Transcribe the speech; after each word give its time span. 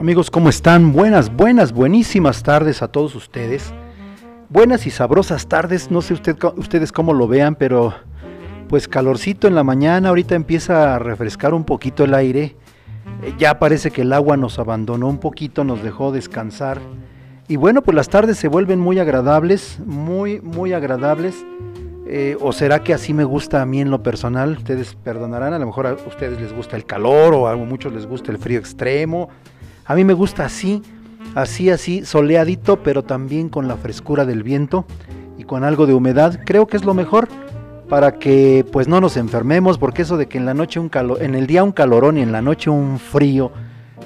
Amigos, 0.00 0.30
¿cómo 0.30 0.48
están? 0.48 0.94
Buenas, 0.94 1.30
buenas, 1.30 1.72
buenísimas 1.72 2.42
tardes 2.42 2.80
a 2.80 2.88
todos 2.88 3.14
ustedes. 3.14 3.74
Buenas 4.48 4.86
y 4.86 4.90
sabrosas 4.90 5.46
tardes, 5.46 5.90
no 5.90 6.00
sé 6.00 6.14
usted, 6.14 6.38
ustedes 6.56 6.90
cómo 6.90 7.12
lo 7.12 7.28
vean, 7.28 7.54
pero 7.54 7.92
pues 8.70 8.88
calorcito 8.88 9.46
en 9.46 9.54
la 9.54 9.62
mañana, 9.62 10.08
ahorita 10.08 10.34
empieza 10.34 10.94
a 10.94 10.98
refrescar 10.98 11.52
un 11.52 11.64
poquito 11.64 12.04
el 12.04 12.14
aire. 12.14 12.56
Eh, 13.22 13.34
ya 13.36 13.58
parece 13.58 13.90
que 13.90 14.00
el 14.00 14.14
agua 14.14 14.38
nos 14.38 14.58
abandonó 14.58 15.06
un 15.06 15.18
poquito, 15.18 15.64
nos 15.64 15.82
dejó 15.82 16.12
descansar. 16.12 16.80
Y 17.46 17.56
bueno, 17.56 17.82
pues 17.82 17.94
las 17.94 18.08
tardes 18.08 18.38
se 18.38 18.48
vuelven 18.48 18.80
muy 18.80 18.98
agradables, 19.00 19.80
muy, 19.84 20.40
muy 20.40 20.72
agradables. 20.72 21.44
Eh, 22.06 22.38
o 22.40 22.52
será 22.52 22.82
que 22.82 22.94
así 22.94 23.12
me 23.12 23.24
gusta 23.24 23.60
a 23.60 23.66
mí 23.66 23.82
en 23.82 23.90
lo 23.90 24.02
personal, 24.02 24.52
ustedes 24.52 24.94
perdonarán, 24.94 25.52
a 25.52 25.58
lo 25.58 25.66
mejor 25.66 25.86
a 25.86 25.92
ustedes 25.92 26.40
les 26.40 26.54
gusta 26.54 26.76
el 26.76 26.86
calor 26.86 27.34
o 27.34 27.48
a 27.48 27.54
muchos 27.54 27.92
les 27.92 28.06
gusta 28.06 28.32
el 28.32 28.38
frío 28.38 28.58
extremo 28.58 29.28
a 29.90 29.94
mí 29.96 30.04
me 30.04 30.12
gusta 30.12 30.44
así, 30.44 30.82
así, 31.34 31.68
así, 31.68 32.04
soleadito, 32.04 32.80
pero 32.80 33.02
también 33.02 33.48
con 33.48 33.66
la 33.66 33.74
frescura 33.74 34.24
del 34.24 34.44
viento 34.44 34.84
y 35.36 35.42
con 35.42 35.64
algo 35.64 35.84
de 35.84 35.94
humedad. 35.94 36.38
Creo 36.46 36.68
que 36.68 36.76
es 36.76 36.84
lo 36.84 36.94
mejor 36.94 37.26
para 37.88 38.20
que 38.20 38.64
pues 38.70 38.86
no 38.86 39.00
nos 39.00 39.16
enfermemos, 39.16 39.78
porque 39.78 40.02
eso 40.02 40.16
de 40.16 40.28
que 40.28 40.38
en 40.38 40.46
la 40.46 40.54
noche 40.54 40.78
un 40.78 40.90
calor, 40.90 41.20
en 41.20 41.34
el 41.34 41.48
día 41.48 41.64
un 41.64 41.72
calorón 41.72 42.18
y 42.18 42.22
en 42.22 42.30
la 42.30 42.40
noche 42.40 42.70
un 42.70 43.00
frío, 43.00 43.50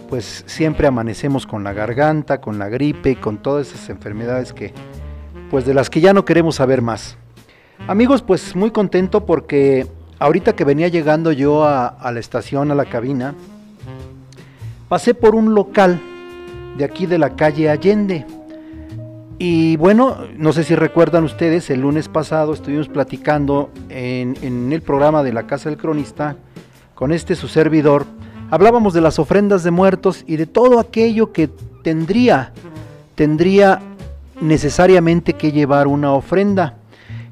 pues 0.08 0.44
siempre 0.46 0.86
amanecemos 0.86 1.46
con 1.46 1.64
la 1.64 1.74
garganta, 1.74 2.40
con 2.40 2.58
la 2.58 2.70
gripe, 2.70 3.16
con 3.16 3.42
todas 3.42 3.68
esas 3.68 3.90
enfermedades 3.90 4.54
que 4.54 4.72
pues 5.50 5.66
de 5.66 5.74
las 5.74 5.90
que 5.90 6.00
ya 6.00 6.14
no 6.14 6.24
queremos 6.24 6.54
saber 6.54 6.80
más. 6.80 7.18
Amigos, 7.88 8.22
pues 8.22 8.56
muy 8.56 8.70
contento 8.70 9.26
porque 9.26 9.86
ahorita 10.18 10.56
que 10.56 10.64
venía 10.64 10.88
llegando 10.88 11.30
yo 11.30 11.64
a, 11.64 11.88
a 11.88 12.10
la 12.10 12.20
estación, 12.20 12.70
a 12.70 12.74
la 12.74 12.86
cabina, 12.86 13.34
pasé 14.88 15.14
por 15.14 15.34
un 15.34 15.54
local 15.54 16.00
de 16.76 16.84
aquí 16.84 17.06
de 17.06 17.18
la 17.18 17.36
calle 17.36 17.70
Allende. 17.70 18.26
Y 19.38 19.76
bueno, 19.76 20.18
no 20.36 20.52
sé 20.52 20.62
si 20.62 20.74
recuerdan 20.76 21.24
ustedes, 21.24 21.68
el 21.70 21.80
lunes 21.80 22.08
pasado 22.08 22.52
estuvimos 22.52 22.88
platicando 22.88 23.70
en, 23.88 24.72
el 24.72 24.82
programa 24.82 25.22
de 25.22 25.32
la 25.32 25.46
Casa 25.46 25.68
del 25.68 25.78
Cronista 25.78 26.36
con 26.94 27.12
este 27.12 27.34
su 27.34 27.48
servidor. 27.48 28.06
Hablábamos 28.50 28.94
de 28.94 29.00
las 29.00 29.18
ofrendas 29.18 29.64
de 29.64 29.72
muertos 29.72 30.22
y 30.26 30.36
de 30.36 30.46
todo 30.46 30.78
aquello 30.78 31.32
que 31.32 31.48
tendría, 31.82 32.52
tendría 33.16 33.80
necesariamente 34.40 35.32
que 35.32 35.50
llevar 35.50 35.88
una 35.88 36.12
ofrenda. 36.12 36.76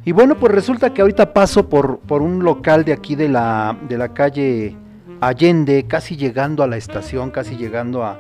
Y 0.05 0.11
bueno, 0.11 0.35
pues 0.35 0.53
resulta 0.53 0.93
que 0.93 1.03
ahorita 1.03 1.33
paso 1.33 1.69
por, 1.69 2.01
por 2.01 2.23
un 2.23 2.43
local 2.43 2.85
de 2.85 2.93
aquí 2.93 3.15
de 3.15 3.29
la, 3.29 3.77
de 3.89 3.97
la 3.97 4.09
calle 4.09 4.77
Allende, 5.23 5.85
casi 5.87 6.17
llegando 6.17 6.65
a 6.65 6.67
la 6.67 6.77
estación, 6.77 7.31
casi 7.31 7.57
llegando 7.57 8.03
a, 8.03 8.19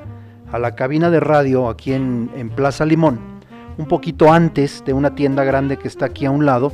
la 0.57 0.77
cabina 0.77 1.11
de 1.11 1.19
radio 1.19 1.69
aquí 1.69 1.93
en, 1.93 2.53
Plaza 2.55 2.87
Limón, 2.87 3.19
un 3.77 3.89
poquito 3.89 4.33
antes 4.33 4.85
de 4.87 4.93
una 4.93 5.17
tienda 5.17 5.43
grande 5.43 5.79
que 5.79 5.89
está 5.89 6.07
aquí 6.07 6.27
a 6.27 6.31
un 6.31 6.47
lado, 6.47 6.73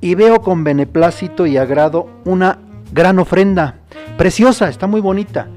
y 0.00 0.14
veo 0.14 0.40
con 0.40 0.64
beneplácito 0.64 1.44
y 1.44 1.58
agrado 1.58 2.08
una 2.24 2.60
gran 2.94 3.18
ofrenda, 3.18 3.80
preciosa, 4.16 4.70
está 4.70 4.86
muy 4.86 5.02
bonita. 5.02 5.48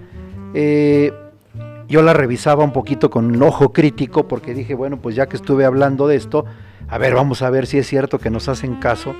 Eh, 0.53 1.13
yo 1.87 2.01
la 2.01 2.11
revisaba 2.11 2.65
un 2.65 2.73
poquito 2.73 3.09
con 3.09 3.33
un 3.33 3.41
ojo 3.43 3.71
crítico 3.71 4.27
porque 4.27 4.53
dije, 4.53 4.75
bueno, 4.75 4.97
pues 5.01 5.15
ya 5.15 5.27
que 5.27 5.37
estuve 5.37 5.63
hablando 5.63 6.05
de 6.05 6.17
esto, 6.17 6.43
a 6.89 6.97
ver, 6.97 7.13
vamos 7.13 7.41
a 7.41 7.49
ver 7.49 7.65
si 7.65 7.77
es 7.77 7.87
cierto 7.87 8.19
que 8.19 8.29
nos 8.29 8.49
hacen 8.49 8.75
caso. 8.75 9.15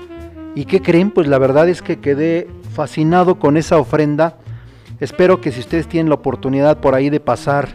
¿Y 0.54 0.66
qué 0.66 0.82
creen? 0.82 1.12
Pues 1.12 1.28
la 1.28 1.38
verdad 1.38 1.66
es 1.66 1.80
que 1.80 1.98
quedé 1.98 2.46
fascinado 2.74 3.38
con 3.38 3.56
esa 3.56 3.78
ofrenda 3.78 4.36
Espero 4.98 5.40
que 5.40 5.52
si 5.52 5.60
ustedes 5.60 5.88
tienen 5.88 6.08
la 6.08 6.14
oportunidad 6.14 6.78
por 6.78 6.94
ahí 6.94 7.10
de 7.10 7.20
pasar 7.20 7.68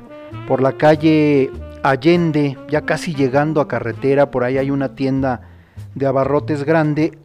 por 0.47 0.61
la 0.61 0.73
calle 0.73 1.51
Allende, 1.83 2.57
ya 2.69 2.81
casi 2.81 3.13
llegando 3.13 3.61
a 3.61 3.67
carretera, 3.67 4.31
por 4.31 4.43
ahí 4.43 4.57
hay 4.57 4.71
una 4.71 4.95
tienda 4.95 5.41
de 5.95 6.05
abarrotes 6.05 6.63
grande. 6.63 7.17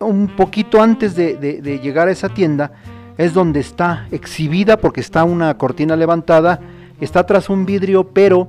Un 0.00 0.28
poquito 0.36 0.82
antes 0.82 1.14
de, 1.14 1.80
llegar 1.82 2.08
a 2.08 2.12
esa 2.12 2.28
tienda 2.28 2.72
es 3.18 3.34
donde 3.34 3.60
está 3.60 4.06
exhibida 4.10 4.76
porque 4.76 5.00
está 5.00 5.24
una 5.24 5.56
cortina 5.58 5.96
levantada, 5.96 6.60
está 7.00 7.26
tras 7.26 7.48
un 7.48 7.66
vidrio, 7.66 8.04
pero 8.04 8.48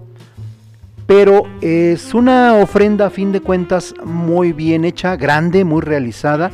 pero 1.05 1.43
es 1.59 2.13
una 2.13 2.55
ofrenda 2.55 3.07
a 3.07 3.09
fin 3.09 3.33
de 3.33 3.41
cuentas 3.41 3.93
muy 4.05 4.53
bien 4.53 4.85
hecha, 4.85 5.17
grande, 5.17 5.65
muy 5.65 5.81
realizada. 5.81 6.49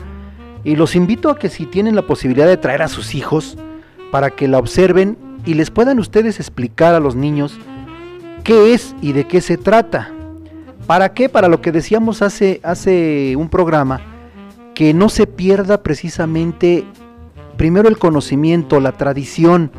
Y 0.64 0.76
los 0.76 0.96
invito 0.96 1.30
a 1.30 1.38
que 1.38 1.50
si 1.50 1.68
tienen 1.68 1.96
la 1.96 2.02
posibilidad 2.02 2.48
de 2.48 2.58
traer 2.58 2.82
a 2.82 2.88
sus 2.88 3.14
hijos, 3.14 3.58
para 4.12 4.30
que 4.32 4.48
la 4.48 4.58
observen 4.58 5.18
y 5.46 5.54
les 5.54 5.72
puedan 5.72 6.00
ustedes 6.00 6.40
explicar 6.40 6.96
a 6.96 7.00
los 7.00 7.16
niños 7.16 7.58
qué 8.44 8.74
es 8.74 8.96
y 9.02 9.14
de 9.14 9.26
qué 9.26 9.42
se 9.42 9.58
trata. 9.58 10.12
¿Para 10.88 11.14
qué? 11.14 11.30
Para 11.30 11.48
lo 11.48 11.62
que 11.62 11.72
decíamos 11.72 12.22
hace, 12.22 12.60
hace 12.64 13.36
un 13.36 13.50
programa, 13.50 14.02
que 14.74 14.94
no 14.94 15.10
se 15.10 15.28
pierda 15.28 15.84
precisamente 15.84 16.86
primero 17.58 17.90
el 17.90 17.98
conocimiento, 17.98 18.80
la 18.80 18.94
tradición, 18.94 19.72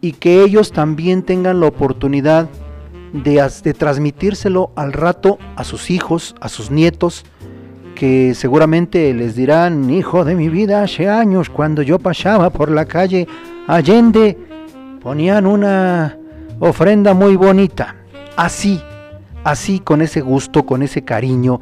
y 0.00 0.12
que 0.12 0.42
ellos 0.44 0.72
también 0.72 1.22
tengan 1.22 1.60
la 1.60 1.66
oportunidad 1.66 2.48
de, 3.12 3.46
de 3.64 3.74
transmitírselo 3.74 4.70
al 4.76 4.92
rato 4.92 5.38
a 5.56 5.64
sus 5.64 5.90
hijos, 5.90 6.34
a 6.40 6.48
sus 6.48 6.70
nietos, 6.70 7.24
que 7.94 8.34
seguramente 8.34 9.12
les 9.12 9.34
dirán, 9.34 9.90
hijo 9.90 10.24
de 10.24 10.36
mi 10.36 10.48
vida, 10.48 10.84
hace 10.84 11.08
años 11.08 11.50
cuando 11.50 11.82
yo 11.82 11.98
pasaba 11.98 12.50
por 12.50 12.70
la 12.70 12.84
calle 12.84 13.26
Allende, 13.68 14.36
ponían 15.00 15.46
una 15.46 16.16
ofrenda 16.58 17.14
muy 17.14 17.36
bonita. 17.36 17.94
Así, 18.36 18.82
así, 19.44 19.78
con 19.78 20.02
ese 20.02 20.20
gusto, 20.20 20.66
con 20.66 20.82
ese 20.82 21.04
cariño 21.04 21.60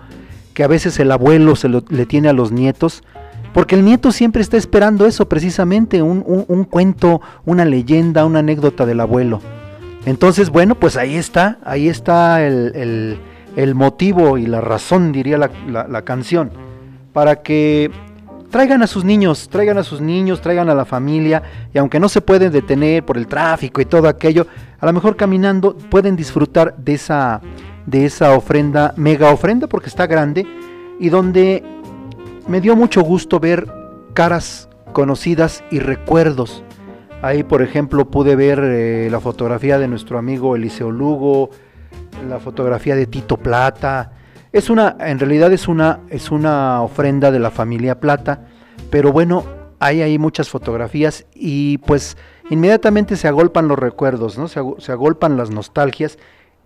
que 0.54 0.64
a 0.64 0.68
veces 0.68 0.98
el 0.98 1.12
abuelo 1.12 1.54
se 1.54 1.68
le 1.68 2.06
tiene 2.06 2.30
a 2.30 2.32
los 2.32 2.50
nietos, 2.50 3.02
porque 3.52 3.74
el 3.74 3.84
nieto 3.84 4.10
siempre 4.10 4.40
está 4.40 4.56
esperando 4.56 5.04
eso, 5.04 5.28
precisamente, 5.28 6.00
un, 6.00 6.64
cuento, 6.64 7.20
una 7.44 7.66
leyenda, 7.66 8.24
una 8.24 8.38
anécdota 8.38 8.86
del 8.86 9.00
abuelo. 9.00 9.42
Entonces, 10.06 10.48
bueno, 10.48 10.74
pues 10.74 10.96
ahí 10.96 11.16
está, 11.16 11.58
ahí 11.62 11.88
está 11.88 12.46
el 12.46 13.18
motivo 13.74 14.38
y 14.38 14.46
la 14.46 14.62
razón, 14.62 15.12
diría 15.12 15.36
la, 15.36 16.02
canción, 16.02 16.52
para 17.12 17.42
que 17.42 17.90
traigan 18.50 18.82
a 18.82 18.86
sus 18.86 19.04
niños, 19.04 19.48
traigan 19.48 19.78
a 19.78 19.82
sus 19.82 20.00
niños, 20.00 20.40
traigan 20.40 20.68
a 20.68 20.74
la 20.74 20.84
familia, 20.84 21.42
y 21.72 21.78
aunque 21.78 22.00
no 22.00 22.08
se 22.08 22.20
pueden 22.20 22.52
detener 22.52 23.04
por 23.04 23.16
el 23.16 23.26
tráfico 23.26 23.80
y 23.80 23.84
todo 23.84 24.08
aquello, 24.08 24.46
a 24.78 24.86
lo 24.86 24.92
mejor 24.92 25.16
caminando 25.16 25.76
pueden 25.76 26.16
disfrutar 26.16 26.76
de 26.76 26.94
esa, 26.94 27.40
de 27.86 28.04
esa 28.06 28.32
ofrenda, 28.32 28.94
mega 28.96 29.30
ofrenda, 29.30 29.66
porque 29.66 29.88
está 29.88 30.06
grande, 30.06 30.46
y 30.98 31.08
donde 31.08 31.62
me 32.46 32.60
dio 32.60 32.76
mucho 32.76 33.02
gusto 33.02 33.40
ver 33.40 33.66
caras 34.14 34.68
conocidas 34.92 35.62
y 35.70 35.78
recuerdos. 35.78 36.62
Ahí, 37.22 37.42
por 37.42 37.62
ejemplo, 37.62 38.10
pude 38.10 38.36
ver 38.36 38.60
eh, 38.62 39.08
la 39.10 39.20
fotografía 39.20 39.78
de 39.78 39.88
nuestro 39.88 40.18
amigo 40.18 40.54
Eliseo 40.54 40.90
Lugo, 40.90 41.50
la 42.28 42.38
fotografía 42.38 42.94
de 42.94 43.06
Tito 43.06 43.36
Plata. 43.36 44.12
Es 44.56 44.70
una, 44.70 44.96
en 45.00 45.18
realidad 45.18 45.52
es 45.52 45.68
una, 45.68 46.00
es 46.08 46.30
una 46.30 46.80
ofrenda 46.80 47.30
de 47.30 47.38
la 47.38 47.50
familia 47.50 48.00
Plata, 48.00 48.46
pero 48.88 49.12
bueno, 49.12 49.44
hay 49.80 50.00
ahí 50.00 50.18
muchas 50.18 50.48
fotografías 50.48 51.26
y 51.34 51.76
pues 51.76 52.16
inmediatamente 52.48 53.16
se 53.16 53.28
agolpan 53.28 53.68
los 53.68 53.78
recuerdos, 53.78 54.38
¿no? 54.38 54.48
Se, 54.48 54.92
agolpan 54.92 55.36
las 55.36 55.50
nostalgias 55.50 56.16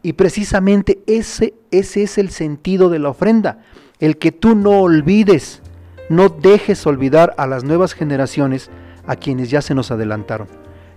y 0.05 0.13
precisamente 0.13 1.01
ese, 1.09 1.55
ese 1.73 2.05
es 2.05 2.17
el 2.17 2.31
sentido 2.31 2.91
de 2.91 3.01
la 3.01 3.09
ofrenda, 3.09 3.59
el 3.99 4.19
que 4.19 4.31
tú 4.31 4.55
no 4.55 4.83
olvides, 4.83 5.61
no 6.09 6.29
dejes 6.29 6.87
olvidar 6.87 7.35
a 7.39 7.49
las 7.49 7.65
nuevas 7.65 7.95
generaciones 7.95 8.71
a 9.05 9.17
quienes 9.17 9.51
ya 9.51 9.63
se 9.63 9.75
nos 9.75 9.91
adelantaron. 9.91 10.47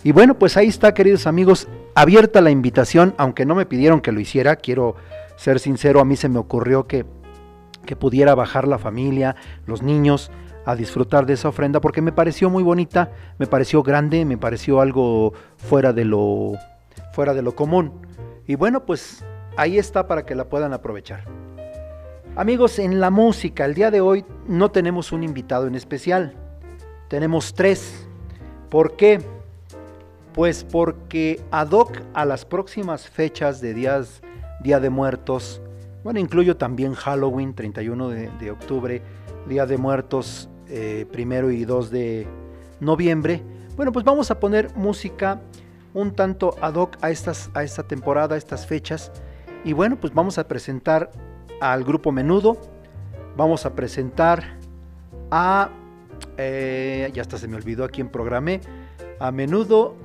Y 0.03 0.11
bueno, 0.11 0.37
pues 0.37 0.57
ahí 0.57 0.67
está, 0.67 0.93
queridos 0.93 1.25
amigos, 1.25 1.67
abierta 1.95 2.39
la 2.39 2.51
invitación, 2.51 3.15
aunque 3.17 3.47
no 3.47 3.55
me 3.55 3.65
pidieron 3.65 3.99
que 3.99 4.11
lo 4.11 4.19
hiciera, 4.19 4.57
quiero 4.57 4.95
ser 5.35 5.59
sincero, 5.59 6.00
a 6.00 6.06
mí 6.06 6.15
se 6.15 6.30
me 6.30 6.39
ocurrió 6.39 6.88
que, 6.88 7.06
que 7.85 7.95
pudiera 7.95 8.35
bajar 8.35 8.68
la 8.68 8.77
familia, 8.77 9.35
los 9.65 9.81
niños, 9.81 10.31
a 10.65 10.75
disfrutar 10.75 11.25
de 11.25 11.33
esa 11.33 11.50
ofrenda 11.50 11.81
porque 11.81 12.01
me 12.01 12.12
pareció 12.12 12.50
muy 12.50 12.63
bonita, 12.63 13.12
me 13.38 13.47
pareció 13.47 13.83
grande, 13.83 14.25
me 14.25 14.38
pareció 14.38 14.80
algo 14.80 15.33
fuera 15.57 15.94
de 15.94 16.06
lo 16.06 16.53
fuera 17.13 17.33
de 17.33 17.41
lo 17.41 17.56
común. 17.56 17.91
Y 18.47 18.56
bueno, 18.56 18.85
pues 18.85 19.24
ahí 19.57 19.77
está 19.77 20.07
para 20.07 20.25
que 20.25 20.35
la 20.35 20.45
puedan 20.45 20.74
aprovechar. 20.74 21.25
Amigos, 22.36 22.79
en 22.79 23.00
la 23.00 23.12
música, 23.12 23.65
el 23.65 23.75
día 23.75 23.91
de 23.91 24.01
hoy 24.01 24.25
no 24.47 24.71
tenemos 24.71 25.12
un 25.12 25.24
invitado 25.24 25.68
en 25.68 25.75
especial. 25.75 26.33
Tenemos 27.07 27.53
tres. 27.53 28.07
¿Por 28.69 28.95
qué? 28.95 29.21
Pues 30.33 30.63
porque 30.63 31.41
ad 31.51 31.69
hoc 31.71 32.00
a 32.15 32.25
las 32.25 32.44
próximas 32.44 33.07
fechas 33.07 33.62
de 33.62 33.75
días, 33.75 34.22
Día 34.63 34.80
de 34.80 34.89
Muertos, 34.89 35.62
bueno, 36.04 36.19
incluyo 36.19 36.57
también 36.57 36.94
Halloween, 36.95 37.54
31 37.54 38.10
de, 38.10 38.51
octubre, 38.51 39.01
Día 39.48 39.65
de 39.65 39.77
Muertos, 39.77 40.50
eh, 40.68 41.06
primero 41.10 41.50
y 41.50 41.63
2 41.63 41.92
de 41.92 42.27
noviembre. 42.81 43.42
Bueno, 43.77 43.94
pues 43.94 44.04
vamos 44.04 44.30
a 44.30 44.39
poner 44.39 44.75
música 44.75 45.42
un 45.94 46.13
tanto 46.13 46.56
ad 46.60 46.75
hoc 46.75 46.98
a, 47.01 47.10
estas, 47.10 47.51
a 47.54 47.63
esta 47.63 47.83
temporada, 47.83 48.36
a 48.36 48.38
estas 48.38 48.68
fechas. 48.68 49.13
Y 49.63 49.71
bueno, 49.71 49.95
pues 49.95 50.13
vamos 50.13 50.38
a 50.38 50.45
presentar 50.45 51.10
al 51.62 51.86
grupo 51.86 52.12
Menudo. 52.12 52.57
Vamos 53.38 53.65
a 53.65 53.74
presentar 53.74 54.57
a... 55.31 55.69
Eh, 56.38 57.10
ya 57.13 57.21
hasta 57.21 57.38
se 57.38 57.48
me 57.48 57.56
olvidó 57.56 57.86
a 57.86 57.89
quién 57.89 58.10
programé. 58.10 58.60
A 59.19 59.31
Menudo, 59.31 59.95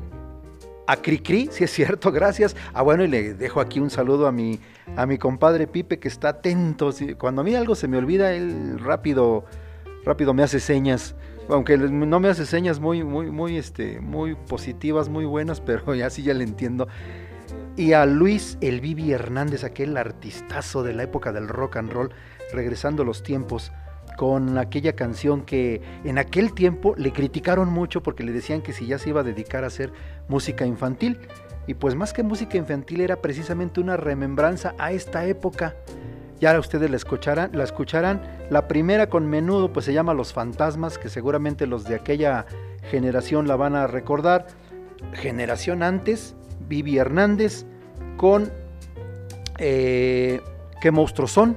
a 0.88 0.96
Cricri, 0.96 1.50
si 1.52 1.64
es 1.64 1.70
cierto, 1.70 2.10
gracias. 2.12 2.56
Ah, 2.72 2.82
bueno, 2.82 3.04
y 3.04 3.08
le 3.08 3.34
dejo 3.34 3.60
aquí 3.60 3.78
un 3.78 3.90
saludo 3.90 4.26
a 4.26 4.32
mi, 4.32 4.58
a 4.96 5.04
mi 5.04 5.18
compadre 5.18 5.66
Pipe 5.66 5.98
que 5.98 6.08
está 6.08 6.30
atento. 6.30 6.90
Cuando 7.18 7.42
a 7.42 7.44
mí 7.44 7.54
algo 7.54 7.74
se 7.74 7.86
me 7.86 7.98
olvida, 7.98 8.32
él 8.32 8.78
rápido 8.80 9.44
rápido 10.04 10.32
me 10.32 10.42
hace 10.42 10.58
señas, 10.58 11.14
aunque 11.50 11.76
no 11.76 12.20
me 12.20 12.28
hace 12.28 12.46
señas 12.46 12.80
muy, 12.80 13.04
muy, 13.04 13.30
muy, 13.30 13.58
este, 13.58 14.00
muy 14.00 14.34
positivas, 14.34 15.10
muy 15.10 15.26
buenas, 15.26 15.60
pero 15.66 15.94
ya 15.94 16.08
sí 16.08 16.22
ya 16.22 16.32
le 16.32 16.44
entiendo. 16.44 16.88
Y 17.76 17.92
a 17.92 18.06
Luis 18.06 18.56
El 18.62 18.80
Vivi 18.80 19.12
Hernández, 19.12 19.64
aquel 19.64 19.96
artistazo 19.96 20.82
de 20.82 20.94
la 20.94 21.02
época 21.02 21.32
del 21.32 21.48
rock 21.48 21.76
and 21.76 21.92
roll, 21.92 22.10
regresando 22.52 23.04
los 23.04 23.22
tiempos 23.22 23.72
con 24.18 24.58
aquella 24.58 24.94
canción 24.94 25.42
que 25.42 25.80
en 26.02 26.18
aquel 26.18 26.52
tiempo 26.52 26.92
le 26.96 27.12
criticaron 27.12 27.72
mucho 27.72 28.02
porque 28.02 28.24
le 28.24 28.32
decían 28.32 28.62
que 28.62 28.72
si 28.72 28.84
ya 28.84 28.98
se 28.98 29.10
iba 29.10 29.20
a 29.20 29.24
dedicar 29.24 29.62
a 29.62 29.68
hacer 29.68 29.92
música 30.26 30.66
infantil. 30.66 31.20
Y 31.68 31.74
pues 31.74 31.94
más 31.94 32.12
que 32.12 32.24
música 32.24 32.58
infantil 32.58 33.00
era 33.00 33.22
precisamente 33.22 33.80
una 33.80 33.96
remembranza 33.96 34.74
a 34.76 34.90
esta 34.90 35.24
época 35.24 35.76
ya 36.40 36.58
ustedes 36.58 36.90
la 36.90 36.96
escucharán, 36.96 37.50
la 37.52 37.64
escucharán. 37.64 38.20
La 38.50 38.68
primera 38.68 39.08
con 39.08 39.26
menudo 39.26 39.72
pues 39.72 39.86
se 39.86 39.92
llama 39.92 40.14
Los 40.14 40.32
Fantasmas, 40.32 40.98
que 40.98 41.08
seguramente 41.08 41.66
los 41.66 41.84
de 41.84 41.94
aquella 41.94 42.46
generación 42.90 43.48
la 43.48 43.54
van 43.56 43.76
a 43.76 43.86
recordar. 43.86 44.46
Generación 45.12 45.82
antes, 45.82 46.34
Vivi 46.68 46.98
Hernández 46.98 47.66
con 48.16 48.50
eh, 49.58 50.40
¿Qué 50.80 50.90
monstruos 50.90 51.32
son? 51.32 51.56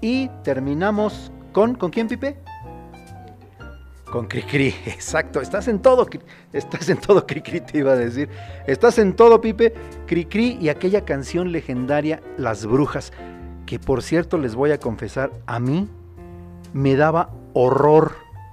Y 0.00 0.28
terminamos 0.42 1.32
con 1.58 1.74
¿con 1.74 1.90
quién 1.90 2.06
Pipe? 2.06 2.36
Con 4.12 4.28
Cricri, 4.28 4.68
exacto, 4.86 5.40
estás 5.40 5.66
en 5.66 5.80
todo, 5.80 6.06
estás 6.52 6.88
en 6.88 6.98
todo 6.98 7.26
Cricri 7.26 7.60
te 7.60 7.78
iba 7.78 7.94
a 7.94 7.96
decir, 7.96 8.28
estás 8.68 8.96
en 9.00 9.16
todo 9.16 9.40
Pipe, 9.40 9.74
Cricri 10.06 10.56
y 10.60 10.68
aquella 10.68 11.04
canción 11.04 11.50
legendaria 11.50 12.22
Las 12.36 12.64
Brujas 12.64 13.12
que 13.66 13.80
por 13.80 14.04
cierto 14.04 14.38
les 14.38 14.54
voy 14.54 14.70
a 14.70 14.78
confesar, 14.78 15.32
a 15.46 15.58
mí 15.58 15.88
me 16.72 16.94
daba 16.94 17.30
horror, 17.54 18.12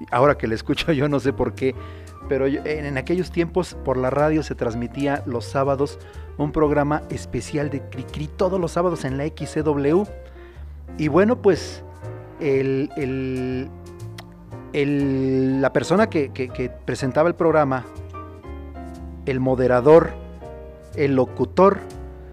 ahora 0.10 0.36
que 0.36 0.48
le 0.48 0.56
escucho 0.56 0.92
yo 0.92 1.08
no 1.08 1.20
sé 1.20 1.32
por 1.32 1.54
qué, 1.54 1.76
pero 2.28 2.48
en, 2.48 2.98
aquellos 2.98 3.30
tiempos 3.30 3.78
por 3.86 3.98
la 3.98 4.10
radio 4.10 4.42
se 4.42 4.56
transmitía 4.56 5.22
los 5.28 5.46
sábados 5.46 6.00
un 6.40 6.52
programa 6.52 7.04
especial 7.12 7.70
de 7.70 7.82
Cricri 7.84 8.28
todos 8.30 8.60
los 8.60 8.72
sábados 8.72 9.06
en 9.06 9.20
la 9.20 9.28
XCW. 9.28 10.06
Y 10.98 11.08
bueno, 11.08 11.42
pues 11.42 11.85
el, 12.40 13.70
la 15.62 15.74
persona 15.74 16.10
que, 16.10 16.72
presentaba 16.86 17.30
el 17.30 17.36
programa, 17.36 17.86
el 19.26 19.40
moderador, 19.40 20.12
el 20.96 21.16
locutor, 21.16 21.80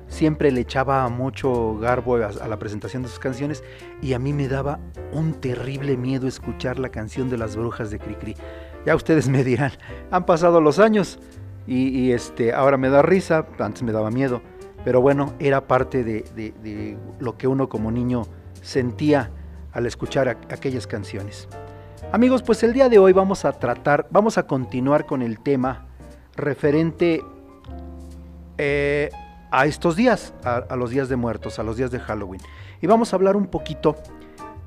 siempre 0.09 0.51
le 0.53 0.61
echaba 0.61 1.09
mucho 1.09 1.79
garbo 1.79 2.17
a, 2.17 2.47
la 2.47 2.59
presentación 2.59 3.03
de 3.03 3.09
sus 3.09 3.19
canciones 3.19 3.65
y 4.03 4.13
a 4.13 4.19
mí 4.19 4.35
me 4.35 4.47
daba 4.47 4.79
un 5.13 5.33
terrible 5.35 5.97
miedo 5.97 6.29
escuchar 6.29 6.79
la 6.79 6.91
canción 6.91 7.31
de 7.31 7.39
las 7.39 7.57
brujas 7.57 7.91
de 7.91 7.99
Cricri. 7.99 8.37
Ya 8.85 8.95
ustedes 8.95 9.29
me 9.29 9.43
dirán, 9.43 9.73
han 10.11 10.27
pasado 10.27 10.61
los 10.61 10.79
años 10.79 11.19
y, 11.67 12.11
este, 12.11 12.53
ahora 12.53 12.77
me 12.77 12.89
da 12.89 13.03
risa, 13.03 13.47
antes 13.59 13.83
me 13.83 13.93
daba 13.93 14.11
miedo, 14.11 14.43
pero 14.85 15.01
bueno, 15.01 15.33
era 15.39 15.67
parte 15.67 16.03
de, 16.03 16.97
lo 17.21 17.39
que 17.39 17.47
uno 17.47 17.69
como 17.69 17.91
niño 17.91 18.25
sentía 18.61 19.31
al 19.73 19.87
escuchar 19.87 20.29
aquellas 20.29 20.87
canciones. 20.87 21.49
Amigos, 22.13 22.43
pues 22.43 22.63
el 22.63 22.73
día 22.73 22.89
de 22.89 22.99
hoy 22.99 23.13
vamos 23.13 23.45
a 23.45 23.53
tratar, 23.53 24.07
vamos 24.11 24.37
a 24.37 24.47
continuar 24.47 25.07
con 25.07 25.23
el 25.23 25.41
tema 25.41 25.87
referente 26.37 27.23
eh, 28.59 29.11
a 29.51 29.67
estos 29.67 29.97
días, 29.97 30.35
a, 30.45 30.77
los 30.77 30.91
días 30.91 31.09
de 31.09 31.17
muertos, 31.17 31.59
a 31.59 31.63
los 31.63 31.77
días 31.77 31.91
de 31.91 32.01
Halloween. 32.01 32.41
Y 32.81 32.87
vamos 32.87 33.13
a 33.13 33.17
hablar 33.17 33.37
un 33.37 33.47
poquito 33.47 33.97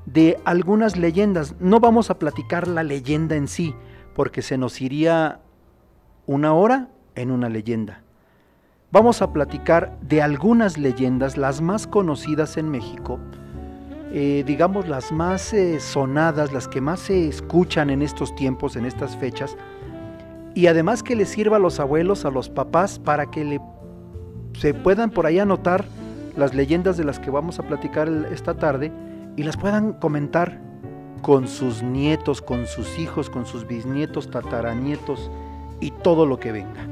de 0.05 0.39
algunas 0.45 0.95
leyendas. 0.97 1.55
No 1.59 1.79
vamos 1.79 2.09
a 2.09 2.19
platicar 2.19 2.67
la 2.67 2.83
leyenda 2.83 3.35
en 3.35 3.47
sí, 3.47 3.75
porque 4.13 4.41
se 4.41 4.57
nos 4.57 4.81
iría 4.81 5.41
una 6.25 6.53
hora 6.53 6.89
en 7.15 7.31
una 7.31 7.49
leyenda. 7.49 8.01
Vamos 8.91 9.21
a 9.21 9.33
platicar 9.33 9.97
de 10.01 10.21
algunas 10.21 10.77
leyendas, 10.77 11.37
las 11.37 11.61
más 11.61 11.85
conocidas 11.85 12.57
en 12.57 12.69
México, 12.69 13.19
eh, 14.11 14.43
digamos 14.45 14.87
las 14.87 15.11
más 15.11 15.53
eh, 15.53 15.79
sonadas, 15.79 16.53
las 16.53 16.67
que 16.67 16.81
más 16.81 16.99
se 16.99 17.27
escuchan 17.27 17.89
en 17.89 18.01
estos 18.01 18.35
tiempos, 18.35 18.75
en 18.75 18.85
estas 18.85 19.15
fechas, 19.17 19.57
y 20.53 20.67
además 20.67 21.03
que 21.03 21.15
les 21.15 21.29
sirva 21.29 21.57
a 21.57 21.59
los 21.59 21.79
abuelos, 21.79 22.25
a 22.25 22.31
los 22.31 22.49
papás, 22.49 22.99
para 22.99 23.29
que 23.29 23.43
le 23.43 23.61
se 24.53 24.73
puedan 24.73 25.11
por 25.11 25.25
ahí 25.25 25.39
anotar 25.39 25.85
las 26.37 26.53
leyendas 26.53 26.97
de 26.97 27.03
las 27.03 27.19
que 27.19 27.29
vamos 27.29 27.59
a 27.59 27.63
platicar 27.63 28.09
esta 28.31 28.55
tarde 28.55 28.91
y 29.35 29.43
las 29.43 29.57
puedan 29.57 29.93
comentar 29.93 30.61
con 31.21 31.47
sus 31.47 31.81
nietos, 31.81 32.41
con 32.41 32.67
sus 32.67 32.99
hijos, 32.99 33.29
con 33.29 33.45
sus 33.45 33.67
bisnietos, 33.67 34.29
tataranietos 34.29 35.31
y 35.79 35.91
todo 35.91 36.25
lo 36.25 36.39
que 36.39 36.51
venga. 36.51 36.87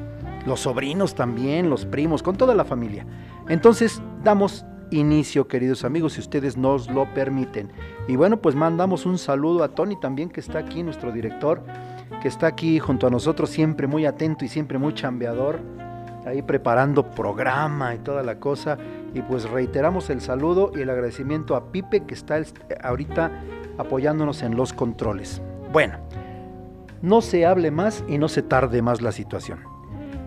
Los 0.46 0.62
sobrinos 0.62 1.16
también, 1.16 1.70
los 1.70 1.86
primos, 1.86 2.24
con 2.24 2.36
toda 2.36 2.54
la 2.54 2.66
familia. 2.66 3.06
Entonces 3.48 4.02
damos 4.24 4.66
inicio, 4.94 5.48
queridos 5.48 5.84
amigos, 5.84 6.14
si 6.14 6.22
ustedes 6.22 6.58
nos 6.58 6.90
lo 6.90 7.12
permiten. 7.14 7.72
Y 8.08 8.16
bueno, 8.16 8.38
pues 8.38 8.56
mandamos 8.56 9.06
un 9.06 9.18
saludo 9.18 9.64
a 9.64 9.70
Tony 9.70 10.00
también, 10.00 10.30
que 10.30 10.40
está 10.40 10.60
aquí, 10.60 10.84
nuestro 10.84 11.12
director, 11.12 11.64
que 12.22 12.28
está 12.28 12.48
aquí 12.48 12.80
junto 12.80 13.08
a 13.08 13.10
nosotros, 13.10 13.50
siempre 13.50 13.88
muy 13.88 14.06
atento 14.06 14.46
y 14.46 14.48
siempre 14.48 14.78
muy 14.78 14.94
chambeador 14.94 15.60
ahí 16.26 16.42
preparando 16.42 17.12
programa 17.12 17.96
y 17.96 18.00
toda 18.00 18.24
la 18.24 18.40
cosa. 18.40 18.78
Y 19.14 19.22
pues 19.22 19.50
reiteramos 19.50 20.10
el 20.10 20.22
saludo 20.22 20.72
y 20.76 20.82
el 20.82 20.90
agradecimiento 20.90 21.56
a 21.56 21.72
Pipe 21.72 22.06
que 22.06 22.14
está 22.14 22.42
ahorita 22.82 23.32
apoyándonos 23.78 24.42
en 24.44 24.56
los 24.56 24.74
controles. 24.74 25.42
Bueno, 25.72 25.98
no 27.02 27.22
se 27.22 27.46
hable 27.46 27.72
más 27.72 28.04
y 28.08 28.18
no 28.18 28.28
se 28.28 28.42
tarde 28.42 28.82
más 28.82 29.02
la 29.02 29.12
situación. 29.12 29.60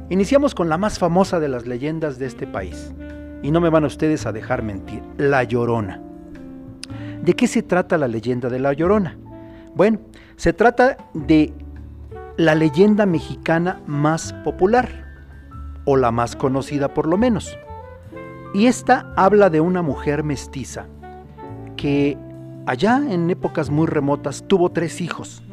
Iniciamos 0.09 0.55
con 0.55 0.69
la 0.69 0.79
más 0.79 0.99
famosa 0.99 1.41
de 1.41 1.49
las 1.49 1.67
leyendas 1.67 2.19
de 2.19 2.27
este 2.27 2.47
país. 2.47 2.93
Y 3.47 3.53
no 3.53 3.61
me 3.61 3.71
van 3.71 3.85
ustedes 3.85 4.27
a 4.27 4.33
dejar 4.33 4.65
mentir, 4.65 5.05
La 5.19 5.45
Llorona. 5.45 6.01
¿De 7.23 7.35
qué 7.35 7.47
se 7.47 7.63
trata 7.63 7.97
la 7.97 8.09
leyenda 8.09 8.49
de 8.49 8.59
La 8.59 8.73
Llorona? 8.73 9.17
Bueno, 9.77 10.01
se 10.35 10.53
trata 10.53 10.97
de 11.15 11.55
la 12.37 12.57
leyenda 12.57 13.07
mexicana 13.07 13.81
más 13.87 14.33
popular 14.43 14.89
o 15.85 15.97
la 15.97 16.11
más 16.11 16.35
conocida 16.35 16.93
por 16.93 17.07
lo 17.07 17.19
menos. 17.19 17.57
Y 18.53 18.67
esta 18.67 19.13
habla 19.15 19.49
de 19.49 19.61
una 19.61 19.81
mujer 19.81 20.25
mestiza 20.25 20.87
que 21.77 22.19
allá 22.67 22.97
en 22.97 23.31
épocas 23.31 23.71
muy 23.71 23.87
remotas 23.87 24.43
tuvo 24.49 24.73
tres 24.73 25.01
hijos 25.01 25.45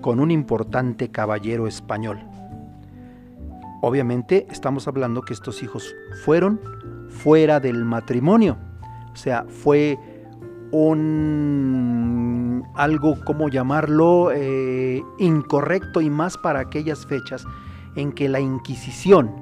con 0.00 0.18
un 0.18 0.32
importante 0.32 1.12
caballero 1.12 1.68
español. 1.68 2.18
Obviamente 3.82 4.48
estamos 4.50 4.88
hablando 4.88 5.22
que 5.22 5.32
estos 5.32 5.62
hijos 5.62 5.94
fueron 6.24 6.60
fuera 7.26 7.58
del 7.58 7.84
matrimonio, 7.84 8.56
o 9.12 9.16
sea, 9.16 9.44
fue 9.48 9.98
un 10.70 12.62
algo, 12.76 13.16
como 13.24 13.48
llamarlo?, 13.48 14.30
eh, 14.32 15.02
incorrecto 15.18 16.00
y 16.00 16.08
más 16.08 16.38
para 16.38 16.60
aquellas 16.60 17.04
fechas 17.04 17.44
en 17.96 18.12
que 18.12 18.28
la 18.28 18.38
Inquisición 18.38 19.32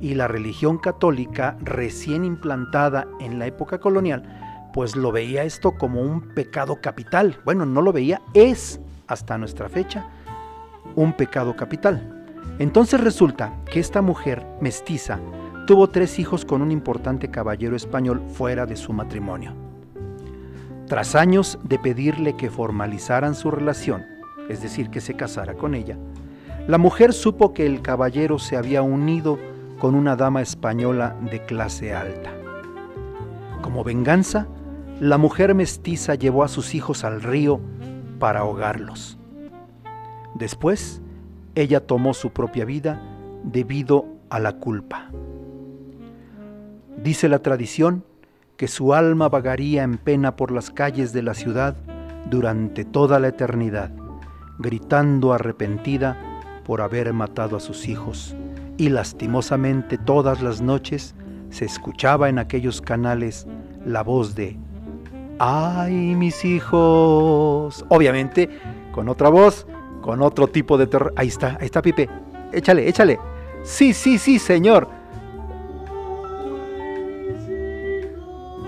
y 0.00 0.14
la 0.14 0.26
religión 0.26 0.78
católica 0.78 1.58
recién 1.60 2.24
implantada 2.24 3.06
en 3.20 3.38
la 3.38 3.46
época 3.46 3.78
colonial, 3.78 4.70
pues 4.72 4.96
lo 4.96 5.12
veía 5.12 5.44
esto 5.44 5.72
como 5.72 6.00
un 6.00 6.32
pecado 6.34 6.78
capital. 6.80 7.38
Bueno, 7.44 7.66
no 7.66 7.82
lo 7.82 7.92
veía, 7.92 8.22
es 8.32 8.80
hasta 9.06 9.36
nuestra 9.36 9.68
fecha 9.68 10.06
un 10.96 11.12
pecado 11.12 11.56
capital. 11.56 12.24
Entonces 12.58 13.02
resulta 13.02 13.52
que 13.70 13.80
esta 13.80 14.00
mujer 14.00 14.46
mestiza 14.62 15.20
tuvo 15.66 15.88
tres 15.88 16.18
hijos 16.18 16.44
con 16.44 16.62
un 16.62 16.70
importante 16.70 17.30
caballero 17.30 17.76
español 17.76 18.22
fuera 18.32 18.66
de 18.66 18.76
su 18.76 18.92
matrimonio. 18.92 19.54
Tras 20.86 21.14
años 21.14 21.58
de 21.62 21.78
pedirle 21.78 22.36
que 22.36 22.50
formalizaran 22.50 23.34
su 23.34 23.50
relación, 23.50 24.04
es 24.48 24.60
decir, 24.60 24.90
que 24.90 25.00
se 25.00 25.14
casara 25.14 25.54
con 25.54 25.74
ella, 25.74 25.96
la 26.66 26.78
mujer 26.78 27.12
supo 27.12 27.54
que 27.54 27.66
el 27.66 27.80
caballero 27.80 28.38
se 28.38 28.56
había 28.56 28.82
unido 28.82 29.38
con 29.78 29.94
una 29.94 30.16
dama 30.16 30.42
española 30.42 31.16
de 31.30 31.44
clase 31.44 31.94
alta. 31.94 32.30
Como 33.62 33.84
venganza, 33.84 34.46
la 35.00 35.18
mujer 35.18 35.54
mestiza 35.54 36.14
llevó 36.14 36.44
a 36.44 36.48
sus 36.48 36.74
hijos 36.74 37.04
al 37.04 37.22
río 37.22 37.60
para 38.18 38.40
ahogarlos. 38.40 39.18
Después, 40.34 41.00
ella 41.54 41.86
tomó 41.86 42.14
su 42.14 42.30
propia 42.30 42.64
vida 42.64 43.00
debido 43.44 44.06
a 44.30 44.38
la 44.38 44.52
culpa. 44.52 45.10
Dice 47.02 47.28
la 47.28 47.40
tradición 47.40 48.04
que 48.56 48.68
su 48.68 48.94
alma 48.94 49.28
vagaría 49.28 49.82
en 49.82 49.98
pena 49.98 50.36
por 50.36 50.52
las 50.52 50.70
calles 50.70 51.12
de 51.12 51.22
la 51.22 51.34
ciudad 51.34 51.76
durante 52.30 52.84
toda 52.84 53.18
la 53.18 53.28
eternidad, 53.28 53.90
gritando 54.58 55.32
arrepentida 55.32 56.16
por 56.64 56.80
haber 56.80 57.12
matado 57.12 57.56
a 57.56 57.60
sus 57.60 57.88
hijos, 57.88 58.36
y 58.76 58.88
lastimosamente 58.88 59.98
todas 59.98 60.42
las 60.42 60.60
noches 60.60 61.16
se 61.50 61.64
escuchaba 61.64 62.28
en 62.28 62.38
aquellos 62.38 62.80
canales 62.80 63.48
la 63.84 64.02
voz 64.02 64.36
de 64.36 64.56
¡Ay, 65.40 66.14
mis 66.14 66.44
hijos! 66.44 67.84
Obviamente, 67.88 68.48
con 68.92 69.08
otra 69.08 69.28
voz, 69.28 69.66
con 70.02 70.22
otro 70.22 70.46
tipo 70.46 70.78
de 70.78 70.86
terror. 70.86 71.12
Ahí 71.16 71.28
está, 71.28 71.58
ahí 71.58 71.66
está 71.66 71.82
Pipe. 71.82 72.08
Échale, 72.52 72.88
échale. 72.88 73.18
Sí, 73.64 73.92
sí, 73.92 74.18
sí, 74.18 74.38
señor. 74.38 75.01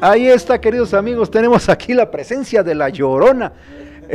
Ahí 0.07 0.29
está, 0.29 0.61
queridos 0.61 0.93
amigos, 0.93 1.31
tenemos 1.31 1.71
aquí 1.71 1.95
la 1.95 2.11
presencia 2.11 2.63
de 2.63 2.75
la 2.75 2.91
llorona. 2.91 3.55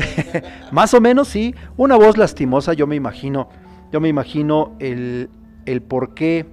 Más 0.72 0.94
o 0.94 1.02
menos, 1.02 1.30
sí, 1.30 1.56
una 1.78 1.96
voz 1.96 2.16
lastimosa, 2.16 2.74
yo 2.74 2.86
me 2.86 2.96
imagino, 2.96 3.50
yo 3.92 4.00
me 4.00 4.08
imagino 4.08 4.76
el, 4.78 5.32
el 5.66 5.82
por 5.82 6.14
qué, 6.14 6.46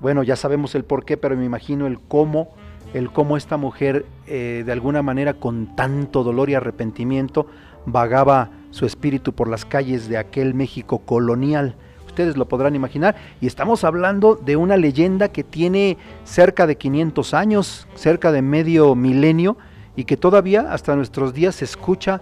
bueno, 0.00 0.24
ya 0.24 0.34
sabemos 0.34 0.74
el 0.74 0.84
por 0.84 1.04
qué, 1.04 1.16
pero 1.16 1.36
me 1.36 1.44
imagino 1.44 1.86
el 1.86 2.00
cómo, 2.00 2.56
el 2.92 3.12
cómo 3.12 3.36
esta 3.36 3.56
mujer, 3.56 4.04
eh, 4.26 4.64
de 4.66 4.72
alguna 4.72 5.00
manera, 5.00 5.34
con 5.34 5.76
tanto 5.76 6.24
dolor 6.24 6.50
y 6.50 6.54
arrepentimiento, 6.54 7.46
vagaba 7.86 8.50
su 8.72 8.84
espíritu 8.84 9.32
por 9.32 9.46
las 9.46 9.64
calles 9.64 10.08
de 10.08 10.18
aquel 10.18 10.54
México 10.54 10.98
colonial 10.98 11.76
ustedes 12.12 12.36
lo 12.36 12.46
podrán 12.46 12.76
imaginar, 12.76 13.16
y 13.40 13.46
estamos 13.46 13.84
hablando 13.84 14.36
de 14.36 14.56
una 14.56 14.76
leyenda 14.76 15.28
que 15.28 15.42
tiene 15.42 15.96
cerca 16.24 16.66
de 16.66 16.76
500 16.76 17.32
años, 17.32 17.88
cerca 17.94 18.30
de 18.32 18.42
medio 18.42 18.94
milenio, 18.94 19.56
y 19.96 20.04
que 20.04 20.18
todavía 20.18 20.72
hasta 20.72 20.94
nuestros 20.94 21.32
días 21.32 21.54
se 21.54 21.64
escucha, 21.64 22.20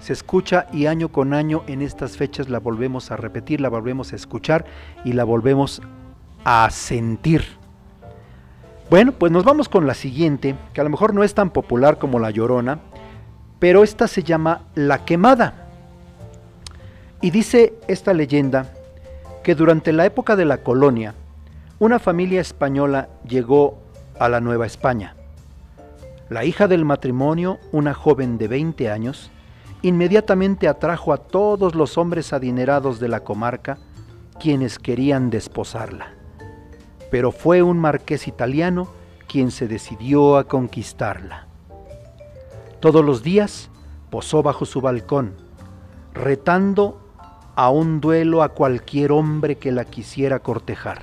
se 0.00 0.12
escucha 0.12 0.66
y 0.72 0.86
año 0.86 1.08
con 1.10 1.34
año 1.34 1.62
en 1.68 1.82
estas 1.82 2.16
fechas 2.16 2.48
la 2.48 2.58
volvemos 2.58 3.10
a 3.10 3.16
repetir, 3.16 3.60
la 3.60 3.68
volvemos 3.68 4.12
a 4.12 4.16
escuchar 4.16 4.64
y 5.04 5.12
la 5.12 5.24
volvemos 5.24 5.80
a 6.44 6.68
sentir. 6.70 7.44
Bueno, 8.90 9.12
pues 9.12 9.30
nos 9.30 9.44
vamos 9.44 9.68
con 9.68 9.86
la 9.86 9.94
siguiente, 9.94 10.56
que 10.72 10.80
a 10.80 10.84
lo 10.84 10.90
mejor 10.90 11.14
no 11.14 11.22
es 11.22 11.34
tan 11.34 11.50
popular 11.50 11.98
como 11.98 12.18
La 12.18 12.30
Llorona, 12.30 12.80
pero 13.58 13.84
esta 13.84 14.08
se 14.08 14.22
llama 14.22 14.62
La 14.74 15.04
Quemada. 15.04 15.68
Y 17.20 17.30
dice 17.30 17.74
esta 17.88 18.14
leyenda 18.14 18.72
que 19.42 19.54
durante 19.54 19.92
la 19.92 20.06
época 20.06 20.36
de 20.36 20.44
la 20.44 20.58
colonia, 20.58 21.14
una 21.78 21.98
familia 21.98 22.40
española 22.40 23.08
llegó 23.26 23.78
a 24.18 24.28
la 24.28 24.40
Nueva 24.40 24.66
España. 24.66 25.14
La 26.28 26.44
hija 26.44 26.68
del 26.68 26.84
matrimonio, 26.84 27.58
una 27.72 27.94
joven 27.94 28.36
de 28.36 28.48
20 28.48 28.90
años, 28.90 29.30
inmediatamente 29.82 30.68
atrajo 30.68 31.12
a 31.12 31.18
todos 31.18 31.74
los 31.74 31.96
hombres 31.96 32.32
adinerados 32.32 33.00
de 33.00 33.08
la 33.08 33.20
comarca, 33.20 33.78
quienes 34.38 34.78
querían 34.78 35.30
desposarla. 35.30 36.12
Pero 37.10 37.32
fue 37.32 37.62
un 37.62 37.78
marqués 37.78 38.28
italiano 38.28 38.88
quien 39.26 39.50
se 39.50 39.68
decidió 39.68 40.36
a 40.36 40.44
conquistarla. 40.44 41.46
Todos 42.80 43.04
los 43.04 43.22
días 43.22 43.70
posó 44.10 44.42
bajo 44.42 44.64
su 44.64 44.80
balcón, 44.80 45.34
retando 46.12 47.00
a 47.58 47.70
un 47.70 48.00
duelo 48.00 48.44
a 48.44 48.50
cualquier 48.50 49.10
hombre 49.10 49.56
que 49.56 49.72
la 49.72 49.84
quisiera 49.84 50.38
cortejar. 50.38 51.02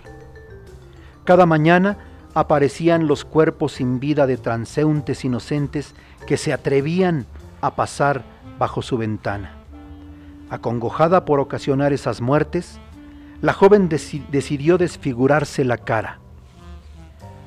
Cada 1.25 1.45
mañana 1.45 1.97
aparecían 2.33 3.07
los 3.07 3.25
cuerpos 3.25 3.73
sin 3.73 3.99
vida 3.99 4.25
de 4.25 4.37
transeúntes 4.37 5.25
inocentes 5.25 5.95
que 6.25 6.37
se 6.37 6.53
atrevían 6.53 7.25
a 7.59 7.75
pasar 7.75 8.23
bajo 8.57 8.81
su 8.81 8.97
ventana. 8.97 9.57
Acongojada 10.49 11.25
por 11.25 11.41
ocasionar 11.41 11.91
esas 11.91 12.21
muertes, 12.21 12.79
la 13.41 13.51
joven 13.51 13.89
decidió 13.89 14.77
desfigurarse 14.77 15.65
la 15.65 15.77
cara. 15.77 16.19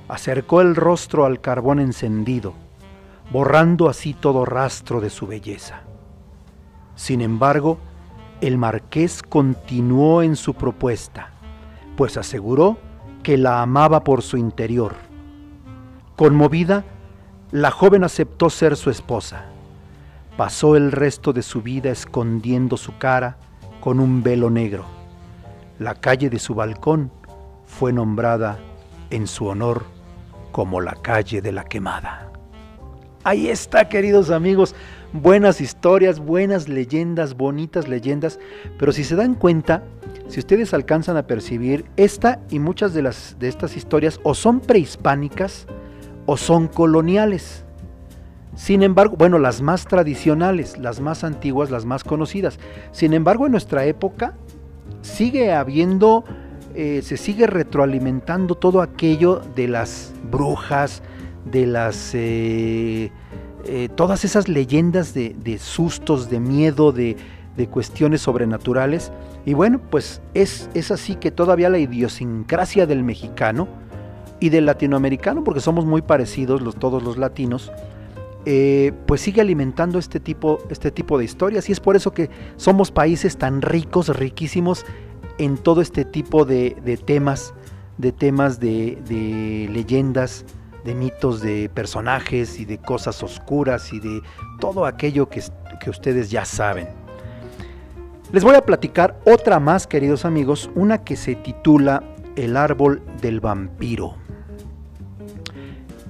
Acercó 0.06 0.60
el 0.60 0.76
rostro 0.76 1.24
al 1.24 1.40
carbón 1.40 1.80
encendido, 1.80 2.52
borrando 3.32 3.88
así 3.88 4.12
todo 4.12 4.44
rastro 4.44 5.00
de 5.00 5.08
su 5.08 5.26
belleza. 5.26 5.80
Sin 6.94 7.22
embargo, 7.22 7.78
el 8.40 8.58
marqués 8.58 9.22
continuó 9.22 10.22
en 10.22 10.36
su 10.36 10.54
propuesta, 10.54 11.30
pues 11.96 12.16
aseguró 12.16 12.78
que 13.22 13.36
la 13.36 13.62
amaba 13.62 14.04
por 14.04 14.22
su 14.22 14.36
interior. 14.36 14.94
Conmovida, 16.16 16.84
la 17.50 17.70
joven 17.70 18.04
aceptó 18.04 18.50
ser 18.50 18.76
su 18.76 18.90
esposa. 18.90 19.46
Pasó 20.36 20.76
el 20.76 20.92
resto 20.92 21.32
de 21.32 21.42
su 21.42 21.62
vida 21.62 21.90
escondiendo 21.90 22.76
su 22.76 22.96
cara 22.98 23.38
con 23.80 23.98
un 23.98 24.22
velo 24.22 24.50
negro. 24.50 24.84
La 25.78 25.94
calle 25.94 26.30
de 26.30 26.38
su 26.38 26.54
balcón 26.54 27.10
fue 27.66 27.92
nombrada 27.92 28.58
en 29.10 29.26
su 29.26 29.46
honor 29.46 29.84
como 30.52 30.80
la 30.80 30.94
calle 30.94 31.40
de 31.40 31.52
la 31.52 31.64
quemada. 31.64 32.27
Ahí 33.24 33.48
está, 33.48 33.88
queridos 33.88 34.30
amigos, 34.30 34.76
buenas 35.12 35.60
historias, 35.60 36.20
buenas 36.20 36.68
leyendas, 36.68 37.36
bonitas 37.36 37.88
leyendas, 37.88 38.38
pero 38.78 38.92
si 38.92 39.02
se 39.02 39.16
dan 39.16 39.34
cuenta, 39.34 39.82
si 40.28 40.38
ustedes 40.38 40.72
alcanzan 40.72 41.16
a 41.16 41.26
percibir, 41.26 41.84
esta 41.96 42.40
y 42.48 42.60
muchas 42.60 42.94
de, 42.94 43.02
las, 43.02 43.36
de 43.40 43.48
estas 43.48 43.76
historias 43.76 44.20
o 44.22 44.34
son 44.34 44.60
prehispánicas 44.60 45.66
o 46.26 46.36
son 46.36 46.68
coloniales. 46.68 47.64
Sin 48.54 48.84
embargo, 48.84 49.16
bueno, 49.18 49.40
las 49.40 49.62
más 49.62 49.86
tradicionales, 49.86 50.78
las 50.78 51.00
más 51.00 51.24
antiguas, 51.24 51.70
las 51.70 51.84
más 51.84 52.04
conocidas. 52.04 52.60
Sin 52.92 53.14
embargo, 53.14 53.46
en 53.46 53.52
nuestra 53.52 53.84
época 53.84 54.34
sigue 55.02 55.52
habiendo, 55.52 56.24
eh, 56.74 57.02
se 57.02 57.16
sigue 57.16 57.48
retroalimentando 57.48 58.54
todo 58.54 58.80
aquello 58.80 59.42
de 59.56 59.66
las 59.66 60.12
brujas, 60.30 61.02
de 61.50 61.66
las... 61.66 62.12
Eh, 62.14 63.10
eh, 63.64 63.88
todas 63.94 64.24
esas 64.24 64.48
leyendas 64.48 65.12
de, 65.14 65.58
sustos, 65.60 66.30
de 66.30 66.40
miedo, 66.40 66.92
de, 66.92 67.16
cuestiones 67.70 68.22
sobrenaturales. 68.22 69.12
Y 69.44 69.54
bueno, 69.54 69.80
pues 69.90 70.22
es, 70.32 70.70
es 70.74 70.90
así 70.90 71.16
que 71.16 71.30
todavía 71.30 71.68
la 71.68 71.78
idiosincrasia 71.78 72.86
del 72.86 73.02
mexicano 73.02 73.66
y 74.38 74.50
del 74.50 74.66
latinoamericano, 74.66 75.42
porque 75.42 75.60
somos 75.60 75.84
muy 75.84 76.02
parecidos 76.02 76.62
todos 76.76 77.02
los 77.02 77.18
latinos, 77.18 77.72
eh, 78.46 78.92
pues 79.06 79.20
sigue 79.20 79.40
alimentando 79.40 79.98
este 79.98 80.20
tipo, 80.20 80.60
este 80.70 80.90
tipo 80.90 81.18
de 81.18 81.24
historias. 81.24 81.68
Y 81.68 81.72
es 81.72 81.80
por 81.80 81.96
eso 81.96 82.12
que 82.12 82.30
somos 82.56 82.90
países 82.92 83.36
tan 83.36 83.60
ricos, 83.60 84.08
riquísimos 84.16 84.86
en 85.38 85.58
todo 85.58 85.80
este 85.80 86.04
tipo 86.04 86.44
de, 86.44 87.00
temas, 87.04 87.54
de 87.98 88.12
temas 88.12 88.60
de, 88.60 88.98
de 89.08 89.68
leyendas, 89.72 90.44
de 90.84 90.94
mitos 90.94 91.40
de 91.40 91.68
personajes 91.68 92.58
y 92.60 92.64
de 92.64 92.78
cosas 92.78 93.22
oscuras 93.22 93.92
y 93.92 94.00
de 94.00 94.22
todo 94.60 94.86
aquello 94.86 95.28
que, 95.28 95.42
que 95.80 95.90
ustedes 95.90 96.30
ya 96.30 96.44
saben. 96.44 96.88
Les 98.32 98.44
voy 98.44 98.54
a 98.54 98.64
platicar 98.64 99.18
otra 99.24 99.58
más, 99.58 99.86
queridos 99.86 100.24
amigos, 100.24 100.70
una 100.74 100.98
que 100.98 101.16
se 101.16 101.34
titula 101.34 102.02
El 102.36 102.56
árbol 102.56 103.02
del 103.22 103.40
vampiro. 103.40 104.16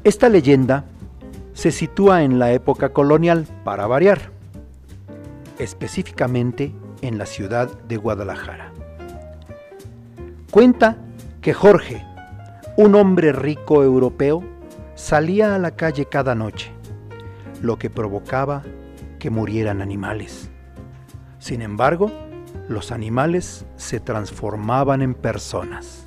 Esta 0.02 0.28
leyenda 0.28 0.84
se 1.52 1.70
sitúa 1.70 2.22
en 2.22 2.38
la 2.38 2.52
época 2.52 2.90
colonial, 2.90 3.46
para 3.64 3.86
variar, 3.86 4.30
específicamente 5.58 6.72
en 7.02 7.18
la 7.18 7.26
ciudad 7.26 7.68
de 7.88 7.96
Guadalajara. 7.96 8.72
Cuenta 10.50 10.96
que 11.40 11.52
Jorge, 11.54 12.04
un 12.76 12.94
hombre 12.94 13.32
rico 13.32 13.82
europeo, 13.82 14.42
salía 14.98 15.54
a 15.54 15.58
la 15.60 15.70
calle 15.76 16.06
cada 16.06 16.34
noche, 16.34 16.72
lo 17.62 17.78
que 17.78 17.88
provocaba 17.88 18.64
que 19.20 19.30
murieran 19.30 19.80
animales. 19.80 20.50
Sin 21.38 21.62
embargo, 21.62 22.10
los 22.68 22.90
animales 22.90 23.64
se 23.76 24.00
transformaban 24.00 25.00
en 25.00 25.14
personas. 25.14 26.04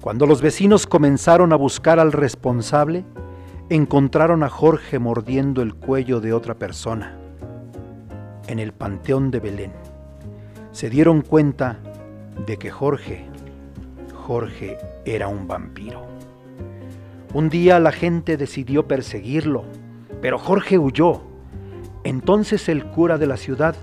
Cuando 0.00 0.26
los 0.26 0.40
vecinos 0.40 0.86
comenzaron 0.86 1.52
a 1.52 1.56
buscar 1.56 1.98
al 1.98 2.12
responsable, 2.12 3.04
encontraron 3.68 4.44
a 4.44 4.48
Jorge 4.48 5.00
mordiendo 5.00 5.60
el 5.60 5.74
cuello 5.74 6.20
de 6.20 6.32
otra 6.32 6.54
persona 6.54 7.18
en 8.46 8.60
el 8.60 8.72
Panteón 8.72 9.32
de 9.32 9.40
Belén. 9.40 9.72
Se 10.70 10.88
dieron 10.88 11.22
cuenta 11.22 11.80
de 12.46 12.56
que 12.58 12.70
Jorge, 12.70 13.26
Jorge 14.24 14.78
era 15.04 15.26
un 15.26 15.48
vampiro. 15.48 16.10
Un 17.32 17.48
día 17.48 17.78
la 17.78 17.92
gente 17.92 18.36
decidió 18.36 18.88
perseguirlo, 18.88 19.64
pero 20.20 20.36
Jorge 20.36 20.78
huyó. 20.78 21.22
Entonces 22.02 22.68
el 22.68 22.86
cura 22.86 23.18
de 23.18 23.28
la 23.28 23.36
ciudad 23.36 23.76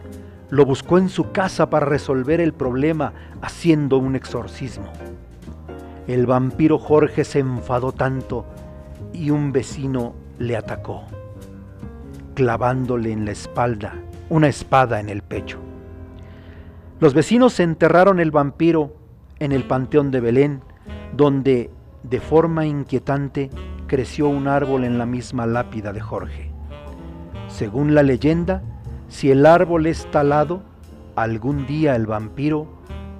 lo 0.50 0.66
buscó 0.66 0.98
en 0.98 1.08
su 1.08 1.32
casa 1.32 1.70
para 1.70 1.86
resolver 1.86 2.42
el 2.42 2.54
problema 2.54 3.13
haciendo 3.42 3.98
un 3.98 4.16
exorcismo. 4.16 4.92
El 6.08 6.25
vampiro 6.25 6.77
Jorge 6.77 7.24
se 7.24 7.39
enfadó 7.39 7.94
tanto 7.94 8.46
y 9.13 9.30
un 9.30 9.51
vecino 9.51 10.13
le 10.39 10.58
atacó, 10.58 11.04
clavándole 12.34 13.12
en 13.12 13.25
la 13.25 13.32
espalda 13.32 13.96
una 14.30 14.50
espada 14.50 15.00
en 15.00 15.08
el 15.08 15.22
pecho. 15.22 15.60
Los 17.00 17.13
vecinos 17.13 17.60
enterraron 17.62 18.20
el 18.20 18.32
vampiro 18.32 18.94
en 19.39 19.51
el 19.51 19.63
panteón 19.63 20.12
de 20.12 20.20
Belén, 20.20 20.62
donde 21.16 21.70
de 22.09 22.19
forma 22.19 22.65
inquietante 22.65 23.49
creció 23.87 24.27
un 24.27 24.47
árbol 24.47 24.83
en 24.83 24.97
la 24.97 25.05
misma 25.05 25.45
lápida 25.45 25.93
de 25.93 26.01
Jorge. 26.01 26.51
Según 27.47 27.95
la 27.95 28.03
leyenda, 28.03 28.61
si 29.07 29.31
el 29.31 29.45
árbol 29.45 29.87
es 29.87 30.09
talado, 30.11 30.63
algún 31.15 31.65
día 31.65 31.95
el 31.95 32.05
vampiro 32.05 32.67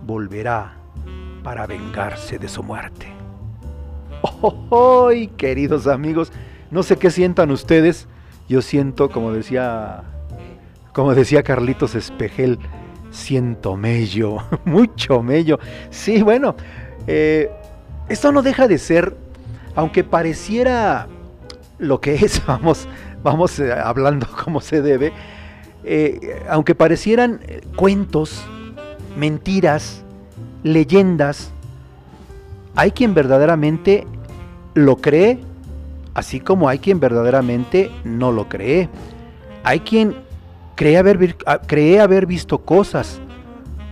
volverá 0.06 0.78
para 1.44 1.66
vengarse 1.66 2.38
de 2.38 2.48
su 2.48 2.64
muerte. 2.64 3.08
¡Oh, 4.22 5.10
queridos 5.38 5.88
amigos! 5.88 6.32
No 6.72 6.84
sé 6.84 6.98
qué 6.98 7.10
sientan 7.10 7.52
ustedes. 7.52 8.08
Yo 8.50 8.62
siento, 8.62 9.10
como 9.10 9.32
decía, 9.32 10.04
como 10.94 11.14
decía 11.14 11.44
Carlitos 11.44 11.96
Espejel, 11.96 12.60
siento 13.12 13.78
mello, 13.78 14.38
mucho 14.66 15.22
mello. 15.24 15.60
Sí, 15.90 16.22
bueno, 16.22 16.56
eh, 17.08 17.50
esto 18.10 18.32
no 18.32 18.42
deja 18.42 18.68
de 18.68 18.78
ser, 18.78 19.16
aunque 19.76 20.04
pareciera 20.04 21.08
lo 21.80 22.02
que 22.02 22.16
es, 22.16 22.46
vamos, 22.48 22.88
vamos 23.24 23.60
eh, 23.60 23.72
hablando 23.72 24.28
como 24.44 24.62
se 24.62 24.82
debe, 24.82 25.14
eh, 25.84 26.44
aunque 26.50 26.76
parecieran 26.76 27.40
cuentos, 27.76 28.44
mentiras, 29.16 30.04
leyendas, 30.64 31.52
hay 32.76 32.92
quien 32.92 33.14
verdaderamente 33.14 34.06
lo 34.76 34.98
cree, 34.98 35.40
así 36.14 36.40
como 36.40 36.70
hay 36.70 36.78
quien 36.78 37.00
verdaderamente 37.00 37.92
no 38.04 38.32
lo 38.32 38.48
cree. 38.48 38.90
Hay 39.64 39.80
quien 39.80 40.16
cree 40.76 40.98
haber, 40.98 41.36
cree 41.66 42.00
haber 42.00 42.28
visto 42.28 42.60
cosas, 42.60 43.20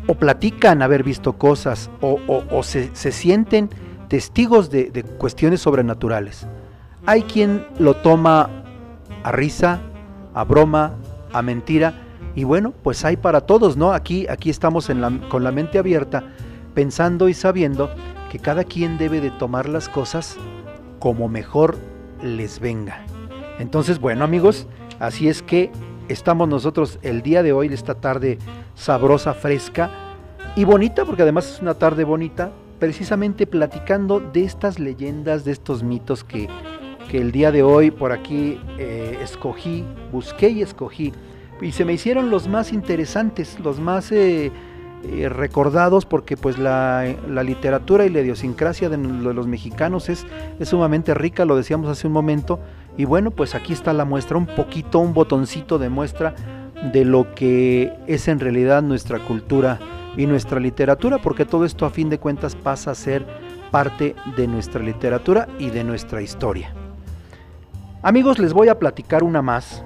o 0.07 0.13
platican 0.13 0.83
haber 0.83 1.03
visto 1.03 1.33
cosas, 1.33 1.89
o, 2.01 2.61
se, 2.61 2.93
sienten 2.93 3.69
testigos 4.07 4.69
de, 4.69 4.91
de 4.91 5.03
cuestiones 5.03 5.61
sobrenaturales. 5.61 6.47
Hay 7.05 7.23
quien 7.23 7.65
lo 7.79 7.95
toma 7.95 8.49
a 9.23 9.31
risa, 9.31 9.81
a 10.33 10.43
broma, 10.43 10.93
a 11.33 11.41
mentira, 11.41 12.05
y 12.35 12.43
bueno, 12.43 12.73
pues 12.83 13.05
hay 13.05 13.15
para 13.15 13.41
todos, 13.41 13.77
¿no? 13.77 13.93
Aquí, 13.93 14.27
aquí 14.27 14.49
estamos 14.49 14.91
con 15.29 15.43
la 15.43 15.51
mente 15.51 15.79
abierta 15.79 16.23
pensando 16.73 17.29
y 17.29 17.33
sabiendo 17.33 17.89
que 18.29 18.39
cada 18.39 18.65
quien 18.65 18.97
debe 18.97 19.21
de 19.21 19.31
tomar 19.31 19.69
las 19.69 19.87
cosas 19.87 20.35
como 20.99 21.29
mejor 21.29 21.77
les 22.21 22.59
venga. 22.59 23.05
Entonces, 23.57 23.99
bueno 23.99 24.25
amigos, 24.25 24.67
así 24.99 25.29
es 25.29 25.41
que 25.41 25.71
estamos 26.09 26.49
nosotros 26.49 26.99
el 27.01 27.21
día 27.21 27.41
de 27.41 27.53
hoy, 27.53 27.73
esta 27.73 27.95
tarde 27.95 28.37
sabrosa, 28.75 29.33
fresca 29.33 29.89
y 30.57 30.65
bonita, 30.65 31.05
porque 31.05 31.21
además 31.21 31.49
es 31.49 31.61
una 31.61 31.75
tarde 31.75 32.03
bonita, 32.03 32.51
precisamente 32.79 33.47
platicando 33.47 34.19
de 34.19 34.43
estas 34.43 34.79
leyendas, 34.79 35.45
de 35.45 35.51
estos 35.51 35.83
mitos 35.83 36.23
que, 36.23 36.49
el 37.13 37.31
día 37.31 37.49
de 37.49 37.63
hoy 37.63 37.91
por 37.91 38.11
aquí 38.11 38.59
eh, 38.77 39.19
escogí, 39.21 39.85
busqué 40.11 40.49
y 40.49 40.61
escogí. 40.61 41.13
Y 41.61 41.71
se 41.71 41.85
me 41.85 41.93
hicieron 41.93 42.29
los 42.29 42.49
más 42.49 42.73
interesantes, 42.73 43.57
los 43.61 43.79
más... 43.79 44.11
Eh, 44.11 44.51
eh, 45.03 45.29
recordados 45.29 46.03
porque 46.05 46.35
pues 46.35 46.57
la, 46.57 47.05
literatura 47.43 48.05
y 48.05 48.09
la 48.09 48.21
idiosincrasia 48.21 48.89
de, 48.89 48.97
los 48.97 49.45
mexicanos 49.45 50.09
es, 50.09 50.25
es, 50.59 50.69
sumamente 50.69 51.13
rica, 51.13 51.45
lo 51.45 51.55
decíamos 51.55 51.89
hace 51.89 52.07
un 52.07 52.13
momento, 52.13 52.59
y 52.97 53.05
bueno, 53.05 53.29
pues 53.29 53.53
aquí 53.53 53.73
está 53.73 53.93
la 53.93 54.03
muestra, 54.03 54.37
un 54.37 54.47
poquito, 54.47 54.97
un 54.99 55.13
botoncito 55.13 55.77
de 55.77 55.89
muestra 55.89 56.33
de 56.91 57.05
lo 57.05 57.35
que 57.35 57.93
es 58.07 58.27
en 58.27 58.39
realidad 58.39 58.81
nuestra 58.81 59.19
cultura 59.19 59.79
y 60.17 60.25
nuestra 60.25 60.59
literatura, 60.59 61.17
porque 61.19 61.45
todo 61.45 61.65
esto 61.65 61.85
a 61.85 61.89
fin 61.89 62.09
de 62.09 62.19
cuentas 62.19 62.55
pasa 62.55 62.91
a 62.91 62.95
ser 62.95 63.25
parte 63.71 64.15
de 64.35 64.47
nuestra 64.47 64.81
literatura 64.81 65.47
y 65.59 65.69
de 65.69 65.83
nuestra 65.83 66.21
historia. 66.21 66.73
Amigos, 68.01 68.39
les 68.39 68.53
voy 68.53 68.69
a 68.69 68.79
platicar 68.79 69.23
una 69.23 69.41
más, 69.41 69.83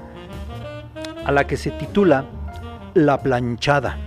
a 1.26 1.32
la 1.32 1.46
que 1.46 1.58
se 1.58 1.72
titula 1.72 2.26
La 2.94 3.22
planchada 3.22 3.98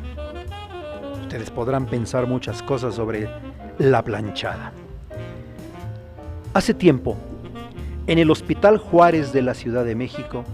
ustedes 1.33 1.51
podrán 1.51 1.87
pensar 1.87 2.27
muchas 2.27 2.63
cosas 2.63 2.95
sobre 2.95 3.27
la 3.79 4.05
planchada. 4.05 4.71
Hace 6.53 6.75
tiempo, 6.75 7.17
en 8.07 8.19
el 8.19 8.31
Hospital 8.31 8.77
Juárez 8.77 9.33
de 9.33 9.41
la 9.41 9.55
Ciudad 9.55 9.83
de 9.87 9.95
México, 9.95 10.45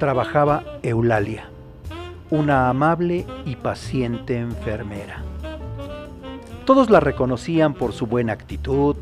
trabajaba 0.00 0.64
Eulalia, 0.82 1.51
una 2.32 2.70
amable 2.70 3.26
y 3.44 3.56
paciente 3.56 4.38
enfermera. 4.38 5.22
Todos 6.64 6.88
la 6.88 6.98
reconocían 6.98 7.74
por 7.74 7.92
su 7.92 8.06
buena 8.06 8.32
actitud, 8.32 8.96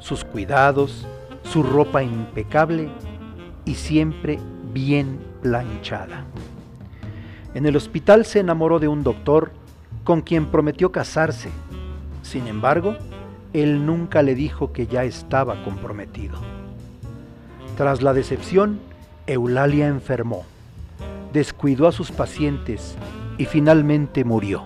sus 0.00 0.22
cuidados, 0.22 1.06
su 1.44 1.62
ropa 1.62 2.02
impecable 2.02 2.90
y 3.64 3.76
siempre 3.76 4.38
bien 4.74 5.18
planchada. 5.40 6.26
En 7.54 7.64
el 7.64 7.74
hospital 7.74 8.26
se 8.26 8.40
enamoró 8.40 8.78
de 8.78 8.88
un 8.88 9.02
doctor 9.02 9.52
con 10.04 10.20
quien 10.20 10.44
prometió 10.44 10.92
casarse. 10.92 11.48
Sin 12.20 12.46
embargo, 12.46 12.96
él 13.54 13.86
nunca 13.86 14.20
le 14.20 14.34
dijo 14.34 14.72
que 14.72 14.86
ya 14.86 15.04
estaba 15.04 15.64
comprometido. 15.64 16.36
Tras 17.78 18.02
la 18.02 18.12
decepción, 18.12 18.78
Eulalia 19.26 19.86
enfermó, 19.86 20.44
descuidó 21.34 21.86
a 21.86 21.92
sus 21.92 22.10
pacientes 22.10 22.96
y 23.36 23.44
finalmente 23.44 24.24
murió. 24.24 24.64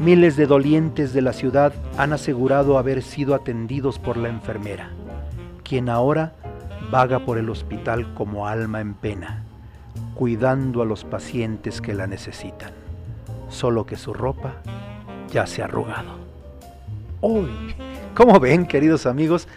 Miles 0.00 0.38
de 0.38 0.46
dolientes 0.46 1.12
de 1.12 1.20
la 1.20 1.34
ciudad 1.34 1.74
han 1.98 2.14
asegurado 2.14 2.78
haber 2.78 3.02
sido 3.02 3.34
atendidos 3.34 3.98
por 3.98 4.16
la 4.16 4.30
enfermera, 4.30 4.88
quien 5.62 5.90
ahora 5.90 6.32
vaga 6.90 7.26
por 7.26 7.36
el 7.36 7.50
hospital 7.50 8.14
como 8.14 8.48
alma 8.48 8.80
en 8.80 8.94
pena, 8.94 9.44
cuidando 10.14 10.80
a 10.80 10.86
los 10.86 11.04
pacientes 11.04 11.82
que 11.82 11.92
la 11.92 12.06
necesitan 12.06 12.72
solo 13.54 13.86
que 13.86 13.96
su 13.96 14.12
ropa 14.12 14.56
ya 15.30 15.46
se 15.46 15.62
ha 15.62 15.66
arrugado. 15.66 16.18
Uy, 17.20 17.74
¿cómo 18.14 18.38
ven, 18.40 18.66
queridos 18.66 19.06
amigos? 19.06 19.48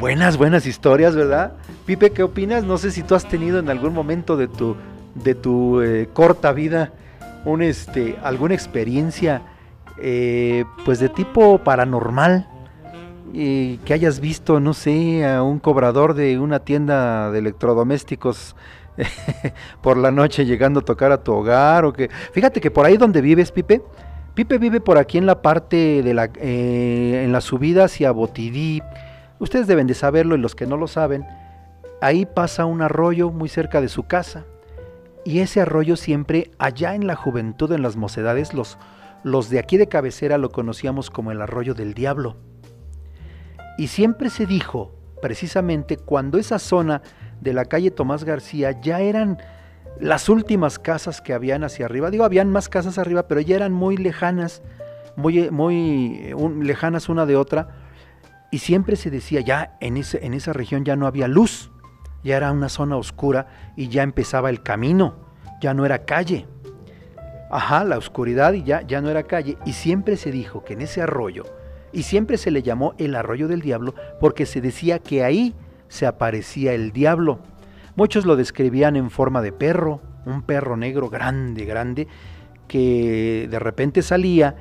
Buenas, 0.00 0.36
buenas 0.36 0.66
historias, 0.66 1.16
¿verdad? 1.16 1.54
Pipe, 1.86 2.10
¿qué 2.10 2.22
opinas? 2.22 2.64
No 2.64 2.76
sé 2.76 2.90
si 2.90 3.02
tú 3.02 3.14
has 3.14 3.26
tenido 3.26 3.58
en 3.58 3.70
algún 3.70 3.94
momento 3.94 4.36
de 4.36 4.48
tu, 4.48 4.76
de 5.14 5.34
tu 5.34 5.80
eh, 5.80 6.08
corta 6.12 6.52
vida 6.52 6.92
este, 7.60 8.18
alguna 8.22 8.54
experiencia 8.54 9.42
eh, 10.02 10.64
pues 10.84 10.98
de 10.98 11.08
tipo 11.08 11.58
paranormal 11.58 12.48
y 13.32 13.76
que 13.78 13.94
hayas 13.94 14.18
visto, 14.18 14.58
no 14.58 14.74
sé, 14.74 15.24
a 15.24 15.42
un 15.42 15.60
cobrador 15.60 16.14
de 16.14 16.38
una 16.38 16.58
tienda 16.58 17.30
de 17.30 17.38
electrodomésticos 17.38 18.56
por 19.82 19.96
la 19.96 20.10
noche 20.10 20.44
llegando 20.44 20.80
a 20.80 20.84
tocar 20.84 21.12
a 21.12 21.22
tu 21.22 21.32
hogar 21.32 21.84
o 21.84 21.92
que 21.92 22.10
fíjate 22.32 22.60
que 22.60 22.70
por 22.70 22.84
ahí 22.84 22.96
donde 22.96 23.20
vives 23.20 23.52
Pipe 23.52 23.82
Pipe 24.34 24.58
vive 24.58 24.80
por 24.80 24.98
aquí 24.98 25.18
en 25.18 25.26
la 25.26 25.40
parte 25.40 26.02
de 26.02 26.14
la 26.14 26.30
eh, 26.36 27.22
en 27.24 27.30
la 27.30 27.40
subida 27.40 27.84
hacia 27.84 28.10
Botidí 28.10 28.82
ustedes 29.38 29.66
deben 29.66 29.86
de 29.86 29.94
saberlo 29.94 30.34
y 30.34 30.38
los 30.38 30.54
que 30.54 30.66
no 30.66 30.76
lo 30.76 30.86
saben 30.86 31.26
ahí 32.00 32.26
pasa 32.26 32.66
un 32.66 32.82
arroyo 32.82 33.30
muy 33.30 33.48
cerca 33.48 33.80
de 33.80 33.88
su 33.88 34.04
casa 34.04 34.44
y 35.24 35.40
ese 35.40 35.60
arroyo 35.60 35.96
siempre 35.96 36.50
allá 36.58 36.94
en 36.94 37.06
la 37.06 37.16
juventud 37.16 37.72
en 37.72 37.82
las 37.82 37.96
mocedades 37.96 38.54
los 38.54 38.78
los 39.22 39.50
de 39.50 39.58
aquí 39.58 39.76
de 39.76 39.88
cabecera 39.88 40.38
lo 40.38 40.50
conocíamos 40.50 41.10
como 41.10 41.32
el 41.32 41.40
arroyo 41.40 41.74
del 41.74 41.94
diablo 41.94 42.36
y 43.78 43.88
siempre 43.88 44.30
se 44.30 44.46
dijo 44.46 44.92
precisamente 45.20 45.96
cuando 45.96 46.38
esa 46.38 46.58
zona 46.58 47.02
de 47.40 47.52
la 47.52 47.64
calle 47.64 47.90
Tomás 47.90 48.24
García 48.24 48.80
ya 48.80 49.00
eran 49.00 49.38
las 50.00 50.28
últimas 50.28 50.78
casas 50.78 51.20
que 51.20 51.32
habían 51.32 51.64
hacia 51.64 51.86
arriba. 51.86 52.10
Digo, 52.10 52.24
habían 52.24 52.50
más 52.50 52.68
casas 52.68 52.98
arriba, 52.98 53.28
pero 53.28 53.40
ya 53.40 53.56
eran 53.56 53.72
muy 53.72 53.96
lejanas, 53.96 54.62
muy, 55.16 55.50
muy 55.50 56.34
lejanas 56.60 57.08
una 57.08 57.26
de 57.26 57.36
otra. 57.36 57.68
Y 58.50 58.58
siempre 58.58 58.96
se 58.96 59.10
decía, 59.10 59.40
ya 59.40 59.76
en, 59.80 59.96
ese, 59.96 60.24
en 60.24 60.34
esa 60.34 60.52
región 60.52 60.84
ya 60.84 60.96
no 60.96 61.06
había 61.06 61.28
luz, 61.28 61.70
ya 62.22 62.36
era 62.36 62.52
una 62.52 62.68
zona 62.68 62.96
oscura 62.96 63.48
y 63.76 63.88
ya 63.88 64.02
empezaba 64.02 64.50
el 64.50 64.62
camino, 64.62 65.16
ya 65.60 65.74
no 65.74 65.84
era 65.84 66.04
calle. 66.04 66.46
Ajá, 67.50 67.84
la 67.84 67.98
oscuridad 67.98 68.52
y 68.52 68.62
ya, 68.62 68.82
ya 68.82 69.00
no 69.00 69.08
era 69.08 69.22
calle. 69.24 69.56
Y 69.64 69.72
siempre 69.72 70.16
se 70.16 70.30
dijo 70.30 70.64
que 70.64 70.74
en 70.74 70.82
ese 70.82 71.02
arroyo, 71.02 71.44
y 71.92 72.02
siempre 72.02 72.36
se 72.36 72.50
le 72.50 72.62
llamó 72.62 72.94
el 72.98 73.14
arroyo 73.14 73.48
del 73.48 73.62
diablo, 73.62 73.94
porque 74.20 74.46
se 74.46 74.60
decía 74.60 74.98
que 74.98 75.24
ahí 75.24 75.54
se 75.88 76.06
aparecía 76.06 76.72
el 76.72 76.92
diablo. 76.92 77.38
Muchos 77.94 78.26
lo 78.26 78.36
describían 78.36 78.96
en 78.96 79.10
forma 79.10 79.40
de 79.40 79.52
perro, 79.52 80.00
un 80.26 80.42
perro 80.42 80.76
negro 80.76 81.08
grande, 81.08 81.64
grande, 81.64 82.08
que 82.68 83.46
de 83.50 83.58
repente 83.58 84.02
salía 84.02 84.56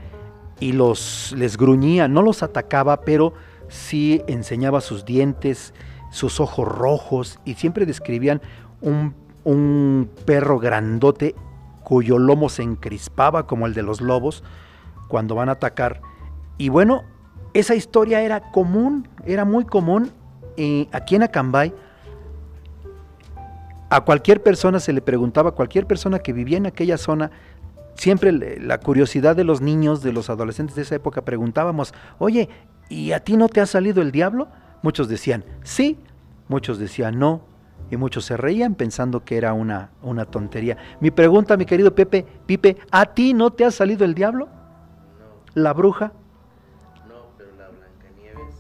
y 0.60 0.71
los 0.71 1.34
les 1.36 1.58
gruñía, 1.58 2.08
no 2.08 2.21
los 2.21 2.43
atacaba, 2.43 3.02
pero 3.02 3.34
sí 3.67 4.21
enseñaba 4.28 4.82
sus 4.82 5.06
dientes, 5.06 5.73
sus 6.12 6.39
ojos 6.39 6.67
rojos, 6.67 7.39
y 7.45 7.56
siempre 7.56 7.86
describían 7.86 8.41
un, 8.82 9.13
un 9.43 10.10
perro 10.25 10.60
grandote 10.60 11.36
cuyo 11.84 12.17
lomo 12.17 12.49
se 12.49 12.63
encrispaba 12.63 13.47
como 13.47 13.67
el 13.67 13.73
de 13.73 13.84
los 13.84 14.01
lobos 14.01 14.43
cuando 15.08 15.36
van 15.36 15.49
a 15.49 15.54
atacar. 15.54 16.01
Y 16.58 16.69
bueno, 16.69 17.04
esa 17.54 17.75
historia 17.75 18.21
era 18.21 18.51
común, 18.51 19.08
era 19.25 19.45
muy 19.45 19.65
común 19.65 20.12
aquí 20.91 21.15
en 21.15 21.23
Acambay. 21.23 21.73
A 23.89 24.01
cualquier 24.01 24.41
persona 24.41 24.80
se 24.80 24.93
le 24.93 25.01
preguntaba, 25.01 25.49
a 25.49 25.54
cualquier 25.54 25.86
persona 25.86 26.19
que 26.19 26.34
vivía 26.34 26.58
en 26.58 26.65
aquella 26.65 26.97
zona, 26.97 27.32
siempre 27.95 28.32
la 28.32 28.80
curiosidad 28.80 29.36
de 29.36 29.43
los 29.43 29.62
niños, 29.62 30.01
de 30.01 30.12
los 30.12 30.30
adolescentes 30.30 30.75
de 30.75 30.82
esa 30.82 30.95
época, 30.95 31.23
preguntábamos, 31.23 31.93
oye, 32.17 32.49
¿y 32.89 33.12
a 33.12 33.19
ti 33.19 33.38
no 33.38 33.50
te 33.50 33.62
ha 33.62 33.65
salido 33.65 34.02
el 34.02 34.12
diablo? 34.12 34.48
Muchos 34.82 35.08
decían, 35.08 35.43
sí, 35.63 36.00
muchos 36.48 36.78
decían, 36.78 37.17
no, 37.17 37.41
y 37.89 37.98
muchos 37.98 38.26
se 38.26 38.38
reían 38.38 38.76
pensando 38.76 39.24
que 39.24 39.38
era 39.38 39.54
una, 39.54 39.91
una 40.02 40.26
tontería. 40.26 40.78
Mi 41.00 41.12
pregunta, 41.12 41.58
mi 41.58 41.65
querido 41.65 41.93
Pepe, 41.93 42.26
Pipe, 42.45 42.78
¿a 42.91 43.06
ti 43.06 43.34
no 43.34 43.52
te 43.52 43.65
ha 43.65 43.71
salido 43.71 44.06
el 44.06 44.15
diablo? 44.15 44.48
No. 44.48 45.62
¿La 45.62 45.74
bruja? 45.74 46.13
No, 47.08 47.28
pero 47.38 47.52
la 47.56 47.69
Blancanieves 47.69 48.56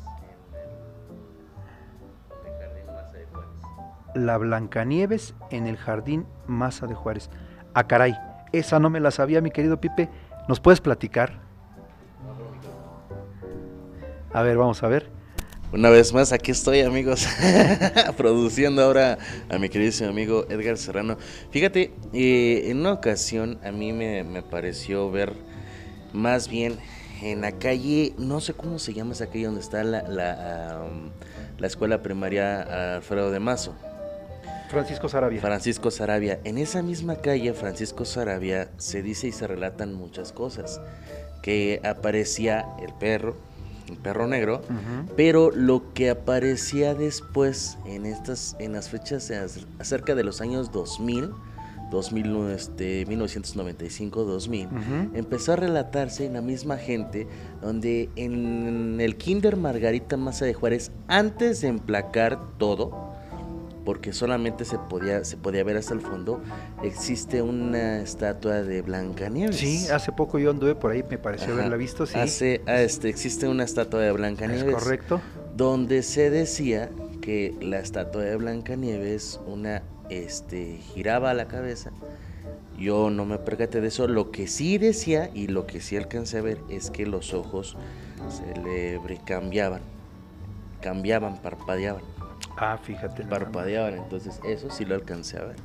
en 2.29 2.47
el, 2.47 2.57
jardín 2.57 2.85
Maza 2.93 3.17
de 3.17 3.25
Juárez. 3.25 4.13
La 4.13 4.37
Blancanieves 4.37 5.35
en 5.49 5.67
el 5.67 5.77
jardín 5.77 6.25
Maza 6.47 6.87
de 6.87 6.95
Juárez. 6.95 7.29
Ah, 7.73 7.87
caray, 7.87 8.15
esa 8.51 8.79
no 8.79 8.89
me 8.89 8.99
la 8.99 9.11
sabía, 9.11 9.41
mi 9.41 9.51
querido 9.51 9.81
Pipe. 9.81 10.09
¿Nos 10.47 10.59
puedes 10.59 10.81
platicar? 10.81 11.44
A 14.35 14.41
ver, 14.41 14.57
vamos 14.57 14.83
a 14.83 14.89
ver. 14.89 15.05
Una 15.71 15.89
vez 15.89 16.11
más, 16.11 16.33
aquí 16.33 16.51
estoy, 16.51 16.81
amigos, 16.81 17.25
produciendo 18.17 18.83
ahora 18.83 19.17
a 19.47 19.57
mi 19.57 19.69
queridísimo 19.69 20.09
amigo 20.09 20.45
Edgar 20.49 20.77
Serrano. 20.77 21.15
Fíjate, 21.51 21.93
eh, 22.11 22.63
en 22.65 22.81
una 22.81 22.91
ocasión 22.91 23.59
a 23.63 23.71
mí 23.71 23.93
me, 23.93 24.41
pareció 24.41 25.09
ver 25.09 25.31
más 26.11 26.49
bien 26.49 26.77
en 27.21 27.39
la 27.39 27.53
calle, 27.53 28.13
no 28.17 28.41
sé 28.41 28.53
cómo 28.53 28.77
se 28.77 28.93
llama 28.93 29.13
esa 29.13 29.27
calle 29.27 29.45
donde 29.45 29.61
está 29.61 29.85
la, 29.85 30.01
la, 30.01 30.81
la 31.57 31.67
escuela 31.67 32.03
primaria 32.03 32.95
Alfredo 32.97 33.31
de 33.31 33.39
Mazo. 33.39 33.73
Francisco 34.67 35.07
Sarabia. 35.07 35.39
Francisco 35.39 35.91
Sarabia. 35.91 36.41
En 36.43 36.57
esa 36.57 36.81
misma 36.81 37.15
calle, 37.15 37.53
Francisco 37.53 38.03
Sarabia, 38.03 38.67
se 38.75 39.01
dice 39.01 39.27
y 39.27 39.31
se 39.31 39.47
relatan 39.47 39.93
muchas 39.93 40.33
cosas. 40.33 40.81
Que 41.41 41.79
aparecía 41.85 42.65
el 42.85 42.93
perro, 42.95 43.37
el 43.89 43.97
perro 43.97 44.27
negro, 44.27 44.61
pero 45.15 45.51
lo 45.51 45.93
que 45.93 46.09
aparecía 46.09 46.93
después 46.95 47.77
en 47.85 48.05
estas 48.05 48.55
en 48.59 48.73
las 48.73 48.89
fechas 48.89 49.31
acerca 49.79 50.15
de 50.15 50.23
los 50.23 50.41
años 50.41 50.71
2000, 50.71 51.29
2000 51.91 52.49
este, 52.51 53.05
1995 53.05 54.23
2000 54.23 54.67
empezó 55.13 55.53
a 55.53 55.55
relatarse 55.55 56.25
en 56.25 56.33
la 56.33 56.41
misma 56.41 56.77
gente 56.77 57.27
donde 57.61 58.09
en 58.15 58.99
el 58.99 59.17
Kinder 59.17 59.55
Margarita 59.55 60.17
Maza 60.17 60.45
de 60.45 60.53
Juárez 60.53 60.91
antes 61.07 61.61
de 61.61 61.67
emplacar 61.67 62.39
todo 62.57 63.13
porque 63.85 64.11
solamente 64.11 64.65
se 64.65 64.79
podía, 64.79 65.23
se 65.23 65.37
podía 65.37 65.63
ver 65.63 65.77
hasta 65.77 65.93
el 65.93 66.01
fondo, 66.01 66.41
existe 66.83 67.43
una 67.43 68.01
estatua 68.01 68.63
de 68.63 68.81
Blancanieves. 68.81 69.57
Sí, 69.57 69.87
hace 69.89 70.11
poco 70.11 70.39
yo 70.39 70.49
anduve 70.49 70.73
por 70.73 70.91
ahí, 70.91 71.03
me 71.07 71.19
pareció 71.19 71.53
haberla 71.53 71.77
visto, 71.77 72.07
sí. 72.07 72.17
Hace, 72.17 72.61
ah, 72.65 72.81
este, 72.81 73.09
existe 73.09 73.47
una 73.47 73.63
estatua 73.63 74.01
de 74.01 74.11
Blancanieves. 74.11 74.65
Es 74.65 74.73
correcto. 74.73 75.21
Donde 75.55 76.01
se 76.01 76.31
decía 76.31 76.89
que 77.21 77.55
la 77.61 77.79
estatua 77.79 78.23
de 78.23 78.35
Blancanieves, 78.35 79.39
una, 79.45 79.83
este, 80.09 80.79
giraba 80.93 81.33
la 81.35 81.47
cabeza. 81.47 81.91
Yo 82.77 83.09
no 83.09 83.23
me 83.25 83.37
percaté 83.37 83.79
de 83.81 83.87
eso. 83.87 84.07
Lo 84.07 84.31
que 84.31 84.47
sí 84.47 84.77
decía 84.77 85.29
y 85.33 85.47
lo 85.47 85.65
que 85.65 85.79
sí 85.79 85.95
alcancé 85.95 86.39
a 86.39 86.41
ver 86.41 86.57
es 86.69 86.89
que 86.89 87.05
los 87.05 87.33
ojos 87.33 87.77
se 88.29 88.59
le 88.61 88.99
cambiaban, 89.25 89.81
cambiaban, 90.81 91.41
parpadeaban. 91.41 92.14
Ah, 92.57 92.77
fíjate. 92.81 93.23
Parpadeaban, 93.23 93.95
entonces 93.95 94.39
eso 94.45 94.69
sí 94.69 94.85
lo 94.85 94.95
alcancé 94.95 95.37
a 95.37 95.45
ver. 95.45 95.55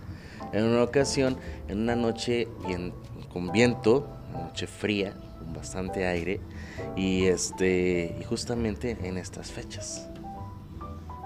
En 0.53 0.65
una 0.65 0.83
ocasión, 0.83 1.37
en 1.69 1.81
una 1.81 1.95
noche 1.95 2.49
bien, 2.67 2.93
con 3.33 3.53
viento, 3.53 4.09
una 4.31 4.45
noche 4.45 4.67
fría, 4.67 5.15
con 5.39 5.53
bastante 5.53 6.07
aire, 6.07 6.41
y 6.97 7.27
este 7.27 8.17
y 8.21 8.25
justamente 8.25 8.97
en 9.03 9.17
estas 9.19 9.53
fechas. 9.53 10.09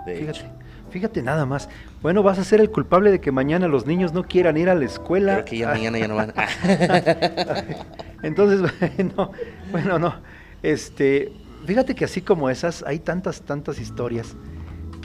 fíjate, 0.04 0.50
fíjate 0.90 1.22
nada 1.22 1.46
más. 1.46 1.68
Bueno, 2.02 2.22
vas 2.22 2.38
a 2.38 2.44
ser 2.44 2.60
el 2.60 2.70
culpable 2.70 3.10
de 3.10 3.20
que 3.20 3.32
mañana 3.32 3.66
los 3.66 3.86
niños 3.86 4.12
no 4.12 4.24
quieran 4.24 4.58
ir 4.58 4.68
a 4.68 4.74
la 4.74 4.84
escuela. 4.84 5.34
Creo 5.34 5.44
que 5.46 5.58
ya 5.58 5.68
mañana 5.68 5.98
ya 5.98 6.08
no 6.08 6.16
van. 6.16 6.34
Entonces, 8.22 8.60
bueno, 8.80 9.30
bueno, 9.70 9.98
no. 9.98 10.14
Este, 10.62 11.32
fíjate 11.66 11.94
que 11.94 12.04
así 12.04 12.20
como 12.20 12.50
esas, 12.50 12.82
hay 12.86 12.98
tantas, 12.98 13.42
tantas 13.42 13.78
historias 13.78 14.36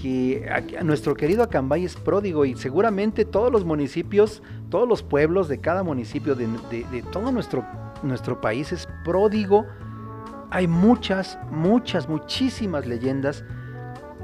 que 0.01 0.45
nuestro 0.83 1.13
querido 1.13 1.43
Acambay 1.43 1.83
es 1.83 1.95
pródigo 1.95 2.45
y 2.45 2.55
seguramente 2.55 3.25
todos 3.25 3.51
los 3.51 3.65
municipios, 3.65 4.41
todos 4.69 4.87
los 4.87 5.03
pueblos 5.03 5.49
de 5.49 5.59
cada 5.59 5.83
municipio 5.83 6.35
de, 6.35 6.47
todo 7.11 7.31
nuestro, 7.31 7.65
nuestro 8.01 8.39
país 8.39 8.71
es 8.71 8.87
pródigo. 9.03 9.65
Hay 10.51 10.67
muchas, 10.67 11.37
muchas, 11.51 12.07
muchísimas 12.07 12.87
leyendas 12.87 13.43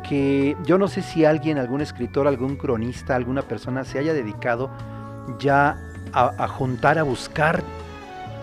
que 0.07 0.55
yo 0.65 0.77
no 0.77 0.87
sé 0.87 1.01
si 1.01 1.25
alguien, 1.25 1.57
algún 1.57 1.81
escritor, 1.81 2.27
algún 2.27 2.55
cronista, 2.55 3.15
alguna 3.15 3.41
persona 3.41 3.83
se 3.83 3.99
haya 3.99 4.13
dedicado 4.13 4.69
ya 5.39 5.77
a, 6.13 6.47
juntar, 6.47 6.97
a 6.97 7.03
buscar, 7.03 7.63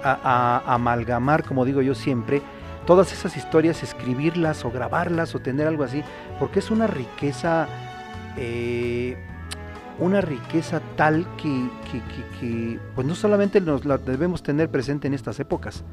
a 0.04 0.62
amalgamar, 0.66 1.44
como 1.44 1.64
digo 1.64 1.80
yo 1.80 1.94
siempre, 1.94 2.42
todas 2.86 3.12
esas 3.12 3.36
historias, 3.36 3.82
escribirlas 3.82 4.64
o 4.64 4.70
grabarlas 4.70 5.34
o 5.34 5.40
tener 5.40 5.66
algo 5.66 5.84
así, 5.84 6.02
porque 6.38 6.58
es 6.58 6.70
una 6.70 6.86
riqueza, 6.86 7.66
eh, 8.36 9.16
una 9.98 10.20
riqueza 10.20 10.80
tal 10.96 11.26
que, 11.36 12.78
pues 12.94 13.06
no 13.06 13.14
solamente 13.14 13.60
nos 13.60 13.84
la 13.84 13.98
debemos 13.98 14.42
tener 14.42 14.68
presente 14.68 15.06
en 15.06 15.14
estas 15.14 15.38
épocas, 15.40 15.84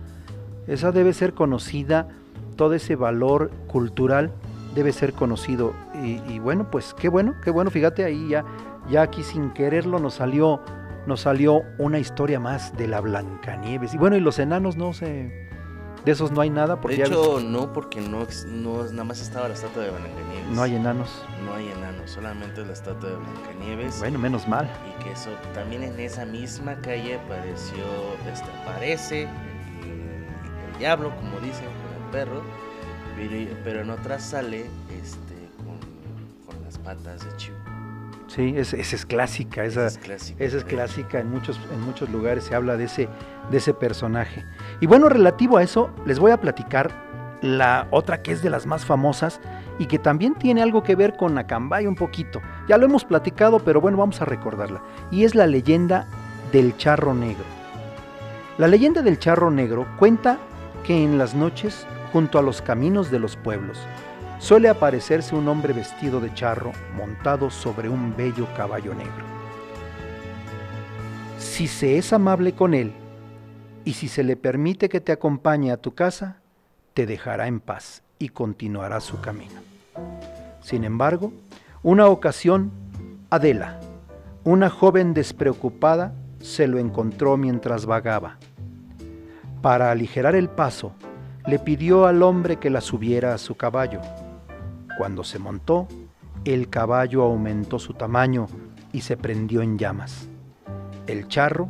esa 0.68 0.92
debe 0.92 1.14
ser 1.14 1.34
conocida, 1.34 2.08
todo 2.56 2.74
ese 2.74 2.96
valor 2.96 3.52
cultural 3.68 4.32
debe 4.76 4.92
ser 4.92 5.14
conocido. 5.14 5.74
Y, 6.04 6.40
bueno, 6.40 6.70
pues 6.70 6.94
qué 6.94 7.10
bueno, 7.10 7.36
qué 7.44 7.52
bueno, 7.52 7.72
fíjate, 7.72 8.04
ahí 8.04 8.30
ya, 8.30 8.46
ya 8.90 9.02
aquí 9.02 9.24
sin 9.24 9.52
quererlo 9.52 10.00
nos 10.00 10.16
salió, 10.16 10.62
nos 11.08 11.22
salió 11.22 11.64
una 11.78 12.00
historia 12.00 12.40
más 12.40 12.76
de 12.78 12.88
la 12.88 13.02
Blancanieves. 13.02 13.94
Y 13.94 13.98
bueno, 13.98 14.16
y 14.16 14.20
los 14.20 14.38
enanos 14.38 14.78
no 14.78 14.94
se 14.94 15.49
de 16.06 16.12
esos 16.12 16.32
no 16.32 16.42
hay 16.42 16.50
nada. 16.50 16.80
Porque 16.80 16.98
de 16.98 17.04
hecho, 17.04 17.40
no, 17.40 17.74
porque 17.74 18.02
no, 18.02 18.28
no, 18.48 18.84
nada 18.84 19.04
más 19.04 19.22
estaba 19.22 19.48
la 19.48 19.54
estatua 19.54 19.84
de 19.84 19.92
Blancanieves. 19.92 20.48
No 20.52 20.64
hay 20.64 20.76
enanos. 20.76 21.10
No 21.46 21.54
hay 21.54 21.70
enanos, 21.70 22.12
solamente 22.12 22.66
la 22.66 22.74
estatua 22.74 23.10
de 23.10 23.16
Blancanieves. 23.16 24.00
Bueno, 24.00 24.20
menos 24.20 24.48
mal. 24.48 24.70
Y 24.88 25.04
que 25.04 25.12
eso 25.12 25.30
también 25.54 25.84
en 25.84 26.00
esa 26.00 26.26
misma 26.26 26.76
calle 26.82 27.16
apareció, 27.16 27.84
este, 28.32 28.50
aparece 28.64 29.24
el, 29.24 30.80
diablo, 30.80 31.14
como 31.18 31.40
dicen, 31.40 31.66
el 31.66 32.12
perro, 32.12 32.42
pero, 33.64 33.82
en 33.82 33.90
otra 33.90 34.20
sale 34.20 34.66
este, 35.02 35.36
con, 36.46 36.64
las 36.64 36.78
patas 36.78 37.26
de 37.26 37.38
chivo. 37.38 37.59
Sí, 38.30 38.54
esa 38.56 38.78
es 38.78 39.06
clásica, 39.08 39.66
esa, 39.66 39.88
es 39.88 39.98
clásica, 39.98 40.44
esa 40.44 40.58
es 40.58 40.64
clásica 40.64 41.20
en 41.20 41.32
muchos, 41.32 41.60
en 41.74 41.82
muchos 41.82 42.12
lugares 42.12 42.44
se 42.44 42.54
habla 42.54 42.78
de 42.78 42.84
ese, 42.84 43.10
de 43.50 43.58
ese 43.58 43.74
personaje. 43.74 44.46
Y 44.80 44.86
bueno, 44.86 45.10
relativo 45.10 45.58
a 45.58 45.64
eso, 45.64 45.90
les 46.06 46.20
voy 46.20 46.30
a 46.30 46.40
platicar 46.40 46.92
la 47.42 47.88
otra 47.90 48.22
que 48.22 48.32
es 48.32 48.44
de 48.44 48.52
las 48.52 48.68
más 48.68 48.86
famosas 48.86 49.42
y 49.80 49.88
que 49.88 49.98
también 49.98 50.36
tiene 50.36 50.62
algo 50.62 50.84
que 50.84 50.96
ver 50.96 51.18
con 51.18 51.40
Acambay 51.40 51.88
un 51.88 51.96
poquito. 51.96 52.40
Ya 52.68 52.78
lo 52.78 52.86
hemos 52.86 53.04
platicado, 53.04 53.60
pero 53.60 53.82
bueno, 53.82 53.98
vamos 53.98 54.22
a 54.22 54.26
recordarla. 54.26 54.84
Y 55.10 55.24
es 55.24 55.34
la 55.34 55.48
leyenda 55.48 56.06
del 56.52 56.78
charro 56.78 57.16
negro. 57.16 57.46
La 58.60 58.68
leyenda 58.68 59.02
del 59.02 59.18
charro 59.18 59.50
negro 59.50 59.88
cuenta 59.98 60.38
que 60.84 61.04
en 61.04 61.18
las 61.18 61.34
noches, 61.34 61.88
junto 62.14 62.38
a 62.38 62.44
los 62.44 62.62
caminos 62.62 63.10
de 63.10 63.18
los 63.18 63.38
pueblos, 63.38 63.80
suele 64.40 64.70
aparecerse 64.70 65.36
un 65.36 65.48
hombre 65.48 65.74
vestido 65.74 66.20
de 66.20 66.34
charro 66.34 66.72
montado 66.96 67.50
sobre 67.50 67.90
un 67.90 68.16
bello 68.16 68.48
caballo 68.56 68.96
negro. 68.96 69.26
Si 71.38 71.68
se 71.68 71.98
es 71.98 72.12
amable 72.14 72.54
con 72.54 72.74
él 72.74 72.94
y 73.86 73.94
si 73.94 74.08
se 74.08 74.24
le 74.24 74.36
permite 74.36 74.90
que 74.90 75.02
te 75.02 75.12
acompañe 75.12 75.72
a 75.72 75.78
tu 75.78 75.94
casa, 75.94 76.38
te 76.94 77.06
dejará 77.06 77.48
en 77.48 77.60
paz 77.60 78.02
y 78.18 78.30
continuará 78.30 79.00
su 79.00 79.22
camino. 79.22 79.62
Sin 80.62 80.84
embargo, 80.84 81.32
una 81.84 82.08
ocasión, 82.08 82.72
Adela, 83.30 83.80
una 84.44 84.70
joven 84.70 85.14
despreocupada, 85.14 86.14
se 86.40 86.68
lo 86.68 86.80
encontró 86.80 87.38
mientras 87.38 87.86
vagaba. 87.86 88.38
Para 89.62 89.92
aligerar 89.92 90.36
el 90.36 90.50
paso, 90.50 90.94
le 91.46 91.60
pidió 91.60 92.06
al 92.06 92.24
hombre 92.24 92.58
que 92.58 92.70
la 92.70 92.82
subiera 92.82 93.34
a 93.34 93.38
su 93.38 93.56
caballo. 93.56 94.02
Cuando 95.00 95.24
se 95.24 95.40
montó, 95.40 95.88
el 96.44 96.70
caballo 96.70 97.24
aumentó 97.24 97.80
su 97.80 97.94
tamaño 97.94 98.48
y 98.92 99.00
se 99.00 99.16
prendió 99.16 99.62
en 99.62 99.78
llamas. 99.78 100.28
El 101.08 101.30
charro 101.30 101.70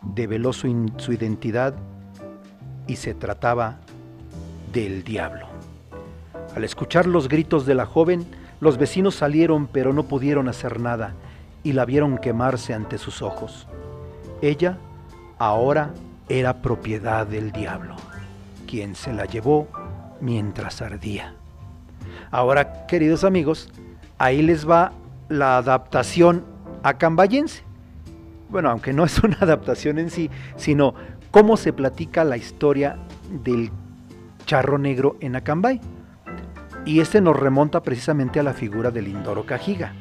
develó 0.00 0.52
su, 0.52 0.92
su 0.96 1.12
identidad 1.12 1.74
y 2.86 2.94
se 2.94 3.14
trataba 3.14 3.80
del 4.72 5.02
diablo. 5.02 5.48
Al 6.54 6.62
escuchar 6.62 7.08
los 7.08 7.26
gritos 7.26 7.66
de 7.66 7.74
la 7.74 7.84
joven, 7.84 8.24
los 8.60 8.78
vecinos 8.78 9.16
salieron 9.16 9.66
pero 9.66 9.92
no 9.92 10.04
pudieron 10.04 10.48
hacer 10.48 10.78
nada 10.78 11.14
y 11.64 11.72
la 11.72 11.84
vieron 11.84 12.16
quemarse 12.16 12.74
ante 12.74 12.96
sus 12.96 13.22
ojos. 13.22 13.66
Ella 14.40 14.78
ahora 15.36 15.94
era 16.28 16.62
propiedad 16.62 17.26
del 17.26 17.50
diablo, 17.50 17.96
quien 18.68 18.94
se 18.94 19.12
la 19.12 19.24
llevó 19.24 19.66
mientras 20.20 20.80
ardía. 20.80 21.34
Ahora, 22.30 22.86
queridos 22.86 23.24
amigos, 23.24 23.70
ahí 24.18 24.42
les 24.42 24.68
va 24.68 24.92
la 25.28 25.58
adaptación 25.58 26.44
a 26.82 26.94
cambayense. 26.98 27.62
Bueno, 28.48 28.70
aunque 28.70 28.92
no 28.92 29.04
es 29.04 29.18
una 29.20 29.36
adaptación 29.40 29.98
en 29.98 30.10
sí, 30.10 30.30
sino 30.56 30.94
cómo 31.30 31.56
se 31.56 31.72
platica 31.72 32.24
la 32.24 32.36
historia 32.36 32.98
del 33.44 33.70
charro 34.46 34.78
negro 34.78 35.16
en 35.20 35.36
Acambay. 35.36 35.80
Y 36.84 37.00
este 37.00 37.20
nos 37.20 37.38
remonta 37.38 37.82
precisamente 37.82 38.40
a 38.40 38.42
la 38.42 38.52
figura 38.54 38.90
de 38.90 39.02
Lindoro 39.02 39.46
Cajiga, 39.46 39.92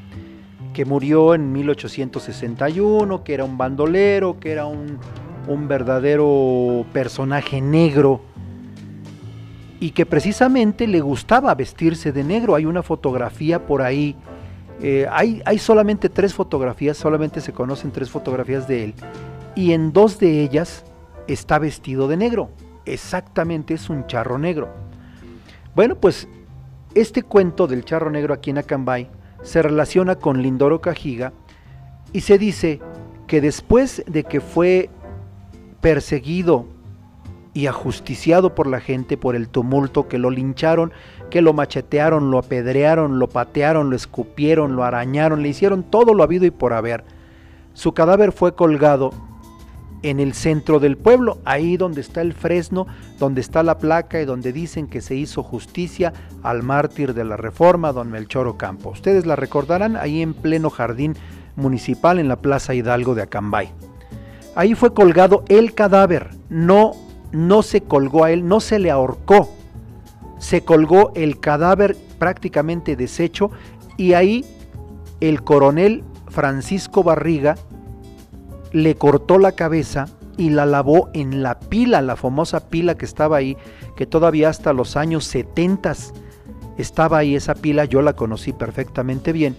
que 0.73 0.83
murió 0.83 1.35
en 1.35 1.51
1861, 1.51 3.23
que 3.23 3.33
era 3.33 3.43
un 3.43 3.57
bandolero, 3.57 4.39
que 4.39 4.51
era 4.51 4.65
un 4.65 5.67
verdadero 5.67 6.85
personaje 6.91 7.61
negro 7.61 8.30
y 9.81 9.91
que 9.91 10.05
precisamente 10.05 10.87
le 10.87 11.01
gustaba 11.01 11.53
vestirse 11.53 12.13
de 12.13 12.23
negro. 12.23 12.55
Hay 12.55 12.65
una 12.65 12.83
fotografía 12.83 13.65
por 13.65 13.81
ahí, 13.81 14.15
eh, 14.81 15.05
hay, 15.11 15.41
hay 15.43 15.57
solamente 15.57 16.07
tres 16.07 16.33
fotografías, 16.33 16.95
solamente 16.95 17.41
se 17.41 17.51
conocen 17.51 17.91
tres 17.91 18.09
fotografías 18.09 18.65
de 18.65 18.85
él, 18.85 18.93
y 19.55 19.73
en 19.73 19.91
dos 19.91 20.19
de 20.19 20.41
ellas 20.41 20.85
está 21.27 21.59
vestido 21.59 22.07
de 22.07 22.15
negro 22.15 22.49
exactamente 22.85 23.73
es 23.73 23.89
un 23.89 24.05
charro 24.07 24.37
negro. 24.37 24.69
Bueno, 25.75 25.95
pues 25.95 26.27
este 26.93 27.23
cuento 27.23 27.67
del 27.67 27.85
charro 27.85 28.09
negro 28.09 28.33
aquí 28.33 28.49
en 28.49 28.57
Acambay 28.57 29.09
se 29.43 29.61
relaciona 29.61 30.15
con 30.15 30.41
Lindoro 30.41 30.81
Cajiga 30.81 31.33
y 32.13 32.21
se 32.21 32.37
dice 32.37 32.79
que 33.27 33.41
después 33.41 34.03
de 34.07 34.23
que 34.23 34.41
fue 34.41 34.89
perseguido 35.79 36.65
y 37.53 37.67
ajusticiado 37.67 38.55
por 38.55 38.67
la 38.67 38.79
gente 38.79 39.17
por 39.17 39.35
el 39.35 39.49
tumulto, 39.49 40.07
que 40.07 40.17
lo 40.17 40.29
lincharon, 40.29 40.93
que 41.29 41.41
lo 41.41 41.53
machetearon, 41.53 42.31
lo 42.31 42.37
apedrearon, 42.37 43.19
lo 43.19 43.27
patearon, 43.27 43.89
lo 43.89 43.95
escupieron, 43.95 44.75
lo 44.75 44.83
arañaron, 44.83 45.41
le 45.41 45.49
hicieron 45.49 45.83
todo 45.83 46.13
lo 46.13 46.23
habido 46.23 46.45
y 46.45 46.51
por 46.51 46.73
haber. 46.73 47.03
Su 47.73 47.93
cadáver 47.93 48.31
fue 48.31 48.55
colgado 48.55 49.11
en 50.03 50.19
el 50.19 50.33
centro 50.33 50.79
del 50.79 50.97
pueblo, 50.97 51.37
ahí 51.45 51.77
donde 51.77 52.01
está 52.01 52.21
el 52.21 52.33
fresno, 52.33 52.87
donde 53.19 53.41
está 53.41 53.63
la 53.63 53.77
placa 53.77 54.19
y 54.19 54.25
donde 54.25 54.51
dicen 54.51 54.87
que 54.87 55.01
se 55.01 55.15
hizo 55.15 55.43
justicia 55.43 56.13
al 56.43 56.63
mártir 56.63 57.13
de 57.13 57.23
la 57.23 57.37
reforma, 57.37 57.91
don 57.91 58.09
Melchor 58.09 58.47
Ocampo. 58.47 58.89
Ustedes 58.89 59.25
la 59.25 59.35
recordarán 59.35 59.95
ahí 59.97 60.21
en 60.21 60.33
pleno 60.33 60.69
jardín 60.69 61.15
municipal 61.55 62.17
en 62.17 62.27
la 62.27 62.37
Plaza 62.37 62.73
Hidalgo 62.73 63.13
de 63.13 63.23
Acambay. 63.23 63.71
Ahí 64.55 64.73
fue 64.73 64.93
colgado 64.93 65.43
el 65.47 65.73
cadáver, 65.73 66.31
no, 66.49 66.93
no 67.31 67.63
se 67.63 67.81
colgó 67.81 68.23
a 68.23 68.31
él, 68.31 68.47
no 68.47 68.59
se 68.59 68.79
le 68.79 68.91
ahorcó, 68.91 69.49
se 70.39 70.63
colgó 70.63 71.11
el 71.15 71.39
cadáver 71.39 71.95
prácticamente 72.19 72.95
deshecho 72.95 73.51
y 73.97 74.13
ahí 74.13 74.45
el 75.19 75.43
coronel 75.43 76.03
Francisco 76.27 77.03
Barriga 77.03 77.55
le 78.71 78.95
cortó 78.95 79.37
la 79.37 79.51
cabeza 79.51 80.07
y 80.37 80.49
la 80.49 80.65
lavó 80.65 81.09
en 81.13 81.43
la 81.43 81.59
pila, 81.59 82.01
la 82.01 82.15
famosa 82.15 82.69
pila 82.69 82.95
que 82.95 83.05
estaba 83.05 83.37
ahí, 83.37 83.57
que 83.95 84.05
todavía 84.05 84.49
hasta 84.49 84.73
los 84.73 84.95
años 84.95 85.25
70 85.25 85.93
estaba 86.77 87.19
ahí 87.19 87.35
esa 87.35 87.53
pila, 87.53 87.85
yo 87.85 88.01
la 88.01 88.13
conocí 88.13 88.53
perfectamente 88.53 89.33
bien. 89.33 89.55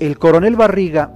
El 0.00 0.18
coronel 0.18 0.56
Barriga 0.56 1.14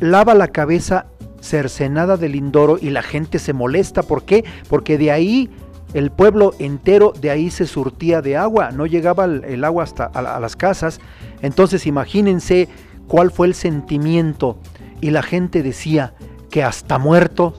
lava 0.00 0.34
la 0.34 0.48
cabeza 0.48 1.06
cercenada 1.40 2.16
del 2.16 2.32
Lindoro 2.32 2.78
y 2.80 2.90
la 2.90 3.02
gente 3.02 3.38
se 3.38 3.52
molesta. 3.52 4.02
¿Por 4.02 4.24
qué? 4.24 4.44
Porque 4.68 4.98
de 4.98 5.10
ahí 5.10 5.50
el 5.94 6.10
pueblo 6.10 6.54
entero 6.58 7.12
de 7.20 7.30
ahí 7.30 7.50
se 7.50 7.66
surtía 7.66 8.22
de 8.22 8.36
agua, 8.36 8.70
no 8.70 8.86
llegaba 8.86 9.24
el, 9.24 9.64
agua 9.64 9.84
hasta 9.84 10.04
a 10.04 10.40
las 10.40 10.56
casas. 10.56 11.00
Entonces 11.42 11.86
imagínense 11.86 12.68
cuál 13.06 13.30
fue 13.30 13.48
el 13.48 13.54
sentimiento 13.54 14.58
y 15.00 15.10
la 15.10 15.22
gente 15.22 15.62
decía 15.62 16.14
que 16.50 16.62
hasta 16.62 16.98
muerto 16.98 17.54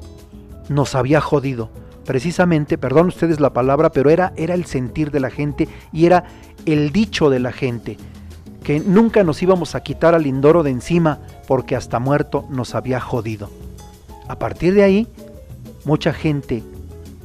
nos 0.69 0.95
había 0.95 1.21
jodido. 1.21 1.69
Precisamente, 2.05 2.77
perdón 2.77 3.07
ustedes 3.07 3.39
la 3.39 3.53
palabra, 3.53 3.91
pero 3.91 4.09
era, 4.09 4.33
era 4.35 4.53
el 4.53 4.65
sentir 4.65 5.11
de 5.11 5.19
la 5.19 5.29
gente 5.29 5.67
y 5.91 6.05
era 6.05 6.23
el 6.65 6.91
dicho 6.91 7.29
de 7.29 7.39
la 7.39 7.51
gente, 7.51 7.97
que 8.63 8.79
nunca 8.79 9.23
nos 9.23 9.41
íbamos 9.41 9.75
a 9.75 9.81
quitar 9.81 10.15
al 10.15 10.23
Lindoro 10.23 10.63
de 10.63 10.71
encima 10.71 11.19
porque 11.47 11.75
hasta 11.75 11.99
muerto 11.99 12.45
nos 12.49 12.75
había 12.75 12.99
jodido. 12.99 13.49
A 14.31 14.39
partir 14.39 14.73
de 14.73 14.83
ahí, 14.83 15.09
mucha 15.83 16.13
gente 16.13 16.63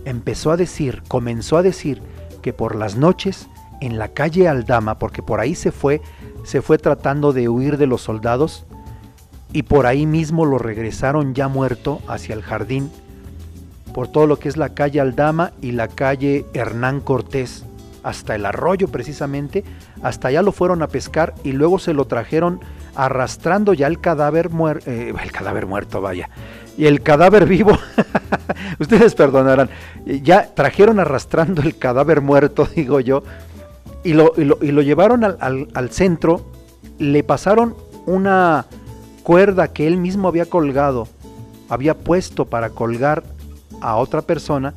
empezó 0.04 0.50
a 0.50 0.56
decir, 0.56 1.04
comenzó 1.06 1.56
a 1.56 1.62
decir 1.62 2.02
que 2.42 2.52
por 2.52 2.74
las 2.74 2.96
noches 2.96 3.46
en 3.80 3.96
la 3.96 4.08
calle 4.08 4.48
Aldama, 4.48 4.98
porque 4.98 5.22
por 5.22 5.38
ahí 5.38 5.54
se 5.54 5.70
fue, 5.70 6.02
se 6.42 6.62
fue 6.62 6.78
tratando 6.78 7.32
de 7.32 7.48
huir 7.48 7.78
de 7.78 7.86
los 7.86 8.02
soldados, 8.02 8.66
y 9.52 9.62
por 9.62 9.86
ahí 9.86 10.04
mismo 10.04 10.46
lo 10.46 10.58
regresaron 10.58 11.32
ya 11.32 11.46
muerto 11.46 12.00
hacia 12.08 12.34
el 12.34 12.42
jardín, 12.42 12.90
por 13.94 14.08
todo 14.08 14.26
lo 14.26 14.40
que 14.40 14.48
es 14.48 14.56
la 14.56 14.70
calle 14.70 15.00
Aldama 15.00 15.52
y 15.62 15.70
la 15.70 15.86
calle 15.86 16.44
Hernán 16.54 17.00
Cortés, 17.00 17.64
hasta 18.02 18.34
el 18.34 18.44
arroyo 18.44 18.88
precisamente, 18.88 19.62
hasta 20.02 20.26
allá 20.26 20.42
lo 20.42 20.50
fueron 20.50 20.82
a 20.82 20.88
pescar 20.88 21.36
y 21.44 21.52
luego 21.52 21.78
se 21.78 21.94
lo 21.94 22.06
trajeron 22.06 22.58
arrastrando 22.96 23.74
ya 23.74 23.86
el 23.86 24.00
cadáver 24.00 24.50
eh, 24.86 25.14
el 25.22 25.32
cadáver 25.32 25.66
muerto, 25.66 26.00
vaya, 26.00 26.30
y 26.76 26.86
el 26.86 27.02
cadáver 27.02 27.46
vivo, 27.46 27.78
ustedes 28.78 29.14
perdonarán, 29.14 29.70
ya 30.04 30.54
trajeron 30.54 31.00
arrastrando 31.00 31.62
el 31.62 31.76
cadáver 31.76 32.20
muerto, 32.20 32.68
digo 32.76 33.00
yo, 33.00 33.22
y 34.04 34.12
lo, 34.12 34.32
y 34.36 34.44
lo, 34.44 34.82
llevaron 34.82 35.24
al, 35.24 35.68
al 35.74 35.90
centro, 35.90 36.46
le 36.98 37.24
pasaron 37.24 37.74
una 38.06 38.66
cuerda 39.24 39.72
que 39.72 39.86
él 39.86 39.96
mismo 39.96 40.28
había 40.28 40.46
colgado, 40.46 41.08
había 41.68 41.94
puesto 41.98 42.44
para 42.44 42.70
colgar 42.70 43.24
a 43.80 43.96
otra 43.96 44.22
persona, 44.22 44.74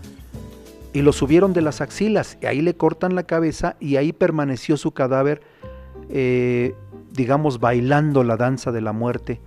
y 0.93 1.03
lo 1.03 1.13
subieron 1.13 1.53
de 1.53 1.61
las 1.61 1.81
axilas, 1.81 2.37
y 2.41 2.47
ahí 2.47 2.61
le 2.61 2.75
cortan 2.75 3.13
la 3.13 3.23
cabeza 3.23 3.75
y 3.79 3.97
ahí 3.97 4.11
permaneció 4.11 4.75
su 4.77 4.91
cadáver, 4.91 5.41
eh, 6.09 6.73
digamos, 7.11 7.59
bailando 7.59 8.23
la 8.23 8.37
danza 8.37 8.71
de 8.71 8.81
la 8.81 8.93
muerte 8.93 9.39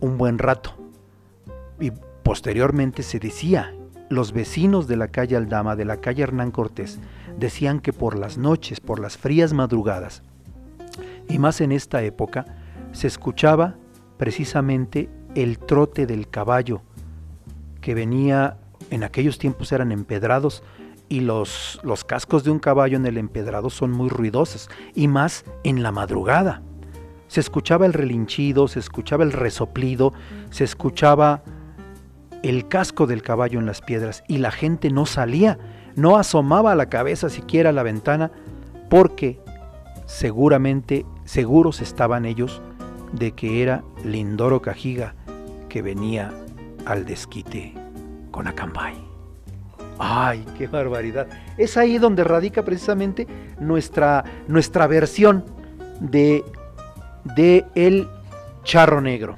un 0.00 0.18
buen 0.18 0.38
rato. 0.38 0.81
Y 1.82 1.92
posteriormente 2.22 3.02
se 3.02 3.18
decía, 3.18 3.74
los 4.08 4.32
vecinos 4.32 4.86
de 4.86 4.96
la 4.96 5.08
calle 5.08 5.36
Aldama, 5.36 5.74
de 5.74 5.84
la 5.84 5.96
calle 5.96 6.22
Hernán 6.22 6.52
Cortés, 6.52 7.00
decían 7.36 7.80
que 7.80 7.92
por 7.92 8.16
las 8.16 8.38
noches, 8.38 8.78
por 8.78 9.00
las 9.00 9.18
frías 9.18 9.52
madrugadas, 9.52 10.22
y 11.28 11.40
más 11.40 11.60
en 11.60 11.72
esta 11.72 12.02
época, 12.04 12.46
se 12.92 13.08
escuchaba 13.08 13.74
precisamente 14.16 15.10
el 15.34 15.58
trote 15.58 16.06
del 16.06 16.28
caballo, 16.28 16.82
que 17.80 17.94
venía, 17.94 18.58
en 18.90 19.02
aquellos 19.02 19.38
tiempos 19.38 19.72
eran 19.72 19.90
empedrados, 19.90 20.62
y 21.08 21.18
los, 21.18 21.80
los 21.82 22.04
cascos 22.04 22.44
de 22.44 22.52
un 22.52 22.60
caballo 22.60 22.96
en 22.96 23.06
el 23.06 23.18
empedrado 23.18 23.70
son 23.70 23.90
muy 23.90 24.08
ruidosos, 24.08 24.70
y 24.94 25.08
más 25.08 25.44
en 25.64 25.82
la 25.82 25.90
madrugada. 25.90 26.62
Se 27.26 27.40
escuchaba 27.40 27.86
el 27.86 27.92
relinchido, 27.92 28.68
se 28.68 28.78
escuchaba 28.78 29.24
el 29.24 29.32
resoplido, 29.32 30.12
se 30.50 30.62
escuchaba 30.62 31.42
el 32.42 32.68
casco 32.68 33.06
del 33.06 33.22
caballo 33.22 33.58
en 33.58 33.66
las 33.66 33.80
piedras 33.80 34.24
y 34.28 34.38
la 34.38 34.50
gente 34.50 34.90
no 34.90 35.06
salía, 35.06 35.58
no 35.94 36.16
asomaba 36.16 36.74
la 36.74 36.86
cabeza 36.86 37.28
siquiera 37.28 37.70
a 37.70 37.72
la 37.72 37.82
ventana 37.82 38.32
porque 38.90 39.40
seguramente, 40.06 41.06
seguros 41.24 41.80
estaban 41.80 42.24
ellos 42.24 42.60
de 43.12 43.32
que 43.32 43.62
era 43.62 43.82
Lindoro 44.04 44.60
Cajiga 44.60 45.14
que 45.68 45.82
venía 45.82 46.30
al 46.84 47.04
desquite 47.04 47.74
con 48.30 48.46
Acambay. 48.46 48.94
¡Ay, 49.98 50.44
qué 50.58 50.66
barbaridad! 50.66 51.28
Es 51.56 51.76
ahí 51.76 51.98
donde 51.98 52.24
radica 52.24 52.64
precisamente 52.64 53.26
nuestra, 53.60 54.24
nuestra 54.48 54.86
versión 54.86 55.44
de, 56.00 56.44
de 57.36 57.64
El 57.74 58.08
Charro 58.64 59.00
Negro. 59.00 59.36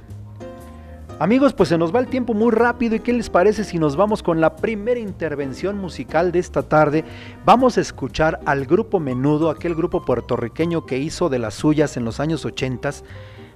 Amigos, 1.21 1.55
pues 1.55 1.69
se 1.69 1.79
nos 1.79 1.95
va 1.95 2.01
el 2.01 2.09
tiempo 2.09 2.35
muy 2.35 2.51
rápido 2.51 2.97
y 2.97 3.01
¿qué 3.01 3.13
les 3.13 3.31
parece 3.31 3.63
si 3.63 3.79
nos 3.79 3.95
vamos 3.95 4.21
con 4.21 4.41
la 4.41 4.57
primera 4.57 4.99
intervención 4.99 5.79
musical 5.79 6.33
de 6.33 6.41
esta 6.41 6.65
tarde? 6.65 7.05
Vamos 7.45 7.79
a 7.79 7.83
escuchar 7.83 8.41
al 8.47 8.67
grupo 8.67 8.99
Menudo, 8.99 9.49
aquel 9.49 9.77
grupo 9.77 10.05
puertorriqueño 10.05 10.87
que 10.87 10.99
hizo 10.99 11.29
de 11.29 11.39
las 11.39 11.55
suyas 11.55 11.97
en 11.97 12.05
los 12.05 12.19
años 12.19 12.45
80 12.45 12.91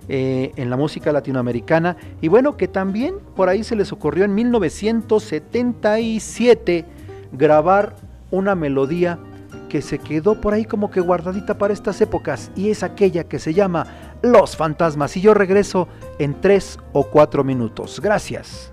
eh, 0.08 0.52
en 0.54 0.70
la 0.70 0.76
música 0.76 1.10
latinoamericana 1.10 1.96
y 2.20 2.28
bueno, 2.28 2.56
que 2.56 2.68
también 2.68 3.16
por 3.34 3.48
ahí 3.48 3.64
se 3.64 3.74
les 3.74 3.90
ocurrió 3.92 4.24
en 4.24 4.36
1977 4.36 6.84
grabar 7.32 7.96
una 8.30 8.54
melodía 8.54 9.18
que 9.68 9.82
se 9.82 9.98
quedó 9.98 10.40
por 10.40 10.54
ahí 10.54 10.64
como 10.64 10.90
que 10.90 11.00
guardadita 11.00 11.58
para 11.58 11.74
estas 11.74 12.00
épocas 12.00 12.50
y 12.56 12.70
es 12.70 12.82
aquella 12.82 13.24
que 13.24 13.38
se 13.38 13.52
llama 13.52 13.86
Los 14.22 14.56
Fantasmas 14.56 15.16
y 15.16 15.20
yo 15.20 15.34
regreso 15.34 15.88
en 16.18 16.40
tres 16.40 16.78
o 16.92 17.04
cuatro 17.04 17.44
minutos. 17.44 18.00
Gracias. 18.00 18.72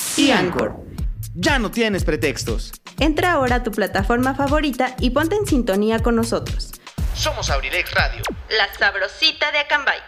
y 0.17 0.31
Anchor. 0.31 0.75
Ya 1.33 1.59
no 1.59 1.71
tienes 1.71 2.03
pretextos. 2.03 2.73
Entra 2.99 3.33
ahora 3.33 3.55
a 3.57 3.63
tu 3.63 3.71
plataforma 3.71 4.35
favorita 4.35 4.95
y 4.99 5.11
ponte 5.11 5.35
en 5.35 5.45
sintonía 5.45 5.99
con 5.99 6.15
nosotros. 6.15 6.71
Somos 7.15 7.49
Abrilex 7.49 7.93
Radio. 7.93 8.21
La 8.49 8.73
sabrosita 8.77 9.51
de 9.51 9.59
Acambay. 9.59 9.99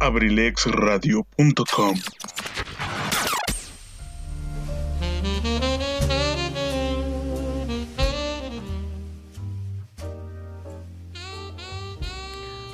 abrilexradio.com 0.00 1.94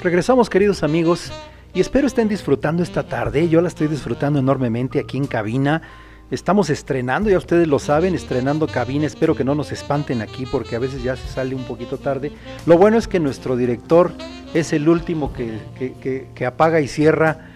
Regresamos 0.00 0.48
queridos 0.48 0.84
amigos 0.84 1.32
y 1.78 1.80
espero 1.80 2.08
estén 2.08 2.26
disfrutando 2.26 2.82
esta 2.82 3.04
tarde. 3.04 3.48
Yo 3.48 3.60
la 3.60 3.68
estoy 3.68 3.86
disfrutando 3.86 4.40
enormemente 4.40 4.98
aquí 4.98 5.16
en 5.16 5.28
cabina. 5.28 5.80
Estamos 6.28 6.70
estrenando, 6.70 7.30
ya 7.30 7.38
ustedes 7.38 7.68
lo 7.68 7.78
saben, 7.78 8.16
estrenando 8.16 8.66
cabina. 8.66 9.06
Espero 9.06 9.36
que 9.36 9.44
no 9.44 9.54
nos 9.54 9.70
espanten 9.70 10.20
aquí 10.20 10.44
porque 10.44 10.74
a 10.74 10.80
veces 10.80 11.04
ya 11.04 11.14
se 11.14 11.28
sale 11.28 11.54
un 11.54 11.62
poquito 11.62 11.96
tarde. 11.96 12.32
Lo 12.66 12.76
bueno 12.78 12.98
es 12.98 13.06
que 13.06 13.20
nuestro 13.20 13.56
director 13.56 14.10
es 14.54 14.72
el 14.72 14.88
último 14.88 15.32
que, 15.32 16.44
apaga 16.44 16.80
y 16.80 16.88
cierra. 16.88 17.46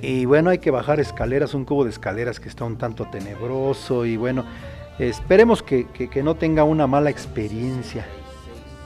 Y 0.00 0.24
bueno, 0.24 0.48
hay 0.48 0.58
que 0.58 0.70
bajar 0.70 0.98
escaleras, 0.98 1.52
un 1.52 1.66
cubo 1.66 1.84
de 1.84 1.90
escaleras 1.90 2.40
que 2.40 2.48
está 2.48 2.64
un 2.64 2.78
tanto 2.78 3.04
tenebroso. 3.10 4.06
Y 4.06 4.16
bueno, 4.16 4.46
esperemos 4.98 5.62
que, 5.62 5.86
que 5.88 6.22
no 6.22 6.36
tenga 6.36 6.64
una 6.64 6.86
mala 6.86 7.10
experiencia. 7.10 8.06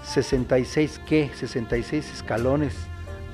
66, 0.03 1.01
¿qué? 1.07 1.31
66 1.33 2.13
escalones 2.13 2.90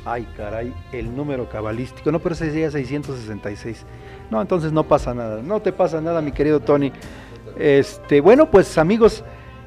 Ay, 0.08 0.24
caray, 0.36 0.72
el 0.92 1.16
número 1.16 1.48
cabalístico. 1.48 2.12
No, 2.12 2.20
pero 2.20 2.36
ese 2.36 2.50
sería 2.50 2.70
666. 2.70 3.84
No, 4.30 4.40
entonces 4.40 4.72
no 4.72 4.84
pasa 4.84 5.12
nada. 5.12 5.42
No 5.42 5.60
te 5.60 5.72
pasa 5.72 6.00
nada, 6.00 6.22
mi 6.22 6.30
querido 6.30 6.60
Tony. 6.60 6.92
Este, 7.58 8.20
bueno, 8.20 8.48
pues 8.48 8.78
amigos, 8.78 9.24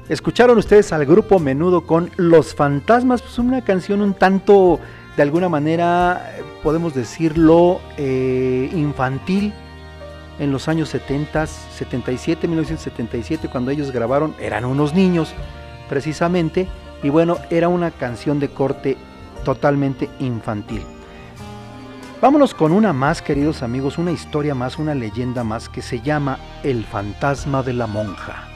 escucharon 0.08 0.56
ustedes 0.56 0.94
al 0.94 1.04
grupo 1.04 1.38
Menudo 1.38 1.86
con 1.86 2.10
Los 2.16 2.54
Fantasmas, 2.54 3.20
pues 3.20 3.38
una 3.38 3.62
canción 3.62 4.00
un 4.00 4.14
tanto, 4.14 4.80
de 5.14 5.22
alguna 5.22 5.50
manera, 5.50 6.34
podemos 6.62 6.94
decirlo, 6.94 7.82
eh, 7.98 8.70
infantil. 8.72 9.52
En 10.38 10.52
los 10.52 10.68
años 10.68 10.88
70, 10.88 11.46
77, 11.46 12.48
1977, 12.48 13.48
cuando 13.52 13.72
ellos 13.72 13.90
grabaron, 13.90 14.34
eran 14.40 14.64
unos 14.64 14.94
niños, 14.94 15.34
precisamente. 15.90 16.66
Y 17.02 17.10
bueno, 17.10 17.36
era 17.50 17.68
una 17.68 17.90
canción 17.90 18.40
de 18.40 18.48
corte 18.48 18.96
totalmente 19.44 20.08
infantil. 20.18 20.82
Vámonos 22.20 22.52
con 22.52 22.72
una 22.72 22.92
más, 22.92 23.22
queridos 23.22 23.62
amigos, 23.62 23.96
una 23.96 24.12
historia 24.12 24.54
más, 24.54 24.78
una 24.78 24.94
leyenda 24.94 25.42
más 25.42 25.68
que 25.68 25.80
se 25.80 26.00
llama 26.00 26.38
El 26.62 26.84
fantasma 26.84 27.62
de 27.62 27.72
la 27.72 27.86
monja. 27.86 28.46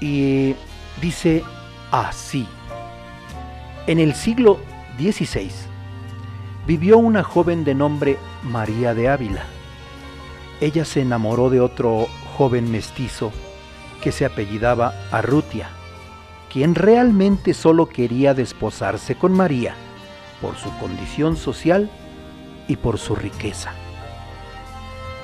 Y 0.00 0.54
dice 1.00 1.44
así. 1.90 2.46
En 3.86 4.00
el 4.00 4.14
siglo 4.14 4.58
XVI 4.98 5.50
vivió 6.66 6.98
una 6.98 7.22
joven 7.22 7.64
de 7.64 7.74
nombre 7.74 8.18
María 8.42 8.94
de 8.94 9.08
Ávila. 9.08 9.44
Ella 10.60 10.84
se 10.84 11.02
enamoró 11.02 11.50
de 11.50 11.60
otro 11.60 12.06
joven 12.36 12.70
mestizo 12.72 13.30
que 14.02 14.10
se 14.10 14.24
apellidaba 14.24 14.94
Arrutia 15.12 15.68
quien 16.56 16.74
realmente 16.74 17.52
solo 17.52 17.84
quería 17.84 18.32
desposarse 18.32 19.14
con 19.14 19.34
María 19.34 19.74
por 20.40 20.56
su 20.56 20.70
condición 20.78 21.36
social 21.36 21.90
y 22.66 22.76
por 22.76 22.96
su 22.96 23.14
riqueza. 23.14 23.72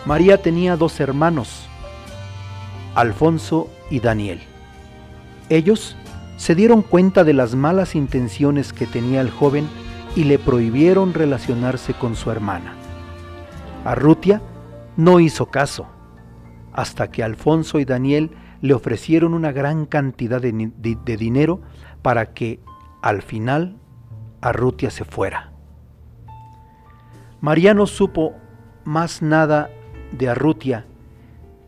María 0.04 0.42
tenía 0.42 0.76
dos 0.76 1.00
hermanos, 1.00 1.70
Alfonso 2.94 3.70
y 3.90 4.00
Daniel. 4.00 4.42
Ellos 5.48 5.96
se 6.36 6.54
dieron 6.54 6.82
cuenta 6.82 7.24
de 7.24 7.32
las 7.32 7.54
malas 7.54 7.94
intenciones 7.94 8.74
que 8.74 8.86
tenía 8.86 9.22
el 9.22 9.30
joven 9.30 9.66
y 10.14 10.24
le 10.24 10.38
prohibieron 10.38 11.14
relacionarse 11.14 11.94
con 11.94 12.14
su 12.14 12.30
hermana. 12.30 12.74
Arrutia 13.86 14.42
no 14.98 15.18
hizo 15.18 15.46
caso, 15.46 15.86
hasta 16.74 17.10
que 17.10 17.22
Alfonso 17.22 17.78
y 17.78 17.86
Daniel 17.86 18.32
le 18.62 18.74
ofrecieron 18.74 19.34
una 19.34 19.52
gran 19.52 19.84
cantidad 19.86 20.40
de, 20.40 21.16
dinero 21.18 21.60
para 22.00 22.32
que 22.32 22.60
al 23.02 23.20
final 23.20 23.76
Arrutia 24.40 24.90
se 24.90 25.04
fuera. 25.04 25.52
María 27.40 27.74
no 27.74 27.86
supo 27.86 28.34
más 28.84 29.20
nada 29.20 29.68
de 30.12 30.28
Arrutia, 30.28 30.86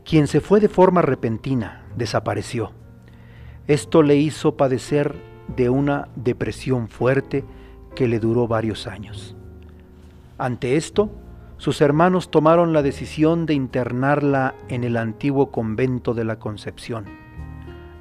quien 0.05 0.27
se 0.27 0.39
fue 0.39 0.61
de 0.61 0.69
forma 0.69 1.01
repentina, 1.01 1.83
desapareció. 1.97 2.71
Esto 3.67 4.01
le 4.01 4.15
hizo 4.15 4.55
padecer 4.55 5.15
de 5.55 5.69
una 5.69 6.07
depresión 6.15 6.87
fuerte 6.87 7.43
que 7.93 8.07
le 8.07 8.19
duró 8.19 8.47
varios 8.47 8.87
años. 8.87 9.35
Ante 10.37 10.77
esto, 10.77 11.11
sus 11.57 11.81
hermanos 11.81 12.29
tomaron 12.29 12.73
la 12.73 12.81
decisión 12.81 13.45
de 13.45 13.53
internarla 13.53 14.55
en 14.67 14.83
el 14.83 14.97
antiguo 14.97 15.51
convento 15.51 16.13
de 16.13 16.25
la 16.25 16.37
Concepción, 16.37 17.05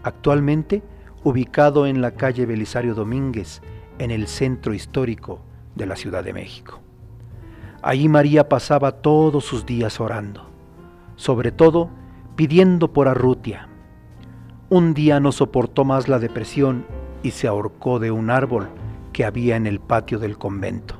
actualmente 0.02 0.82
ubicado 1.22 1.86
en 1.86 2.00
la 2.00 2.12
calle 2.12 2.46
Belisario 2.46 2.94
Domínguez, 2.94 3.62
en 3.98 4.10
el 4.10 4.26
centro 4.26 4.74
histórico 4.74 5.40
de 5.74 5.86
la 5.86 5.96
Ciudad 5.96 6.24
de 6.24 6.32
México. 6.32 6.80
Allí 7.82 8.08
María 8.08 8.48
pasaba 8.48 8.92
todos 8.92 9.44
sus 9.44 9.66
días 9.66 10.00
orando, 10.00 10.50
sobre 11.16 11.52
todo 11.52 11.90
pidiendo 12.34 12.92
por 12.92 13.08
Arrutia. 13.08 13.68
Un 14.68 14.94
día 14.94 15.20
no 15.20 15.32
soportó 15.32 15.84
más 15.84 16.08
la 16.08 16.18
depresión 16.18 16.86
y 17.22 17.30
se 17.30 17.46
ahorcó 17.46 17.98
de 18.00 18.10
un 18.10 18.30
árbol 18.30 18.68
que 19.12 19.24
había 19.24 19.56
en 19.56 19.66
el 19.66 19.80
patio 19.80 20.18
del 20.18 20.36
convento. 20.36 20.96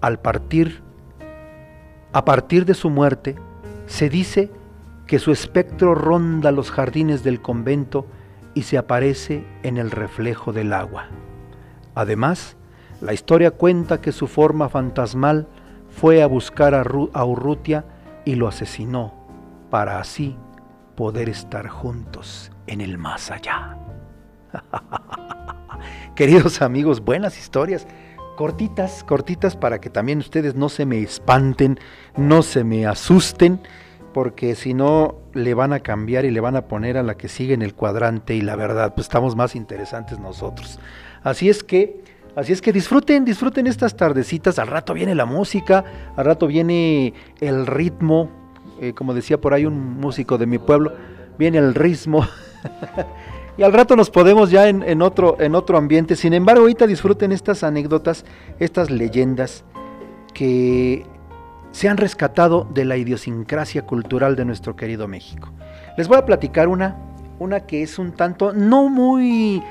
Al 0.00 0.20
partir, 0.20 0.82
a 2.12 2.24
partir 2.24 2.64
de 2.66 2.74
su 2.74 2.90
muerte, 2.90 3.36
se 3.86 4.08
dice 4.08 4.50
que 5.06 5.18
su 5.18 5.32
espectro 5.32 5.94
ronda 5.94 6.52
los 6.52 6.70
jardines 6.70 7.24
del 7.24 7.40
convento 7.40 8.06
y 8.54 8.62
se 8.62 8.78
aparece 8.78 9.44
en 9.62 9.78
el 9.78 9.90
reflejo 9.90 10.52
del 10.52 10.72
agua. 10.72 11.06
Además, 11.94 12.56
la 13.00 13.12
historia 13.12 13.50
cuenta 13.50 14.00
que 14.00 14.12
su 14.12 14.26
forma 14.26 14.68
fantasmal 14.68 15.48
fue 15.90 16.22
a 16.22 16.26
buscar 16.26 16.74
a, 16.74 17.24
Urrutia 17.24 17.84
y 18.24 18.34
lo 18.34 18.48
asesinó 18.48 19.12
para 19.70 19.98
así 19.98 20.36
poder 20.96 21.28
estar 21.28 21.68
juntos 21.68 22.52
en 22.66 22.80
el 22.80 22.98
más 22.98 23.30
allá. 23.30 23.76
Queridos 26.14 26.62
amigos, 26.62 27.00
buenas 27.00 27.38
historias 27.38 27.86
cortitas, 28.42 29.04
cortitas 29.04 29.54
para 29.54 29.80
que 29.80 29.88
también 29.88 30.18
ustedes 30.18 30.56
no 30.56 30.68
se 30.68 30.84
me 30.84 31.00
espanten, 31.00 31.78
no 32.16 32.42
se 32.42 32.64
me 32.64 32.86
asusten, 32.86 33.60
porque 34.12 34.56
si 34.56 34.74
no 34.74 35.14
le 35.32 35.54
van 35.54 35.72
a 35.72 35.78
cambiar 35.78 36.24
y 36.24 36.32
le 36.32 36.40
van 36.40 36.56
a 36.56 36.66
poner 36.66 36.98
a 36.98 37.04
la 37.04 37.16
que 37.16 37.28
sigue 37.28 37.54
en 37.54 37.62
el 37.62 37.76
cuadrante 37.76 38.34
y 38.34 38.40
la 38.40 38.56
verdad, 38.56 38.94
pues 38.96 39.04
estamos 39.04 39.36
más 39.36 39.54
interesantes 39.54 40.18
nosotros. 40.18 40.80
Así 41.22 41.48
es 41.48 41.62
que, 41.62 42.02
así 42.34 42.52
es 42.52 42.60
que 42.60 42.72
disfruten, 42.72 43.24
disfruten 43.24 43.68
estas 43.68 43.96
tardecitas, 43.96 44.58
al 44.58 44.66
rato 44.66 44.92
viene 44.92 45.14
la 45.14 45.24
música, 45.24 45.84
al 46.16 46.24
rato 46.24 46.48
viene 46.48 47.14
el 47.38 47.64
ritmo, 47.64 48.28
eh, 48.80 48.92
como 48.92 49.14
decía 49.14 49.40
por 49.40 49.54
ahí 49.54 49.66
un 49.66 50.00
músico 50.00 50.36
de 50.36 50.46
mi 50.46 50.58
pueblo, 50.58 50.94
viene 51.38 51.58
el 51.58 51.76
ritmo. 51.76 52.26
Y 53.58 53.62
al 53.62 53.72
rato 53.72 53.96
nos 53.96 54.10
podemos 54.10 54.50
ya 54.50 54.68
en, 54.68 55.02
otro, 55.02 55.36
en 55.38 55.54
otro 55.54 55.76
ambiente. 55.76 56.16
Sin 56.16 56.32
embargo, 56.32 56.62
ahorita 56.62 56.86
disfruten 56.86 57.32
estas 57.32 57.62
anécdotas, 57.62 58.24
estas 58.58 58.90
leyendas 58.90 59.64
que 60.32 61.04
se 61.70 61.88
han 61.88 61.98
rescatado 61.98 62.66
de 62.72 62.84
la 62.84 62.96
idiosincrasia 62.96 63.82
cultural 63.82 64.36
de 64.36 64.46
nuestro 64.46 64.74
querido 64.74 65.06
México. 65.06 65.50
Les 65.98 66.08
voy 66.08 66.16
a 66.16 66.24
platicar 66.24 66.68
una, 66.68 66.96
una 67.38 67.60
que 67.60 67.82
es 67.82 67.98
un 67.98 68.12
tanto, 68.12 68.54
no 68.54 68.88
muy, 68.88 69.62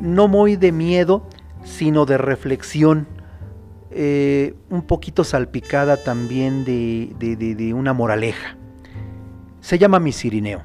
no 0.00 0.28
muy 0.28 0.54
de 0.54 0.70
miedo, 0.70 1.26
sino 1.64 2.06
de 2.06 2.18
reflexión, 2.18 3.08
eh, 3.90 4.54
un 4.70 4.82
poquito 4.82 5.24
salpicada 5.24 5.96
también 5.96 6.64
de, 6.64 7.12
de, 7.18 7.36
de 7.36 7.74
una 7.74 7.92
moraleja. 7.92 8.56
Se 9.60 9.78
llama 9.78 9.98
Misirineo. 9.98 10.62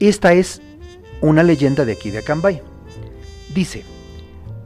Esta 0.00 0.32
es 0.32 0.60
una 1.20 1.42
leyenda 1.42 1.84
de 1.84 1.92
aquí 1.92 2.10
de 2.10 2.18
Acambay. 2.18 2.62
Dice, 3.54 3.84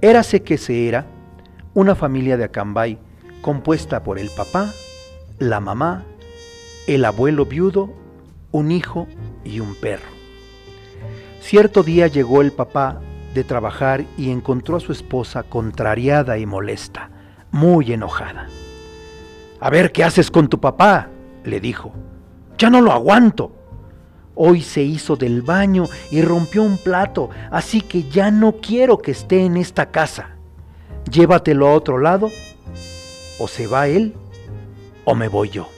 érase 0.01 0.43
que 0.43 0.59
se 0.59 0.89
era 0.89 1.07
una 1.75 1.95
familia 1.95 2.37
de 2.37 2.45
Acambay 2.45 2.99
compuesta 3.41 4.03
por 4.03 4.19
el 4.19 4.31
papá, 4.31 4.73
la 5.39 5.61
mamá, 5.61 6.05
el 6.87 7.05
abuelo 7.05 7.47
viudo, 7.47 7.93
un 8.51 8.71
hijo 8.71 9.09
y 9.45 9.61
un 9.61 9.75
perro. 9.75 10.09
Cierto 11.41 11.83
día 11.83 12.07
llegó 12.07 12.41
el 12.41 12.53
papá 12.53 13.01
de 13.35 13.45
trabajar 13.45 14.05
y 14.17 14.31
encontró 14.31 14.77
a 14.77 14.81
su 14.81 14.93
esposa 14.93 15.43
contrariada 15.43 16.39
y 16.39 16.47
molesta, 16.47 17.11
muy 17.51 17.93
enojada. 17.93 18.49
A 19.61 19.71
ver, 19.71 19.93
¿qué 19.93 20.05
haces 20.05 20.31
con 20.31 20.49
tu 20.49 20.61
papá? 20.61 21.09
le 21.45 21.61
dijo. 21.61 21.93
Ya 22.59 22.71
no 22.71 22.81
lo 22.81 22.93
aguanto. 22.93 23.53
Hoy 24.35 24.63
se 24.63 24.83
hizo 24.83 25.17
del 25.17 25.43
baño 25.43 25.89
y 26.11 26.23
rompió 26.23 26.63
un 26.63 26.79
plato, 26.79 27.31
así 27.51 27.81
que 27.81 28.05
ya 28.05 28.31
no 28.31 28.57
quiero 28.57 28.99
que 28.99 29.11
esté 29.11 29.45
en 29.45 29.57
esta 29.57 29.91
casa. 29.91 30.37
llévatelo 31.11 31.69
a 31.69 31.75
otro 31.75 31.99
lado, 31.99 32.31
o 33.39 33.49
se 33.49 33.67
va 33.67 33.89
él, 33.89 34.15
o 35.05 35.15
me 35.15 35.29
voy 35.29 35.51
yo. 35.51 35.69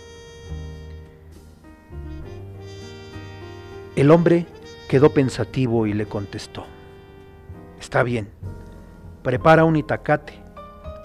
El 3.97 4.11
hombre 4.11 4.47
quedó 4.89 5.11
pensativo 5.11 5.87
y 5.87 5.93
le 5.95 6.07
contestó, 6.07 6.67
está 7.81 8.03
bien, 8.03 8.29
prepara 9.23 9.65
un 9.65 9.77
itacate, 9.77 10.35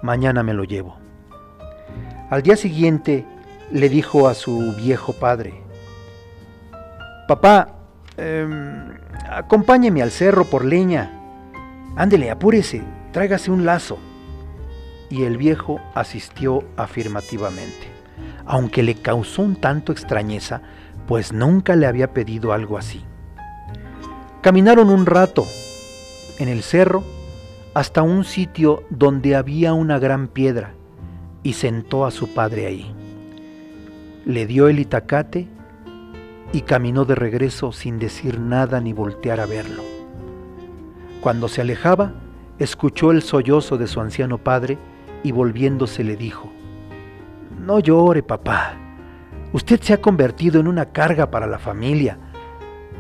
mañana 0.04 0.44
me 0.44 0.54
lo 0.54 0.64
llevo. 0.64 0.98
Al 2.30 2.44
día 2.44 2.56
siguiente 2.56 3.26
le 3.72 3.90
dijo 3.90 4.28
a 4.28 4.34
su 4.34 4.76
viejo 4.76 5.14
padre, 5.14 5.64
papá, 7.30 7.76
em, 8.18 8.90
acompáñeme 9.30 10.02
al 10.02 10.10
cerro 10.10 10.46
por 10.46 10.66
leña, 10.66 11.12
ándele, 11.96 12.32
apúrese, 12.32 12.82
tráigase 13.12 13.52
un 13.52 13.68
lazo. 13.68 14.00
Y 15.12 15.26
el 15.26 15.38
viejo 15.38 15.80
asistió 15.94 16.64
afirmativamente, 16.76 17.88
aunque 18.48 18.82
le 18.82 18.96
causó 18.96 19.44
un 19.44 19.58
tanto 19.58 19.92
extrañeza, 19.92 20.64
pues 21.08 21.32
nunca 21.32 21.76
le 21.76 21.86
había 21.86 22.14
pedido 22.16 22.52
algo 22.52 22.80
así. 22.80 23.06
Caminaron 24.42 24.90
un 24.90 25.06
rato 25.06 25.46
en 26.40 26.50
el 26.50 26.64
cerro 26.64 27.04
hasta 27.76 28.02
un 28.02 28.24
sitio 28.24 28.86
donde 28.90 29.36
había 29.36 29.74
una 29.74 30.00
gran 30.00 30.30
piedra 30.30 30.72
y 31.44 31.54
sentó 31.54 32.08
a 32.08 32.12
su 32.12 32.34
padre 32.34 32.66
ahí. 32.66 32.92
Le 34.26 34.48
dio 34.48 34.68
el 34.68 34.80
itacate 34.80 35.48
y 36.52 36.62
caminó 36.62 37.06
de 37.06 37.16
regreso 37.16 37.72
sin 37.72 38.00
decir 38.00 38.40
nada 38.40 38.82
ni 38.82 38.94
voltear 38.94 39.40
a 39.40 39.46
verlo. 39.46 39.84
Cuando 41.22 41.48
se 41.48 41.62
alejaba, 41.62 42.14
escuchó 42.60 43.12
el 43.12 43.22
sollozo 43.22 43.78
de 43.78 43.88
su 43.88 44.02
anciano 44.02 44.38
padre 44.38 44.78
y 45.24 45.32
volviéndose 45.32 46.04
le 46.04 46.16
dijo, 46.16 46.50
No 47.60 47.80
llore, 47.80 48.24
papá. 48.24 48.78
Usted 49.52 49.82
se 49.82 49.94
ha 49.94 50.02
convertido 50.02 50.60
en 50.60 50.68
una 50.68 50.86
carga 50.88 51.30
para 51.30 51.48
la 51.48 51.60
familia. 51.60 52.18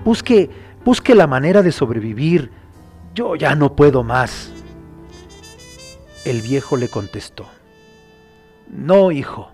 Busque, 0.04 0.50
busque 0.84 1.16
la 1.16 1.28
manera 1.28 1.62
de 1.62 1.72
sobrevivir. 1.72 2.52
Yo 3.16 3.36
ya 3.36 3.56
no 3.56 3.76
puedo 3.76 4.04
más. 4.04 4.52
El 6.26 6.42
viejo 6.42 6.76
le 6.78 6.90
contestó, 6.90 7.46
No, 8.70 9.12
hijo, 9.12 9.52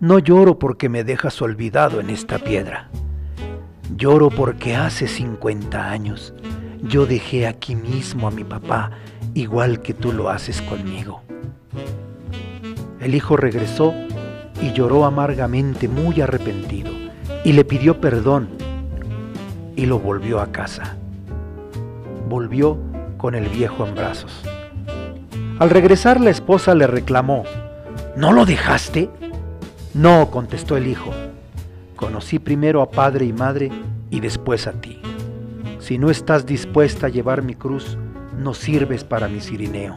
no 0.00 0.18
lloro 0.18 0.58
porque 0.58 0.88
me 0.88 1.04
dejas 1.04 1.40
olvidado 1.42 2.00
en 2.00 2.10
esta 2.10 2.38
piedra. 2.38 2.90
Lloro 3.96 4.30
porque 4.30 4.76
hace 4.76 5.08
50 5.08 5.90
años 5.90 6.34
yo 6.82 7.06
dejé 7.06 7.46
aquí 7.46 7.74
mismo 7.74 8.28
a 8.28 8.30
mi 8.30 8.44
papá, 8.44 8.90
igual 9.34 9.80
que 9.80 9.94
tú 9.94 10.12
lo 10.12 10.28
haces 10.28 10.62
conmigo. 10.62 11.22
El 13.00 13.14
hijo 13.14 13.36
regresó 13.36 13.94
y 14.60 14.72
lloró 14.72 15.04
amargamente, 15.04 15.88
muy 15.88 16.20
arrepentido, 16.20 16.90
y 17.44 17.52
le 17.52 17.64
pidió 17.64 18.00
perdón 18.00 18.48
y 19.74 19.86
lo 19.86 19.98
volvió 19.98 20.40
a 20.40 20.52
casa. 20.52 20.96
Volvió 22.28 22.78
con 23.16 23.34
el 23.34 23.48
viejo 23.48 23.86
en 23.86 23.94
brazos. 23.94 24.42
Al 25.58 25.70
regresar 25.70 26.20
la 26.20 26.30
esposa 26.30 26.74
le 26.74 26.86
reclamó, 26.86 27.44
¿no 28.16 28.32
lo 28.32 28.44
dejaste? 28.44 29.10
No, 29.94 30.30
contestó 30.30 30.76
el 30.76 30.86
hijo, 30.86 31.10
conocí 31.98 32.38
primero 32.38 32.80
a 32.80 32.90
padre 32.90 33.26
y 33.26 33.32
madre 33.32 33.70
y 34.08 34.20
después 34.20 34.66
a 34.68 34.72
ti. 34.72 35.00
Si 35.80 35.98
no 35.98 36.10
estás 36.10 36.46
dispuesta 36.46 37.08
a 37.08 37.10
llevar 37.10 37.42
mi 37.42 37.54
cruz, 37.54 37.98
no 38.38 38.54
sirves 38.54 39.02
para 39.02 39.26
mi 39.28 39.40
cirineo. 39.40 39.96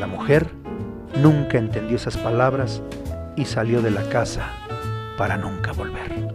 La 0.00 0.08
mujer 0.08 0.48
nunca 1.22 1.58
entendió 1.58 1.96
esas 1.96 2.16
palabras 2.16 2.82
y 3.36 3.44
salió 3.44 3.82
de 3.82 3.92
la 3.92 4.02
casa 4.08 4.50
para 5.16 5.36
nunca 5.36 5.72
volver. 5.72 6.34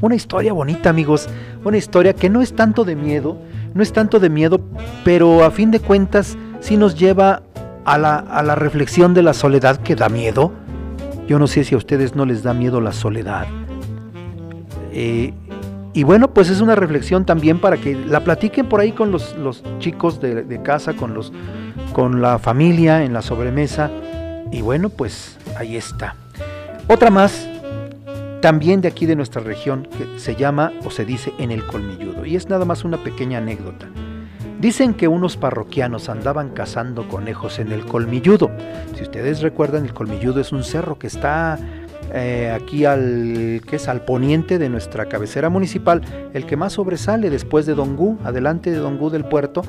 Una 0.00 0.14
historia 0.14 0.54
bonita, 0.54 0.88
amigos, 0.88 1.28
una 1.62 1.76
historia 1.76 2.14
que 2.14 2.30
no 2.30 2.40
es 2.40 2.54
tanto 2.56 2.84
de 2.84 2.96
miedo, 2.96 3.36
no 3.74 3.82
es 3.82 3.92
tanto 3.92 4.18
de 4.20 4.30
miedo, 4.30 4.58
pero 5.04 5.44
a 5.44 5.50
fin 5.50 5.70
de 5.70 5.80
cuentas 5.80 6.38
sí 6.60 6.78
nos 6.78 6.98
lleva 6.98 7.42
a 7.84 7.98
la, 7.98 8.16
a 8.16 8.42
la 8.42 8.54
reflexión 8.54 9.12
de 9.12 9.22
la 9.22 9.34
soledad 9.34 9.76
que 9.82 9.96
da 9.96 10.08
miedo. 10.08 10.52
Yo 11.28 11.38
no 11.38 11.46
sé 11.46 11.62
si 11.64 11.74
a 11.74 11.78
ustedes 11.78 12.14
no 12.14 12.24
les 12.24 12.42
da 12.42 12.54
miedo 12.54 12.80
la 12.80 12.92
soledad. 12.92 13.46
Eh, 14.98 15.34
y 15.92 16.04
bueno, 16.04 16.32
pues 16.32 16.48
es 16.48 16.62
una 16.62 16.74
reflexión 16.74 17.26
también 17.26 17.58
para 17.60 17.76
que 17.76 17.94
la 17.94 18.24
platiquen 18.24 18.66
por 18.66 18.80
ahí 18.80 18.92
con 18.92 19.12
los, 19.12 19.34
chicos 19.78 20.22
de, 20.22 20.42
de, 20.42 20.62
casa, 20.62 20.94
con, 20.94 21.12
los, 21.12 21.34
con 21.92 22.22
la 22.22 22.38
familia 22.38 23.04
en 23.04 23.12
la 23.12 23.20
sobremesa. 23.20 23.90
Y 24.50 24.62
bueno, 24.62 24.88
pues 24.88 25.38
ahí 25.58 25.76
está. 25.76 26.16
Otra 26.88 27.10
más, 27.10 27.46
también 28.40 28.80
de 28.80 28.88
aquí 28.88 29.04
de 29.04 29.16
nuestra 29.16 29.42
región, 29.42 29.86
que 29.98 30.18
se 30.18 30.34
llama 30.34 30.72
o 30.84 30.90
se 30.90 31.04
dice 31.04 31.32
en 31.38 31.50
el 31.50 31.66
colmilludo. 31.66 32.24
Y 32.24 32.36
es 32.36 32.48
nada 32.48 32.64
más 32.64 32.82
una 32.82 33.02
pequeña 33.04 33.38
anécdota. 33.38 33.86
Dicen 34.60 34.94
que 34.94 35.08
unos 35.08 35.36
parroquianos 35.36 36.08
andaban 36.08 36.50
cazando 36.50 37.06
conejos 37.08 37.58
en 37.58 37.70
el 37.70 37.84
colmilludo. 37.84 38.50
Si 38.94 39.02
ustedes 39.02 39.42
recuerdan, 39.42 39.84
el 39.84 39.92
colmilludo 39.92 40.40
es 40.40 40.52
un 40.52 40.64
cerro 40.64 40.98
que 40.98 41.06
está 41.06 41.58
eh, 42.14 42.52
aquí 42.54 42.84
al 42.84 43.60
que 43.68 43.76
es 43.76 43.88
al 43.88 44.04
poniente 44.04 44.58
de 44.58 44.68
nuestra 44.68 45.06
cabecera 45.06 45.48
municipal, 45.48 46.02
el 46.34 46.46
que 46.46 46.56
más 46.56 46.74
sobresale 46.74 47.30
después 47.30 47.66
de 47.66 47.74
Dongú, 47.74 48.18
adelante 48.24 48.70
de 48.70 48.76
Dongú 48.76 49.10
del 49.10 49.24
puerto, 49.24 49.62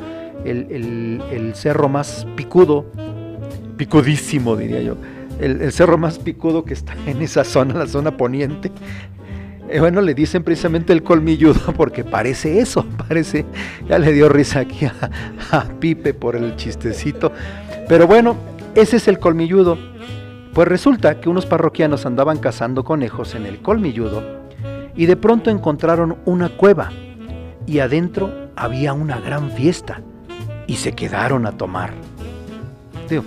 el, 0.45 1.21
el, 1.31 1.55
cerro 1.55 1.89
más 1.89 2.27
picudo, 2.35 2.85
picudísimo 3.75 4.55
diría 4.55 4.81
yo, 4.81 4.95
el, 5.39 5.71
cerro 5.71 5.97
más 5.97 6.19
picudo 6.19 6.63
que 6.63 6.73
está 6.73 6.93
en 7.05 7.21
esa 7.21 7.43
zona, 7.43 7.73
la 7.73 7.88
zona 7.88 8.15
poniente. 8.15 8.71
Eh, 9.69 9.79
bueno, 9.79 10.01
le 10.01 10.13
dicen 10.13 10.43
precisamente 10.43 10.93
el 10.93 11.03
colmilludo 11.03 11.73
porque 11.77 12.03
parece 12.03 12.59
eso, 12.59 12.85
parece, 13.07 13.45
ya 13.88 13.99
le 13.99 14.13
dio 14.13 14.29
risa 14.29 14.59
aquí 14.59 14.85
a 14.85 15.65
Pipe 15.79 16.13
por 16.13 16.35
el 16.35 16.55
chistecito, 16.55 17.31
pero 17.89 18.07
bueno, 18.07 18.38
ese 18.75 18.97
es 18.97 19.07
el 19.07 19.19
colmilludo. 19.19 19.96
Pues 20.57 20.67
resulta 20.67 21.21
que 21.21 21.29
unos 21.29 21.45
parroquianos 21.45 22.07
andaban 22.07 22.39
cazando 22.39 22.83
conejos 22.83 23.35
en 23.35 23.45
el 23.45 23.61
colmilludo 23.61 24.23
y 24.95 25.05
de 25.05 25.15
pronto 25.15 25.51
encontraron 25.51 26.17
una 26.25 26.49
cueva 26.49 26.89
y 27.67 27.77
adentro 27.77 28.49
había 28.55 28.93
una 28.93 29.19
gran 29.19 29.51
fiesta 29.51 30.01
y 30.65 30.77
se 30.77 30.93
quedaron 30.93 31.45
a 31.45 31.51
tomar. 31.51 31.93
Digo, 33.07 33.23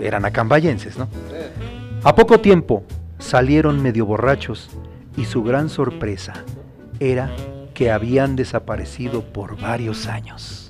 eran 0.00 0.24
acambayenses, 0.24 0.98
¿no? 0.98 1.06
A 2.02 2.16
poco 2.16 2.40
tiempo 2.40 2.82
salieron 3.20 3.80
medio 3.80 4.04
borrachos 4.04 4.68
y 5.16 5.26
su 5.26 5.44
gran 5.44 5.68
sorpresa 5.68 6.32
era 6.98 7.30
que 7.74 7.92
habían 7.92 8.34
desaparecido 8.34 9.22
por 9.22 9.56
varios 9.56 10.08
años. 10.08 10.61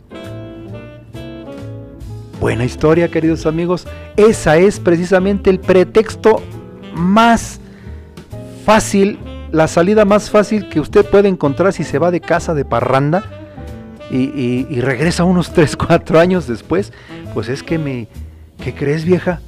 Buena 2.43 2.65
historia, 2.65 3.07
queridos 3.07 3.47
amigos. 3.47 3.87
Esa 4.17 4.57
es 4.57 4.81
precisamente 4.81 5.49
el 5.49 5.61
pretexto 5.61 6.43
más 6.93 7.61
fácil, 8.65 9.21
la 9.53 9.69
salida 9.69 10.05
más 10.05 10.29
fácil 10.29 10.69
que 10.69 10.81
usted 10.81 11.07
puede 11.07 11.29
encontrar 11.29 11.73
si 11.73 11.85
se 11.85 12.01
va 12.01 12.11
de 12.11 12.21
casa 12.21 12.53
de 12.53 12.65
parranda 12.65 13.23
y, 14.11 14.67
y, 14.69 14.81
regresa 14.81 15.23
unos 15.23 15.53
3, 15.55 15.77
4 15.77 16.19
años 16.19 16.49
después. 16.49 16.93
Pues 17.33 17.49
es 17.49 17.63
que 17.63 17.79
me... 17.79 18.09
¿Qué 18.61 18.75
crees, 18.75 19.05
vieja? 19.05 19.41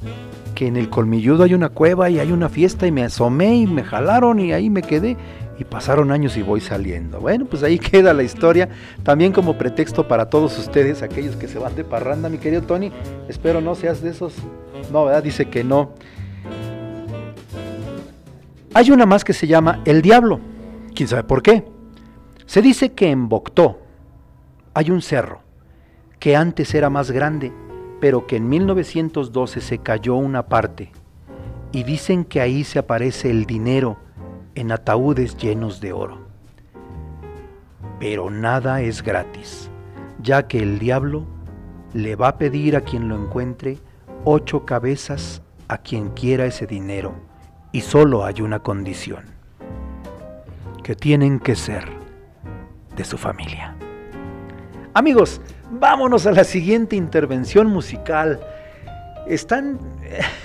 Que 0.55 0.67
en 0.67 0.77
el 0.77 0.89
colmilludo 0.89 1.43
hay 1.43 1.53
una 1.53 1.67
cueva 1.67 2.09
y 2.09 2.19
hay 2.19 2.31
una 2.31 2.47
fiesta 2.47 2.87
y 2.87 2.93
me 2.93 3.03
asomé 3.03 3.57
y 3.57 3.67
me 3.67 3.83
jalaron 3.83 4.39
y 4.39 4.53
ahí 4.53 4.69
me 4.69 4.81
quedé 4.81 5.17
y 5.57 5.63
pasaron 5.63 6.11
años 6.11 6.37
y 6.37 6.41
voy 6.41 6.61
saliendo. 6.61 7.19
Bueno, 7.19 7.45
pues 7.45 7.63
ahí 7.63 7.79
queda 7.79 8.13
la 8.13 8.23
historia, 8.23 8.69
también 9.03 9.31
como 9.31 9.57
pretexto 9.57 10.07
para 10.07 10.29
todos 10.29 10.57
ustedes, 10.57 11.01
aquellos 11.01 11.35
que 11.35 11.47
se 11.47 11.59
van 11.59 11.75
de 11.75 11.83
parranda, 11.83 12.29
mi 12.29 12.37
querido 12.37 12.61
Tony, 12.61 12.91
espero 13.27 13.61
no 13.61 13.75
seas 13.75 14.01
de 14.01 14.09
esos, 14.09 14.35
no, 14.91 15.05
¿verdad? 15.05 15.23
Dice 15.23 15.45
que 15.45 15.63
no. 15.63 15.93
Hay 18.73 18.91
una 18.91 19.05
más 19.05 19.23
que 19.23 19.33
se 19.33 19.47
llama 19.47 19.81
El 19.85 20.01
Diablo, 20.01 20.39
quién 20.93 21.07
sabe 21.07 21.23
por 21.23 21.41
qué. 21.41 21.65
Se 22.45 22.61
dice 22.61 22.91
que 22.91 23.09
en 23.09 23.29
Boctó 23.29 23.79
hay 24.73 24.91
un 24.91 25.01
cerro 25.01 25.41
que 26.19 26.35
antes 26.35 26.73
era 26.75 26.89
más 26.89 27.11
grande, 27.11 27.53
pero 28.01 28.27
que 28.27 28.35
en 28.35 28.49
1912 28.49 29.61
se 29.61 29.77
cayó 29.77 30.15
una 30.15 30.47
parte, 30.47 30.91
y 31.71 31.83
dicen 31.83 32.25
que 32.25 32.41
ahí 32.41 32.63
se 32.63 32.79
aparece 32.79 33.29
el 33.29 33.45
dinero, 33.45 33.97
en 34.55 34.71
ataúdes 34.71 35.37
llenos 35.37 35.81
de 35.81 35.93
oro. 35.93 36.17
Pero 37.99 38.29
nada 38.29 38.81
es 38.81 39.03
gratis, 39.03 39.69
ya 40.21 40.47
que 40.47 40.59
el 40.59 40.79
diablo 40.79 41.25
le 41.93 42.15
va 42.15 42.29
a 42.29 42.37
pedir 42.37 42.75
a 42.75 42.81
quien 42.81 43.07
lo 43.07 43.15
encuentre 43.15 43.77
ocho 44.23 44.65
cabezas 44.65 45.41
a 45.67 45.77
quien 45.77 46.09
quiera 46.09 46.45
ese 46.45 46.67
dinero, 46.67 47.13
y 47.71 47.81
solo 47.81 48.25
hay 48.25 48.41
una 48.41 48.59
condición, 48.59 49.25
que 50.83 50.95
tienen 50.95 51.39
que 51.39 51.55
ser 51.55 51.89
de 52.95 53.03
su 53.03 53.17
familia. 53.17 53.75
Amigos, 54.93 55.41
vámonos 55.71 56.25
a 56.25 56.31
la 56.31 56.43
siguiente 56.43 56.95
intervención 56.95 57.67
musical. 57.67 58.39
están... 59.27 59.79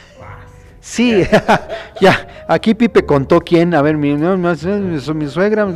Sí, 0.81 1.25
ya, 2.01 2.45
aquí 2.49 2.75
Pipe 2.75 3.05
contó 3.05 3.41
quién, 3.41 3.75
a 3.75 3.83
ver, 3.83 3.99
mi, 3.99 4.17
suegra, 5.29 5.69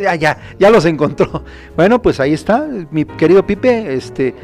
ya, 0.00 0.14
ya, 0.14 0.38
ya 0.58 0.70
los 0.70 0.84
encontró. 0.86 1.44
Bueno, 1.76 2.00
pues 2.00 2.20
ahí 2.20 2.32
está, 2.32 2.66
mi 2.90 3.04
querido 3.04 3.46
Pipe, 3.46 3.94
este, 3.94 4.34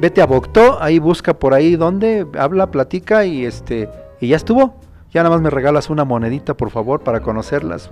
vete 0.00 0.20
a 0.20 0.26
Boctó, 0.26 0.82
ahí 0.82 0.98
busca 0.98 1.34
por 1.34 1.54
ahí 1.54 1.76
donde, 1.76 2.26
habla, 2.36 2.70
platica 2.72 3.24
y 3.24 3.44
este, 3.44 3.88
y 4.20 4.28
ya 4.28 4.36
estuvo. 4.36 4.74
Ya 5.12 5.22
nada 5.22 5.34
más 5.34 5.42
me 5.42 5.50
regalas 5.50 5.88
una 5.88 6.04
monedita, 6.04 6.54
por 6.54 6.70
favor, 6.70 7.00
para 7.00 7.20
conocerlas. 7.20 7.88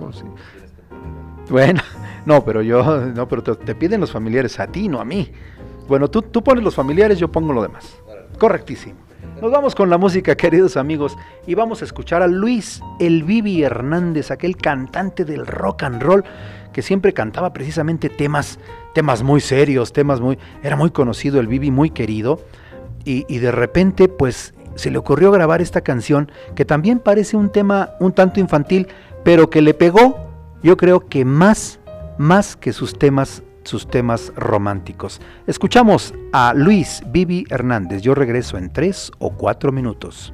Bueno, 1.49 1.81
no, 2.25 2.43
pero 2.43 2.61
yo, 2.61 2.83
no, 3.15 3.27
pero 3.27 3.41
te, 3.41 3.75
piden 3.75 4.01
los 4.01 4.11
familiares 4.11 4.59
a 4.59 4.67
ti, 4.67 4.89
no 4.89 4.99
a 4.99 5.05
mí. 5.05 5.31
Bueno, 5.87 6.09
tú, 6.09 6.21
tú 6.21 6.43
pones 6.43 6.63
los 6.63 6.75
familiares, 6.75 7.17
yo 7.17 7.31
pongo 7.31 7.53
lo 7.53 7.61
demás. 7.61 7.95
Correctísimo. 8.37 9.04
Nos 9.41 9.51
vamos 9.51 9.75
con 9.75 9.89
la 9.89 9.97
música, 9.97 10.35
queridos 10.35 10.77
amigos, 10.77 11.17
y 11.45 11.55
vamos 11.55 11.81
a 11.81 11.85
escuchar 11.85 12.21
a 12.21 12.27
Luis 12.27 12.81
El 13.01 13.23
Vivi 13.23 13.63
Hernández, 13.63 14.31
aquel 14.31 14.55
cantante 14.55 15.25
del 15.25 15.45
rock 15.45 15.83
and 15.83 16.01
roll 16.01 16.23
que 16.71 16.81
siempre 16.81 17.13
cantaba 17.13 17.51
precisamente 17.51 18.09
temas, 18.09 18.59
temas 18.93 19.23
muy 19.23 19.41
serios, 19.41 19.91
temas 19.91 20.21
muy, 20.21 20.39
era 20.63 20.77
muy 20.77 20.91
conocido 20.91 21.41
el 21.41 21.47
Vivi, 21.47 21.69
muy 21.69 21.89
querido, 21.89 22.39
y, 23.03 23.25
y 23.27 23.39
de 23.39 23.51
repente, 23.51 24.07
pues, 24.07 24.53
se 24.75 24.89
le 24.89 24.97
ocurrió 24.97 25.31
grabar 25.31 25.61
esta 25.61 25.81
canción 25.81 26.31
que 26.55 26.63
también 26.63 26.99
parece 26.99 27.35
un 27.35 27.49
tema 27.49 27.91
un 27.99 28.13
tanto 28.13 28.39
infantil, 28.39 28.87
pero 29.25 29.49
que 29.49 29.61
le 29.61 29.73
pegó, 29.73 30.29
yo 30.63 30.77
creo 30.77 31.07
que 31.07 31.25
más, 31.25 31.81
más 32.17 32.55
que 32.55 32.71
sus 32.71 32.97
temas 32.97 33.43
sus 33.65 33.87
temas 33.87 34.31
románticos. 34.35 35.19
Escuchamos 35.47 36.13
a 36.31 36.53
Luis 36.53 37.03
Bibi 37.07 37.45
Hernández. 37.49 38.01
Yo 38.01 38.15
regreso 38.15 38.57
en 38.57 38.71
tres 38.71 39.11
o 39.19 39.31
cuatro 39.31 39.71
minutos. 39.71 40.33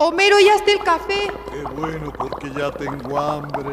Homero, 0.00 0.36
ya 0.38 0.54
está 0.54 0.70
el 0.72 0.78
café. 0.84 1.32
Qué 1.50 1.62
bueno, 1.74 2.12
porque 2.16 2.50
ya 2.52 2.70
tengo 2.70 3.18
hambre. 3.18 3.72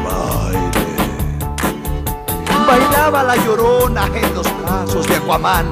Bailaba 2.71 3.23
la 3.23 3.35
llorona 3.35 4.05
en 4.15 4.33
los 4.33 4.47
brazos 4.61 5.05
de 5.05 5.17
Aquaman 5.17 5.65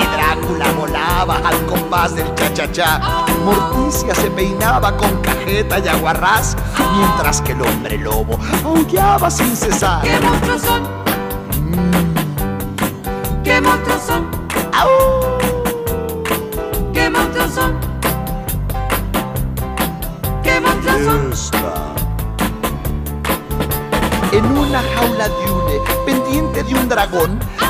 y 0.00 0.06
Drácula 0.14 0.70
volaba 0.78 1.38
al 1.38 1.66
compás 1.66 2.14
del 2.14 2.32
cha-cha-cha. 2.36 3.00
Morticia 3.44 4.14
se 4.14 4.30
peinaba 4.30 4.96
con 4.96 5.20
cajeta 5.20 5.80
y 5.80 5.88
aguarrás, 5.88 6.56
mientras 6.96 7.40
que 7.40 7.52
el 7.52 7.62
hombre 7.62 7.98
lobo 7.98 8.38
aullaba 8.64 9.32
sin 9.32 9.56
cesar. 9.56 10.02
¿Qué 10.02 10.20
monstruos 10.20 10.62
son? 10.62 11.03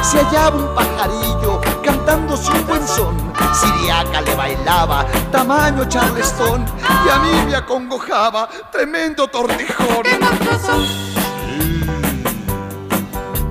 Se 0.03 0.18
hallaba 0.18 0.57
un 0.57 0.74
pajarillo 0.74 1.61
cantándose 1.82 2.51
un 2.51 2.66
buen 2.66 2.86
son. 2.88 3.14
Siriaca 3.53 4.20
le 4.22 4.34
bailaba, 4.34 5.05
tamaño 5.30 5.84
charlestón, 5.86 6.64
y 7.05 7.09
a 7.11 7.18
mí 7.18 7.47
me 7.47 7.57
acongojaba, 7.57 8.49
tremendo 8.72 9.28
tortijón. 9.28 10.03
¿Qué 10.03 10.18
monstruos 10.18 10.62
son? 10.62 10.84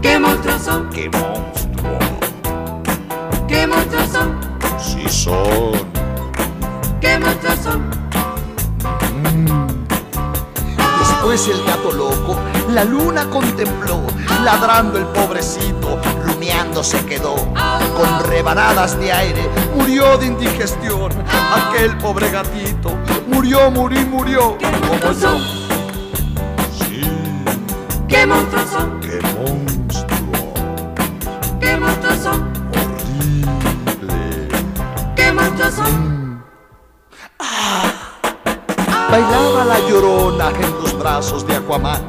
¿Qué 0.02 0.20
monstruos 0.20 0.62
son? 0.62 0.90
¡Qué 0.90 1.10
monstruo! 1.10 2.00
¿Qué 3.48 3.68
monstruos 3.68 4.10
son? 4.10 4.40
Sí 4.80 5.08
son. 5.10 5.74
¿Qué 7.00 7.20
monstruos 7.20 7.60
son? 7.64 8.04
Después 11.00 11.48
el 11.48 11.64
gato 11.64 11.92
loco 11.92 12.38
la 12.70 12.84
luna 12.84 13.30
contempló, 13.30 14.02
ladrando 14.44 14.98
el 14.98 15.06
pobrecito, 15.06 16.00
rumiando 16.26 16.84
se 16.84 17.04
quedó. 17.06 17.36
Con 17.96 18.24
rebanadas 18.30 19.00
de 19.00 19.12
aire 19.12 19.50
murió 19.76 20.18
de 20.18 20.28
indigestión. 20.28 21.12
Aquel 21.68 21.98
pobre 21.98 22.30
gatito 22.30 22.98
murió, 23.28 23.72
murió, 23.72 24.02
y 24.02 24.06
murió. 24.06 24.58
¿Qué 24.58 24.66
Como 24.72 24.88
monstruos 24.88 25.22
yo. 25.22 25.30
son? 25.30 25.42
Sí. 26.78 27.02
¿Qué 28.08 28.26
monstruos 28.26 28.70
son? 28.70 29.00
¡Qué 29.00 29.20
monstruo! 29.22 30.54
¿Qué 31.60 31.78
monstruos 31.78 32.18
son? 32.20 32.54
Horrible. 32.74 34.48
¿Qué 35.16 35.32
monstruos 35.32 35.74
son? 35.74 36.14
Bailaba 39.10 39.66
la 39.66 39.80
llorona 39.88 40.50
en 40.50 40.72
los 40.82 40.98
brazos 40.98 41.46
de 41.46 41.56
Aquaman. 41.56 42.02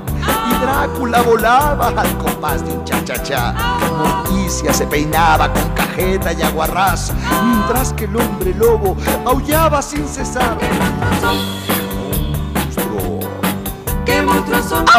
Drácula 0.74 1.22
volaba 1.22 1.86
al 1.86 2.18
compás 2.18 2.64
de 2.64 2.72
un 2.72 2.84
cha-cha-cha. 2.84 3.54
Morticia 3.96 4.72
se 4.72 4.84
peinaba 4.88 5.52
con 5.52 5.68
cajeta 5.68 6.32
y 6.32 6.42
aguarrás. 6.42 7.12
Mientras 7.44 7.92
que 7.92 8.06
el 8.06 8.16
hombre 8.16 8.52
lobo 8.54 8.96
aullaba 9.24 9.80
sin 9.80 10.04
cesar. 10.08 10.58
Monstruo. 12.54 13.20
¿Qué 14.04 14.20
monstruos 14.20 14.64
son? 14.64 14.84
¿Qué 14.84 14.98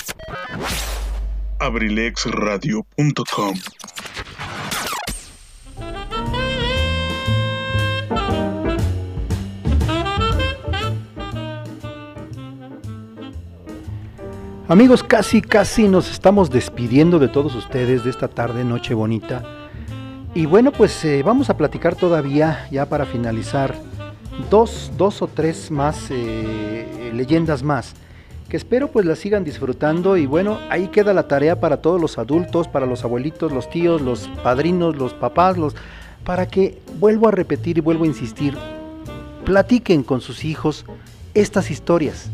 abrilexradio.com 1.59 3.53
Amigos, 14.67 15.03
casi, 15.03 15.41
casi 15.41 15.87
nos 15.89 16.09
estamos 16.09 16.49
despidiendo 16.49 17.19
de 17.19 17.27
todos 17.27 17.55
ustedes 17.55 18.03
de 18.05 18.09
esta 18.09 18.29
tarde, 18.29 18.63
noche 18.63 18.93
bonita. 18.93 19.43
Y 20.33 20.45
bueno, 20.45 20.71
pues 20.71 21.03
eh, 21.03 21.23
vamos 21.23 21.49
a 21.49 21.57
platicar 21.57 21.95
todavía, 21.95 22.67
ya 22.71 22.85
para 22.85 23.05
finalizar, 23.05 23.75
dos, 24.49 24.91
dos 24.97 25.21
o 25.21 25.27
tres 25.27 25.71
más 25.71 26.07
eh, 26.09 27.11
leyendas 27.13 27.63
más 27.63 27.93
que 28.51 28.57
espero 28.57 28.89
pues 28.89 29.05
la 29.05 29.15
sigan 29.15 29.45
disfrutando 29.45 30.17
y 30.17 30.25
bueno, 30.25 30.59
ahí 30.69 30.89
queda 30.89 31.13
la 31.13 31.29
tarea 31.29 31.61
para 31.61 31.77
todos 31.77 32.01
los 32.01 32.17
adultos, 32.17 32.67
para 32.67 32.85
los 32.85 33.05
abuelitos, 33.05 33.53
los 33.53 33.69
tíos, 33.69 34.01
los 34.01 34.27
padrinos, 34.43 34.97
los 34.97 35.13
papás, 35.13 35.57
los 35.57 35.73
para 36.25 36.47
que 36.47 36.77
vuelvo 36.99 37.29
a 37.29 37.31
repetir 37.31 37.77
y 37.77 37.79
vuelvo 37.81 38.03
a 38.03 38.07
insistir, 38.07 38.57
platiquen 39.45 40.03
con 40.03 40.19
sus 40.19 40.43
hijos 40.43 40.83
estas 41.33 41.71
historias. 41.71 42.29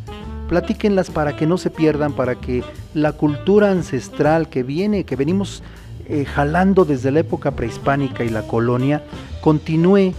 Platíquenlas 0.50 1.12
para 1.12 1.36
que 1.36 1.46
no 1.46 1.60
se 1.60 1.70
pierdan, 1.70 2.14
para 2.14 2.34
que 2.34 2.64
la 2.96 3.12
cultura 3.12 3.70
ancestral 3.70 4.50
que 4.50 4.64
viene, 4.64 5.04
que 5.04 5.16
venimos 5.16 5.62
eh, 6.10 6.26
jalando 6.26 6.84
desde 6.84 7.12
la 7.12 7.20
época 7.20 7.52
prehispánica 7.52 8.24
y 8.24 8.30
la 8.30 8.42
colonia, 8.42 9.04
continúe 9.42 10.14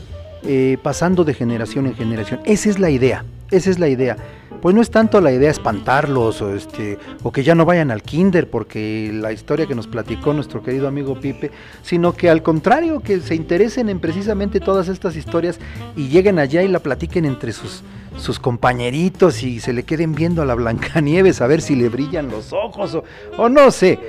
eh, 0.44 0.78
pasando 0.80 1.24
de 1.24 1.34
generación 1.34 1.88
en 1.88 1.96
generación. 1.96 2.38
Esa 2.44 2.70
es 2.70 2.78
la 2.78 2.90
idea, 2.90 3.24
esa 3.50 3.68
es 3.68 3.80
la 3.80 3.88
idea. 3.88 4.16
Pues 4.60 4.74
no 4.74 4.82
es 4.82 4.90
tanto 4.90 5.20
la 5.20 5.30
idea 5.30 5.50
espantarlos 5.50 6.42
o, 6.42 6.54
este, 6.54 6.98
o 7.22 7.30
que 7.30 7.44
ya 7.44 7.54
no 7.54 7.64
vayan 7.64 7.90
al 7.90 8.02
kinder, 8.02 8.50
porque 8.50 9.10
la 9.14 9.32
historia 9.32 9.66
que 9.66 9.74
nos 9.74 9.86
platicó 9.86 10.32
nuestro 10.32 10.62
querido 10.62 10.88
amigo 10.88 11.20
Pipe, 11.20 11.52
sino 11.82 12.12
que 12.12 12.28
al 12.28 12.42
contrario, 12.42 13.00
que 13.00 13.20
se 13.20 13.34
interesen 13.34 13.88
en 13.88 14.00
precisamente 14.00 14.58
todas 14.58 14.88
estas 14.88 15.16
historias 15.16 15.60
y 15.96 16.08
lleguen 16.08 16.38
allá 16.38 16.62
y 16.62 16.68
la 16.68 16.80
platiquen 16.80 17.24
entre 17.24 17.52
sus, 17.52 17.82
sus 18.16 18.40
compañeritos 18.40 19.42
y 19.44 19.60
se 19.60 19.72
le 19.72 19.84
queden 19.84 20.14
viendo 20.14 20.42
a 20.42 20.46
la 20.46 20.54
Blancanieves 20.54 21.40
a 21.40 21.46
ver 21.46 21.60
si 21.60 21.76
le 21.76 21.88
brillan 21.88 22.28
los 22.28 22.52
ojos 22.52 22.94
o, 22.94 23.04
o 23.36 23.48
no 23.48 23.70
sé. 23.70 24.00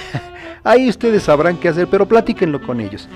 Ahí 0.62 0.88
ustedes 0.88 1.24
sabrán 1.24 1.56
qué 1.56 1.68
hacer, 1.68 1.88
pero 1.88 2.06
platíquenlo 2.06 2.60
con 2.62 2.80
ellos. 2.80 3.08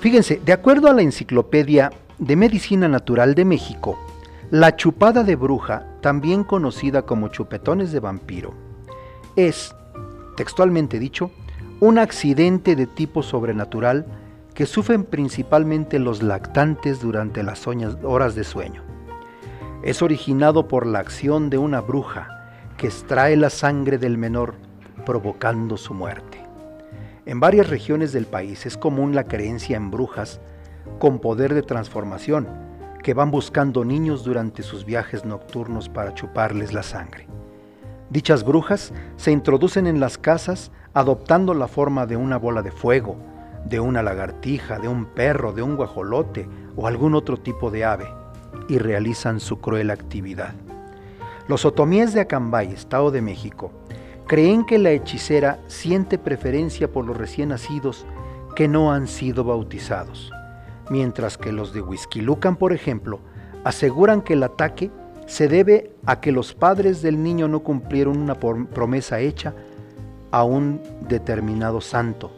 Fíjense, 0.00 0.40
de 0.44 0.52
acuerdo 0.52 0.88
a 0.88 0.92
la 0.92 1.02
Enciclopedia 1.02 1.90
de 2.18 2.36
Medicina 2.36 2.88
Natural 2.88 3.34
de 3.34 3.44
México, 3.44 3.98
la 4.50 4.76
chupada 4.76 5.24
de 5.24 5.36
bruja, 5.36 5.86
también 6.00 6.44
conocida 6.44 7.02
como 7.02 7.28
chupetones 7.28 7.92
de 7.92 8.00
vampiro, 8.00 8.52
es, 9.36 9.74
textualmente 10.36 10.98
dicho, 10.98 11.30
un 11.80 11.98
accidente 11.98 12.76
de 12.76 12.86
tipo 12.86 13.22
sobrenatural 13.22 14.06
que 14.54 14.66
sufren 14.66 15.04
principalmente 15.04 15.98
los 15.98 16.22
lactantes 16.22 17.00
durante 17.00 17.42
las 17.42 17.66
horas 17.66 18.34
de 18.34 18.44
sueño. 18.44 18.82
Es 19.82 20.02
originado 20.02 20.68
por 20.68 20.86
la 20.86 21.00
acción 21.00 21.50
de 21.50 21.58
una 21.58 21.80
bruja 21.80 22.28
que 22.76 22.86
extrae 22.86 23.36
la 23.36 23.50
sangre 23.50 23.98
del 23.98 24.18
menor 24.18 24.54
provocando 25.04 25.76
su 25.76 25.94
muerte. 25.94 26.38
En 27.26 27.40
varias 27.40 27.68
regiones 27.68 28.12
del 28.12 28.26
país 28.26 28.66
es 28.66 28.76
común 28.76 29.14
la 29.14 29.24
creencia 29.24 29.76
en 29.76 29.90
brujas 29.90 30.40
con 30.98 31.18
poder 31.18 31.54
de 31.54 31.62
transformación 31.62 32.46
que 33.04 33.14
van 33.14 33.30
buscando 33.30 33.84
niños 33.84 34.24
durante 34.24 34.62
sus 34.62 34.86
viajes 34.86 35.26
nocturnos 35.26 35.90
para 35.90 36.14
chuparles 36.14 36.72
la 36.72 36.82
sangre. 36.82 37.28
Dichas 38.08 38.44
brujas 38.44 38.94
se 39.16 39.30
introducen 39.30 39.86
en 39.86 40.00
las 40.00 40.16
casas 40.16 40.72
adoptando 40.94 41.52
la 41.52 41.68
forma 41.68 42.06
de 42.06 42.16
una 42.16 42.38
bola 42.38 42.62
de 42.62 42.70
fuego, 42.72 43.16
de 43.66 43.78
una 43.78 44.02
lagartija, 44.02 44.78
de 44.78 44.88
un 44.88 45.04
perro, 45.04 45.52
de 45.52 45.60
un 45.60 45.76
guajolote 45.76 46.48
o 46.76 46.86
algún 46.86 47.14
otro 47.14 47.36
tipo 47.36 47.70
de 47.70 47.84
ave 47.84 48.08
y 48.68 48.78
realizan 48.78 49.38
su 49.38 49.60
cruel 49.60 49.90
actividad. 49.90 50.54
Los 51.46 51.66
otomíes 51.66 52.14
de 52.14 52.22
Acambay, 52.22 52.72
Estado 52.72 53.10
de 53.10 53.20
México, 53.20 53.70
creen 54.26 54.64
que 54.64 54.78
la 54.78 54.92
hechicera 54.92 55.58
siente 55.66 56.16
preferencia 56.16 56.90
por 56.90 57.04
los 57.04 57.18
recién 57.18 57.50
nacidos 57.50 58.06
que 58.56 58.66
no 58.66 58.92
han 58.92 59.08
sido 59.08 59.44
bautizados, 59.44 60.32
mientras 60.90 61.38
que 61.38 61.52
los 61.52 61.72
de 61.72 61.80
Huizquilucan, 61.80 62.56
por 62.56 62.72
ejemplo, 62.72 63.20
aseguran 63.64 64.22
que 64.22 64.34
el 64.34 64.42
ataque 64.42 64.90
se 65.26 65.48
debe 65.48 65.92
a 66.04 66.20
que 66.20 66.32
los 66.32 66.54
padres 66.54 67.02
del 67.02 67.22
niño 67.22 67.48
no 67.48 67.60
cumplieron 67.60 68.18
una 68.18 68.34
promesa 68.34 69.20
hecha 69.20 69.54
a 70.30 70.44
un 70.44 70.82
determinado 71.08 71.80
santo, 71.80 72.30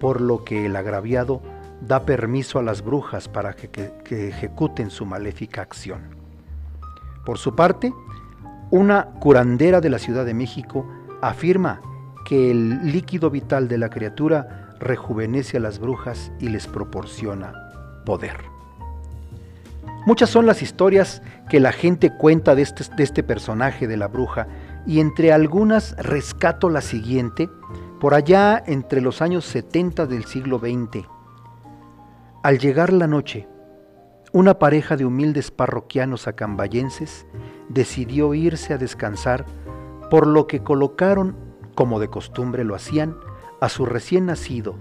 por 0.00 0.20
lo 0.20 0.44
que 0.44 0.66
el 0.66 0.76
agraviado 0.76 1.42
da 1.80 2.04
permiso 2.04 2.58
a 2.58 2.62
las 2.62 2.82
brujas 2.82 3.28
para 3.28 3.54
que, 3.54 3.68
que, 3.68 3.92
que 4.04 4.28
ejecuten 4.28 4.90
su 4.90 5.04
maléfica 5.04 5.62
acción. 5.62 6.16
Por 7.24 7.38
su 7.38 7.54
parte, 7.54 7.92
una 8.70 9.06
curandera 9.20 9.80
de 9.80 9.90
la 9.90 9.98
Ciudad 9.98 10.24
de 10.24 10.34
México 10.34 10.86
afirma 11.20 11.80
que 12.24 12.50
el 12.50 12.90
líquido 12.92 13.30
vital 13.30 13.68
de 13.68 13.78
la 13.78 13.90
criatura 13.90 14.67
rejuvenece 14.80 15.56
a 15.56 15.60
las 15.60 15.78
brujas 15.78 16.32
y 16.38 16.48
les 16.48 16.66
proporciona 16.66 17.52
poder. 18.04 18.36
Muchas 20.06 20.30
son 20.30 20.46
las 20.46 20.62
historias 20.62 21.22
que 21.50 21.60
la 21.60 21.72
gente 21.72 22.10
cuenta 22.16 22.54
de 22.54 22.62
este, 22.62 22.84
de 22.96 23.02
este, 23.02 23.22
personaje 23.22 23.86
de 23.86 23.96
la 23.96 24.08
bruja 24.08 24.46
y 24.86 25.00
entre 25.00 25.32
algunas 25.32 25.96
rescato 25.98 26.70
la 26.70 26.80
siguiente, 26.80 27.50
por 28.00 28.14
allá 28.14 28.62
entre 28.66 29.00
los 29.00 29.20
años 29.20 29.44
70 29.44 30.06
del 30.06 30.24
siglo 30.24 30.58
XX. 30.60 31.06
Al 32.42 32.58
llegar 32.58 32.92
la 32.92 33.06
noche, 33.06 33.48
una 34.32 34.58
pareja 34.58 34.96
de 34.96 35.04
humildes 35.04 35.50
parroquianos 35.50 36.28
acambayenses 36.28 37.26
decidió 37.68 38.32
irse 38.34 38.72
a 38.72 38.78
descansar 38.78 39.44
por 40.10 40.26
lo 40.26 40.46
que 40.46 40.62
colocaron, 40.62 41.36
como 41.74 42.00
de 42.00 42.08
costumbre 42.08 42.64
lo 42.64 42.74
hacían, 42.74 43.16
a 43.60 43.68
su 43.68 43.86
recién 43.86 44.26
nacido, 44.26 44.76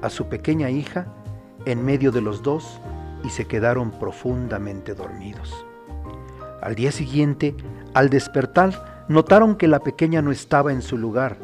a 0.00 0.10
su 0.10 0.28
pequeña 0.28 0.70
hija, 0.70 1.06
en 1.64 1.84
medio 1.84 2.10
de 2.10 2.20
los 2.20 2.42
dos 2.42 2.80
y 3.24 3.30
se 3.30 3.46
quedaron 3.46 3.90
profundamente 3.90 4.94
dormidos. 4.94 5.64
Al 6.60 6.74
día 6.74 6.92
siguiente, 6.92 7.54
al 7.94 8.08
despertar, 8.08 9.06
notaron 9.08 9.56
que 9.56 9.68
la 9.68 9.80
pequeña 9.80 10.22
no 10.22 10.32
estaba 10.32 10.72
en 10.72 10.82
su 10.82 10.96
lugar, 10.96 11.36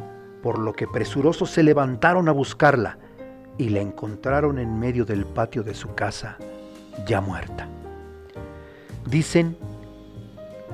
por 0.43 0.59
lo 0.59 0.73
que 0.73 0.87
presurosos 0.87 1.51
se 1.51 1.63
levantaron 1.63 2.29
a 2.29 2.33
buscarla 2.33 2.99
y 3.59 3.69
la 3.71 3.81
encontraron 3.81 4.59
en 4.59 4.79
medio 4.79 5.05
del 5.05 5.27
patio 5.27 5.63
de 5.63 5.75
su 5.75 5.95
casa, 5.95 6.37
ya 7.07 7.21
muerta. 7.21 7.69
Dicen 9.07 9.57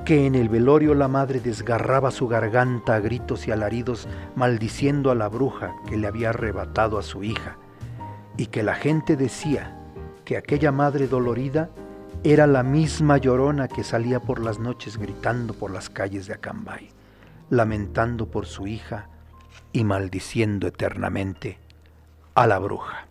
que 0.05 0.27
en 0.27 0.35
el 0.35 0.49
velorio 0.49 0.93
la 0.93 1.07
madre 1.07 1.39
desgarraba 1.39 2.11
su 2.11 2.27
garganta 2.27 2.93
a 2.93 2.99
gritos 2.99 3.47
y 3.47 3.51
alaridos 3.51 4.07
maldiciendo 4.35 5.09
a 5.09 5.15
la 5.15 5.27
bruja 5.27 5.75
que 5.89 5.97
le 5.97 6.05
había 6.05 6.29
arrebatado 6.29 6.99
a 6.99 7.03
su 7.03 7.23
hija, 7.23 7.57
y 8.37 8.47
que 8.47 8.61
la 8.61 8.75
gente 8.75 9.15
decía 9.15 9.81
que 10.23 10.37
aquella 10.37 10.71
madre 10.71 11.07
dolorida 11.07 11.71
era 12.23 12.45
la 12.45 12.61
misma 12.61 13.17
llorona 13.17 13.67
que 13.67 13.83
salía 13.83 14.19
por 14.19 14.43
las 14.43 14.59
noches 14.59 14.97
gritando 14.97 15.55
por 15.55 15.71
las 15.71 15.89
calles 15.89 16.27
de 16.27 16.35
Acambay, 16.35 16.89
lamentando 17.49 18.27
por 18.27 18.45
su 18.45 18.67
hija 18.67 19.09
y 19.73 19.83
maldiciendo 19.83 20.67
eternamente 20.67 21.57
a 22.35 22.45
la 22.45 22.59
bruja. 22.59 23.07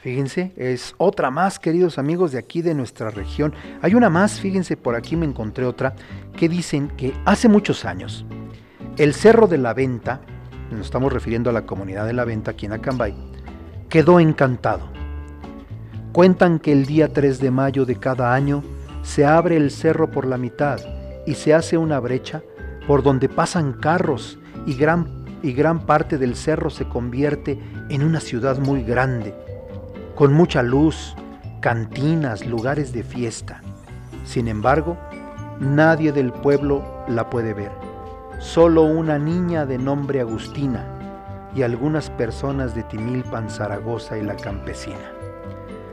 Fíjense, 0.00 0.52
es 0.56 0.94
otra 0.96 1.30
más, 1.30 1.58
queridos 1.58 1.98
amigos 1.98 2.32
de 2.32 2.38
aquí 2.38 2.62
de 2.62 2.74
nuestra 2.74 3.10
región. 3.10 3.52
Hay 3.82 3.94
una 3.94 4.08
más, 4.08 4.40
fíjense, 4.40 4.78
por 4.78 4.94
aquí 4.94 5.14
me 5.14 5.26
encontré 5.26 5.66
otra, 5.66 5.94
que 6.38 6.48
dicen 6.48 6.88
que 6.96 7.12
hace 7.26 7.48
muchos 7.50 7.84
años, 7.84 8.24
el 8.96 9.12
Cerro 9.12 9.46
de 9.46 9.58
la 9.58 9.74
Venta, 9.74 10.22
nos 10.70 10.86
estamos 10.86 11.12
refiriendo 11.12 11.50
a 11.50 11.52
la 11.52 11.66
comunidad 11.66 12.06
de 12.06 12.14
la 12.14 12.24
Venta 12.24 12.52
aquí 12.52 12.64
en 12.64 12.72
Acambay, 12.72 13.14
quedó 13.90 14.20
encantado. 14.20 14.88
Cuentan 16.12 16.60
que 16.60 16.72
el 16.72 16.86
día 16.86 17.12
3 17.12 17.38
de 17.38 17.50
mayo 17.50 17.84
de 17.84 17.96
cada 17.96 18.32
año 18.32 18.64
se 19.02 19.26
abre 19.26 19.58
el 19.58 19.70
cerro 19.70 20.10
por 20.10 20.26
la 20.26 20.38
mitad 20.38 20.80
y 21.26 21.34
se 21.34 21.52
hace 21.52 21.76
una 21.76 22.00
brecha 22.00 22.42
por 22.86 23.02
donde 23.02 23.28
pasan 23.28 23.74
carros 23.74 24.38
y 24.64 24.72
gran, 24.72 25.26
y 25.42 25.52
gran 25.52 25.84
parte 25.84 26.16
del 26.16 26.36
cerro 26.36 26.70
se 26.70 26.88
convierte 26.88 27.58
en 27.90 28.02
una 28.02 28.20
ciudad 28.20 28.58
muy 28.58 28.82
grande 28.82 29.34
con 30.20 30.34
mucha 30.34 30.62
luz, 30.62 31.16
cantinas, 31.60 32.44
lugares 32.44 32.92
de 32.92 33.02
fiesta. 33.02 33.62
Sin 34.26 34.48
embargo, 34.48 34.98
nadie 35.60 36.12
del 36.12 36.30
pueblo 36.30 36.84
la 37.08 37.30
puede 37.30 37.54
ver, 37.54 37.72
solo 38.38 38.82
una 38.82 39.18
niña 39.18 39.64
de 39.64 39.78
nombre 39.78 40.20
Agustina 40.20 40.84
y 41.56 41.62
algunas 41.62 42.10
personas 42.10 42.74
de 42.74 42.82
Timilpan, 42.82 43.48
Zaragoza 43.48 44.18
y 44.18 44.22
la 44.22 44.36
campesina. 44.36 45.10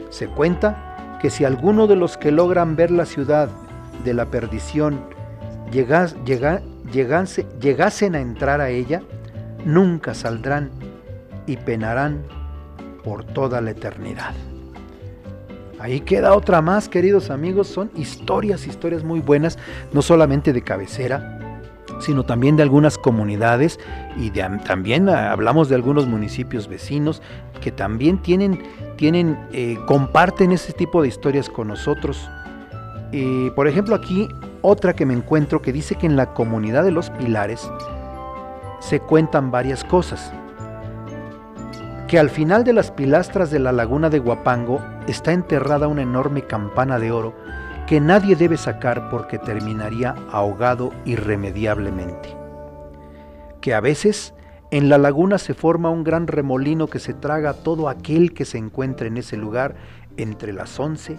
Se 0.09 0.27
cuenta 0.27 1.17
que 1.21 1.29
si 1.29 1.45
alguno 1.45 1.87
de 1.87 1.95
los 1.95 2.17
que 2.17 2.33
logran 2.33 2.75
ver 2.75 2.91
la 2.91 3.05
ciudad 3.05 3.47
de 4.03 4.13
la 4.13 4.25
perdición 4.25 4.99
llegas, 5.71 6.17
llega, 6.25 6.61
llegase, 6.91 7.47
llegasen 7.61 8.13
a 8.13 8.19
entrar 8.19 8.59
a 8.59 8.67
ella, 8.71 9.03
nunca 9.63 10.13
saldrán 10.13 10.69
y 11.45 11.55
penarán 11.55 12.25
por 13.07 13.23
toda 13.23 13.61
la 13.61 13.71
eternidad. 13.71 14.33
Ahí 15.79 16.01
queda 16.01 16.35
otra 16.35 16.61
más, 16.61 16.89
queridos 16.89 17.29
amigos. 17.29 17.69
Son 17.69 17.89
historias, 17.95 18.67
historias 18.67 19.05
muy 19.05 19.21
buenas, 19.21 19.57
no 19.93 20.01
solamente 20.01 20.51
de 20.51 20.61
cabecera, 20.61 21.63
sino 22.01 22.25
también 22.25 22.57
de 22.57 22.63
algunas 22.63 22.97
comunidades 22.97 23.79
y 24.17 24.29
también 24.65 25.07
hablamos 25.07 25.69
de 25.69 25.75
algunos 25.75 26.05
municipios 26.05 26.67
vecinos 26.67 27.21
que 27.61 27.71
también 27.71 28.21
tienen, 28.21 28.61
tienen 28.97 29.39
eh, 29.53 29.77
comparten 29.87 30.51
ese 30.51 30.73
tipo 30.73 31.01
de 31.01 31.07
historias 31.07 31.49
con 31.49 31.69
nosotros. 31.69 32.29
por 33.55 33.69
ejemplo, 33.69 33.95
aquí 33.95 34.27
otra 34.61 34.93
que 34.93 35.05
me 35.05 35.13
encuentro 35.13 35.61
que 35.61 35.71
dice 35.71 35.95
que 35.95 36.07
en 36.07 36.17
la 36.17 36.33
comunidad 36.33 36.83
de 36.83 36.91
los 36.91 37.09
pilares 37.11 37.71
se 38.81 38.99
cuentan 38.99 39.49
varias 39.49 39.85
cosas. 39.85 40.33
Que 42.07 42.19
al 42.19 42.29
final 42.29 42.63
de 42.63 42.71
las 42.71 42.91
pilastras 42.91 43.51
de 43.51 43.59
la 43.59 43.73
laguna 43.73 44.09
de 44.09 44.19
Guapango 44.19 44.81
está 45.07 45.33
enterrada 45.33 45.89
una 45.89 46.03
enorme 46.03 46.43
campana 46.43 46.99
de 46.99 47.11
oro 47.11 47.33
que 47.85 47.99
nadie 47.99 48.35
debe 48.35 48.57
sacar 48.57 49.09
porque 49.09 49.37
terminaría 49.37 50.15
ahogado 50.31 50.93
irremediablemente. 51.03 52.29
Que 53.59 53.73
a 53.73 53.81
veces 53.81 54.33
en 54.71 54.87
la 54.87 54.97
laguna 54.97 55.37
se 55.37 55.53
forma 55.53 55.89
un 55.89 56.03
gran 56.03 56.27
remolino 56.27 56.87
que 56.87 56.99
se 56.99 57.13
traga 57.13 57.51
a 57.51 57.53
todo 57.53 57.89
aquel 57.89 58.33
que 58.33 58.45
se 58.45 58.57
encuentre 58.57 59.07
en 59.07 59.17
ese 59.17 59.35
lugar 59.35 59.75
entre 60.15 60.53
las 60.53 60.79
11 60.79 61.17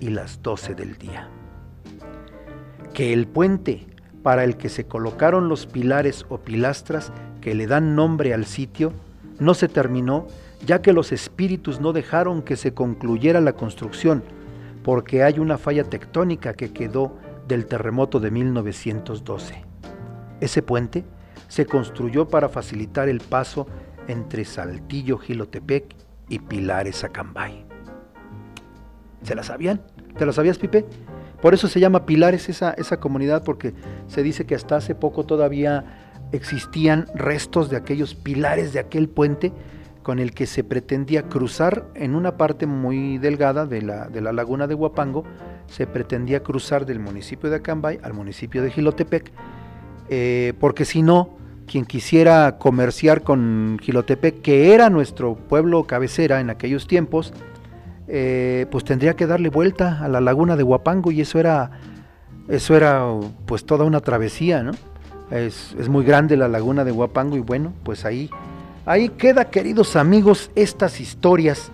y 0.00 0.08
las 0.08 0.42
12 0.42 0.74
del 0.74 0.96
día. 0.96 1.28
Que 2.92 3.12
el 3.12 3.26
puente 3.26 3.86
para 4.22 4.44
el 4.44 4.56
que 4.56 4.68
se 4.68 4.84
colocaron 4.84 5.48
los 5.48 5.66
pilares 5.66 6.26
o 6.28 6.38
pilastras 6.38 7.12
que 7.40 7.54
le 7.54 7.66
dan 7.66 7.94
nombre 7.94 8.32
al 8.32 8.46
sitio 8.46 8.92
no 9.38 9.54
se 9.54 9.68
terminó 9.68 10.26
ya 10.66 10.80
que 10.80 10.92
los 10.92 11.12
espíritus 11.12 11.80
no 11.80 11.92
dejaron 11.92 12.42
que 12.42 12.56
se 12.56 12.72
concluyera 12.74 13.40
la 13.40 13.54
construcción 13.54 14.22
porque 14.82 15.22
hay 15.22 15.38
una 15.38 15.58
falla 15.58 15.84
tectónica 15.84 16.54
que 16.54 16.72
quedó 16.72 17.16
del 17.48 17.66
terremoto 17.66 18.20
de 18.20 18.30
1912. 18.30 19.64
Ese 20.40 20.62
puente 20.62 21.04
se 21.48 21.66
construyó 21.66 22.28
para 22.28 22.48
facilitar 22.48 23.08
el 23.08 23.20
paso 23.20 23.66
entre 24.08 24.44
Saltillo, 24.44 25.18
Gilotepec 25.18 25.94
y 26.28 26.38
Pilares, 26.40 27.04
Acambay. 27.04 27.64
¿Se 29.22 29.34
la 29.34 29.42
sabían? 29.42 29.82
¿Te 30.16 30.26
la 30.26 30.32
sabías, 30.32 30.58
Pipe? 30.58 30.84
Por 31.40 31.54
eso 31.54 31.68
se 31.68 31.80
llama 31.80 32.06
Pilares 32.06 32.48
esa, 32.48 32.72
esa 32.72 32.98
comunidad, 32.98 33.44
porque 33.44 33.74
se 34.06 34.22
dice 34.22 34.46
que 34.46 34.54
hasta 34.54 34.76
hace 34.76 34.94
poco 34.94 35.24
todavía 35.24 36.11
existían 36.32 37.06
restos 37.14 37.70
de 37.70 37.76
aquellos 37.76 38.14
pilares 38.14 38.72
de 38.72 38.80
aquel 38.80 39.08
puente 39.08 39.52
con 40.02 40.18
el 40.18 40.32
que 40.32 40.46
se 40.46 40.64
pretendía 40.64 41.24
cruzar 41.24 41.86
en 41.94 42.14
una 42.14 42.36
parte 42.36 42.66
muy 42.66 43.18
delgada 43.18 43.66
de 43.66 43.82
la, 43.82 44.08
de 44.08 44.20
la 44.20 44.32
laguna 44.32 44.66
de 44.66 44.74
Huapango, 44.74 45.24
se 45.66 45.86
pretendía 45.86 46.42
cruzar 46.42 46.86
del 46.86 46.98
municipio 46.98 47.48
de 47.48 47.56
Acambay 47.56 48.00
al 48.02 48.12
municipio 48.12 48.62
de 48.62 48.70
Gilotepec, 48.70 49.30
eh, 50.08 50.54
porque 50.58 50.84
si 50.84 51.02
no, 51.02 51.36
quien 51.66 51.84
quisiera 51.84 52.58
comerciar 52.58 53.22
con 53.22 53.78
Gilotepec, 53.80 54.42
que 54.42 54.74
era 54.74 54.90
nuestro 54.90 55.36
pueblo 55.36 55.84
cabecera 55.84 56.40
en 56.40 56.50
aquellos 56.50 56.86
tiempos, 56.86 57.32
eh, 58.08 58.66
pues 58.70 58.84
tendría 58.84 59.14
que 59.14 59.26
darle 59.26 59.48
vuelta 59.48 60.04
a 60.04 60.08
la 60.08 60.20
laguna 60.20 60.56
de 60.56 60.64
Huapango 60.64 61.12
y 61.12 61.20
eso 61.20 61.38
era, 61.38 61.70
eso 62.48 62.76
era 62.76 63.06
pues 63.46 63.64
toda 63.64 63.84
una 63.84 64.00
travesía, 64.00 64.62
¿no? 64.62 64.72
Es, 65.30 65.74
es 65.78 65.88
muy 65.88 66.04
grande 66.04 66.36
la 66.36 66.48
laguna 66.48 66.84
de 66.84 66.92
Huapango 66.92 67.36
y 67.36 67.40
bueno, 67.40 67.72
pues 67.84 68.04
ahí, 68.04 68.28
ahí 68.84 69.08
queda, 69.08 69.46
queridos 69.46 69.96
amigos, 69.96 70.50
estas 70.54 71.00
historias, 71.00 71.70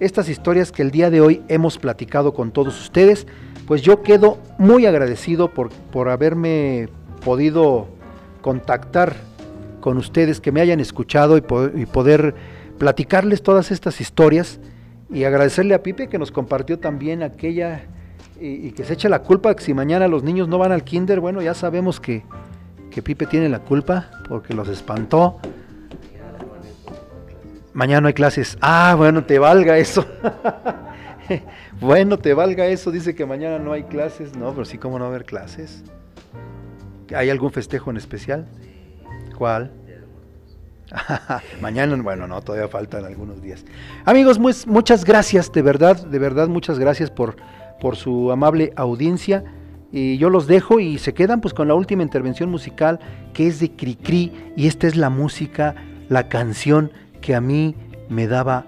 estas 0.00 0.28
historias 0.28 0.72
que 0.72 0.82
el 0.82 0.90
día 0.90 1.10
de 1.10 1.20
hoy 1.20 1.42
hemos 1.48 1.76
platicado 1.78 2.32
con 2.32 2.50
todos 2.50 2.80
ustedes, 2.80 3.26
pues 3.66 3.82
yo 3.82 4.02
quedo 4.02 4.38
muy 4.58 4.86
agradecido 4.86 5.48
por, 5.52 5.68
por 5.70 6.08
haberme 6.08 6.88
podido 7.24 7.88
contactar 8.40 9.16
con 9.80 9.98
ustedes, 9.98 10.40
que 10.40 10.50
me 10.52 10.62
hayan 10.62 10.80
escuchado 10.80 11.36
y, 11.36 11.42
po- 11.42 11.68
y 11.74 11.84
poder 11.84 12.34
platicarles 12.78 13.42
todas 13.42 13.70
estas 13.70 14.00
historias 14.00 14.60
y 15.10 15.24
agradecerle 15.24 15.74
a 15.74 15.82
Pipe 15.82 16.08
que 16.08 16.18
nos 16.18 16.32
compartió 16.32 16.78
también 16.78 17.22
aquella 17.22 17.82
y, 18.40 18.68
y 18.68 18.70
que 18.72 18.84
se 18.84 18.94
eche 18.94 19.08
la 19.10 19.20
culpa 19.22 19.54
que 19.54 19.62
si 19.62 19.74
mañana 19.74 20.08
los 20.08 20.22
niños 20.22 20.48
no 20.48 20.56
van 20.56 20.72
al 20.72 20.84
kinder, 20.84 21.20
bueno, 21.20 21.42
ya 21.42 21.52
sabemos 21.54 22.00
que, 22.00 22.22
que 22.94 23.02
Pipe 23.02 23.26
tiene 23.26 23.48
la 23.48 23.58
culpa 23.58 24.08
porque 24.28 24.54
los 24.54 24.68
espantó. 24.68 25.40
Mañana 27.72 28.02
no 28.02 28.06
hay 28.08 28.14
clases. 28.14 28.56
Ah, 28.60 28.94
bueno, 28.96 29.24
te 29.24 29.38
valga 29.40 29.76
eso. 29.78 30.06
bueno, 31.80 32.18
te 32.18 32.32
valga 32.34 32.66
eso. 32.66 32.92
Dice 32.92 33.14
que 33.16 33.26
mañana 33.26 33.58
no 33.58 33.72
hay 33.72 33.82
clases. 33.82 34.36
No, 34.36 34.52
pero 34.52 34.64
sí, 34.64 34.78
¿cómo 34.78 34.98
no 34.98 35.04
va 35.06 35.10
a 35.10 35.14
haber 35.14 35.24
clases? 35.24 35.82
¿Hay 37.14 37.30
algún 37.30 37.50
festejo 37.50 37.90
en 37.90 37.96
especial? 37.96 38.46
¿Cuál? 39.36 39.72
Mañana, 41.60 41.96
bueno, 42.00 42.28
no, 42.28 42.40
todavía 42.42 42.68
faltan 42.68 43.04
algunos 43.04 43.42
días. 43.42 43.64
Amigos, 44.04 44.38
mu- 44.38 44.52
muchas 44.66 45.04
gracias, 45.04 45.50
de 45.52 45.62
verdad, 45.62 45.96
de 46.06 46.18
verdad, 46.20 46.46
muchas 46.46 46.78
gracias 46.78 47.10
por, 47.10 47.34
por 47.80 47.96
su 47.96 48.30
amable 48.30 48.72
audiencia. 48.76 49.42
Y 49.96 50.18
yo 50.18 50.28
los 50.28 50.48
dejo 50.48 50.80
y 50.80 50.98
se 50.98 51.14
quedan 51.14 51.40
pues 51.40 51.54
con 51.54 51.68
la 51.68 51.76
última 51.76 52.02
intervención 52.02 52.50
musical 52.50 52.98
que 53.32 53.46
es 53.46 53.60
de 53.60 53.70
Cricri 53.70 54.32
y 54.56 54.66
esta 54.66 54.88
es 54.88 54.96
la 54.96 55.08
música, 55.08 55.76
la 56.08 56.28
canción 56.28 56.90
que 57.20 57.36
a 57.36 57.40
mí 57.40 57.76
me 58.08 58.26
daba 58.26 58.66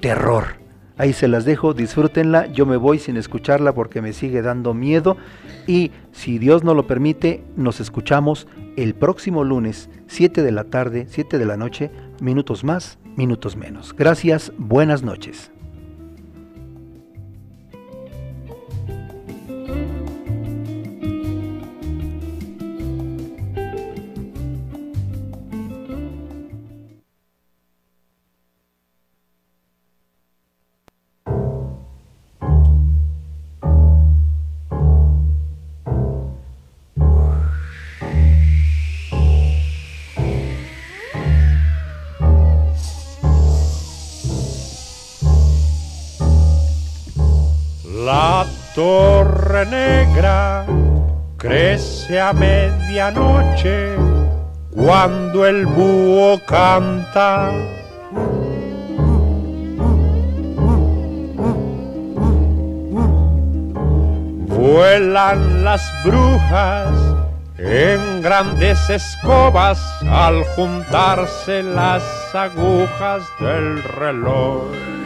terror. 0.00 0.56
Ahí 0.98 1.12
se 1.12 1.28
las 1.28 1.44
dejo, 1.44 1.72
disfrútenla, 1.72 2.46
yo 2.46 2.66
me 2.66 2.76
voy 2.76 2.98
sin 2.98 3.16
escucharla 3.16 3.74
porque 3.74 4.02
me 4.02 4.12
sigue 4.12 4.42
dando 4.42 4.74
miedo 4.74 5.16
y 5.68 5.92
si 6.10 6.40
Dios 6.40 6.64
no 6.64 6.74
lo 6.74 6.88
permite, 6.88 7.44
nos 7.54 7.78
escuchamos 7.78 8.48
el 8.76 8.96
próximo 8.96 9.44
lunes, 9.44 9.88
7 10.08 10.42
de 10.42 10.50
la 10.50 10.64
tarde, 10.64 11.06
7 11.08 11.38
de 11.38 11.46
la 11.46 11.56
noche, 11.56 11.92
minutos 12.20 12.64
más, 12.64 12.98
minutos 13.14 13.54
menos. 13.54 13.94
Gracias, 13.96 14.52
buenas 14.58 15.04
noches. 15.04 15.52
Crece 52.26 52.28
a 52.28 52.32
medianoche 52.32 53.96
cuando 54.74 55.46
el 55.46 55.66
búho 55.66 56.40
canta. 56.46 57.52
Vuelan 64.48 65.64
las 65.64 65.82
brujas 66.04 66.88
en 67.58 68.22
grandes 68.22 68.90
escobas 68.90 69.80
al 70.10 70.44
juntarse 70.54 71.62
las 71.62 72.02
agujas 72.34 73.22
del 73.40 73.82
reloj. 73.82 75.05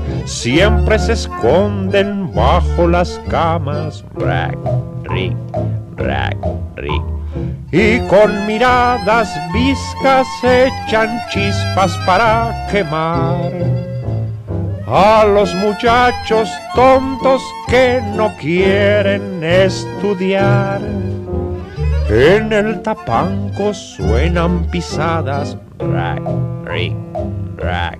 Siempre 0.31 0.97
se 0.97 1.13
esconden 1.13 2.33
bajo 2.33 2.87
las 2.87 3.19
camas, 3.29 4.03
rack, 4.15 4.57
rick, 5.03 5.35
rack, 5.97 6.37
rick. 6.77 7.03
Y 7.71 7.99
con 8.07 8.47
miradas 8.47 9.29
viscas 9.53 10.25
echan 10.41 11.19
chispas 11.29 11.95
para 12.07 12.65
quemar 12.71 13.51
a 14.87 15.25
los 15.25 15.53
muchachos 15.55 16.49
tontos 16.75 17.43
que 17.67 18.01
no 18.15 18.33
quieren 18.37 19.43
estudiar. 19.43 20.81
En 22.09 22.53
el 22.53 22.81
tapanco 22.81 23.73
suenan 23.73 24.63
pisadas, 24.71 25.57
rack, 25.77 26.23
rick, 26.65 26.95
rack. 27.57 27.99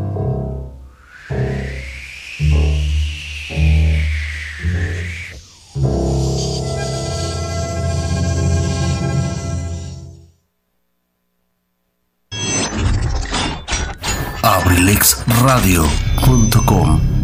www.mixradio.com 15.01 17.20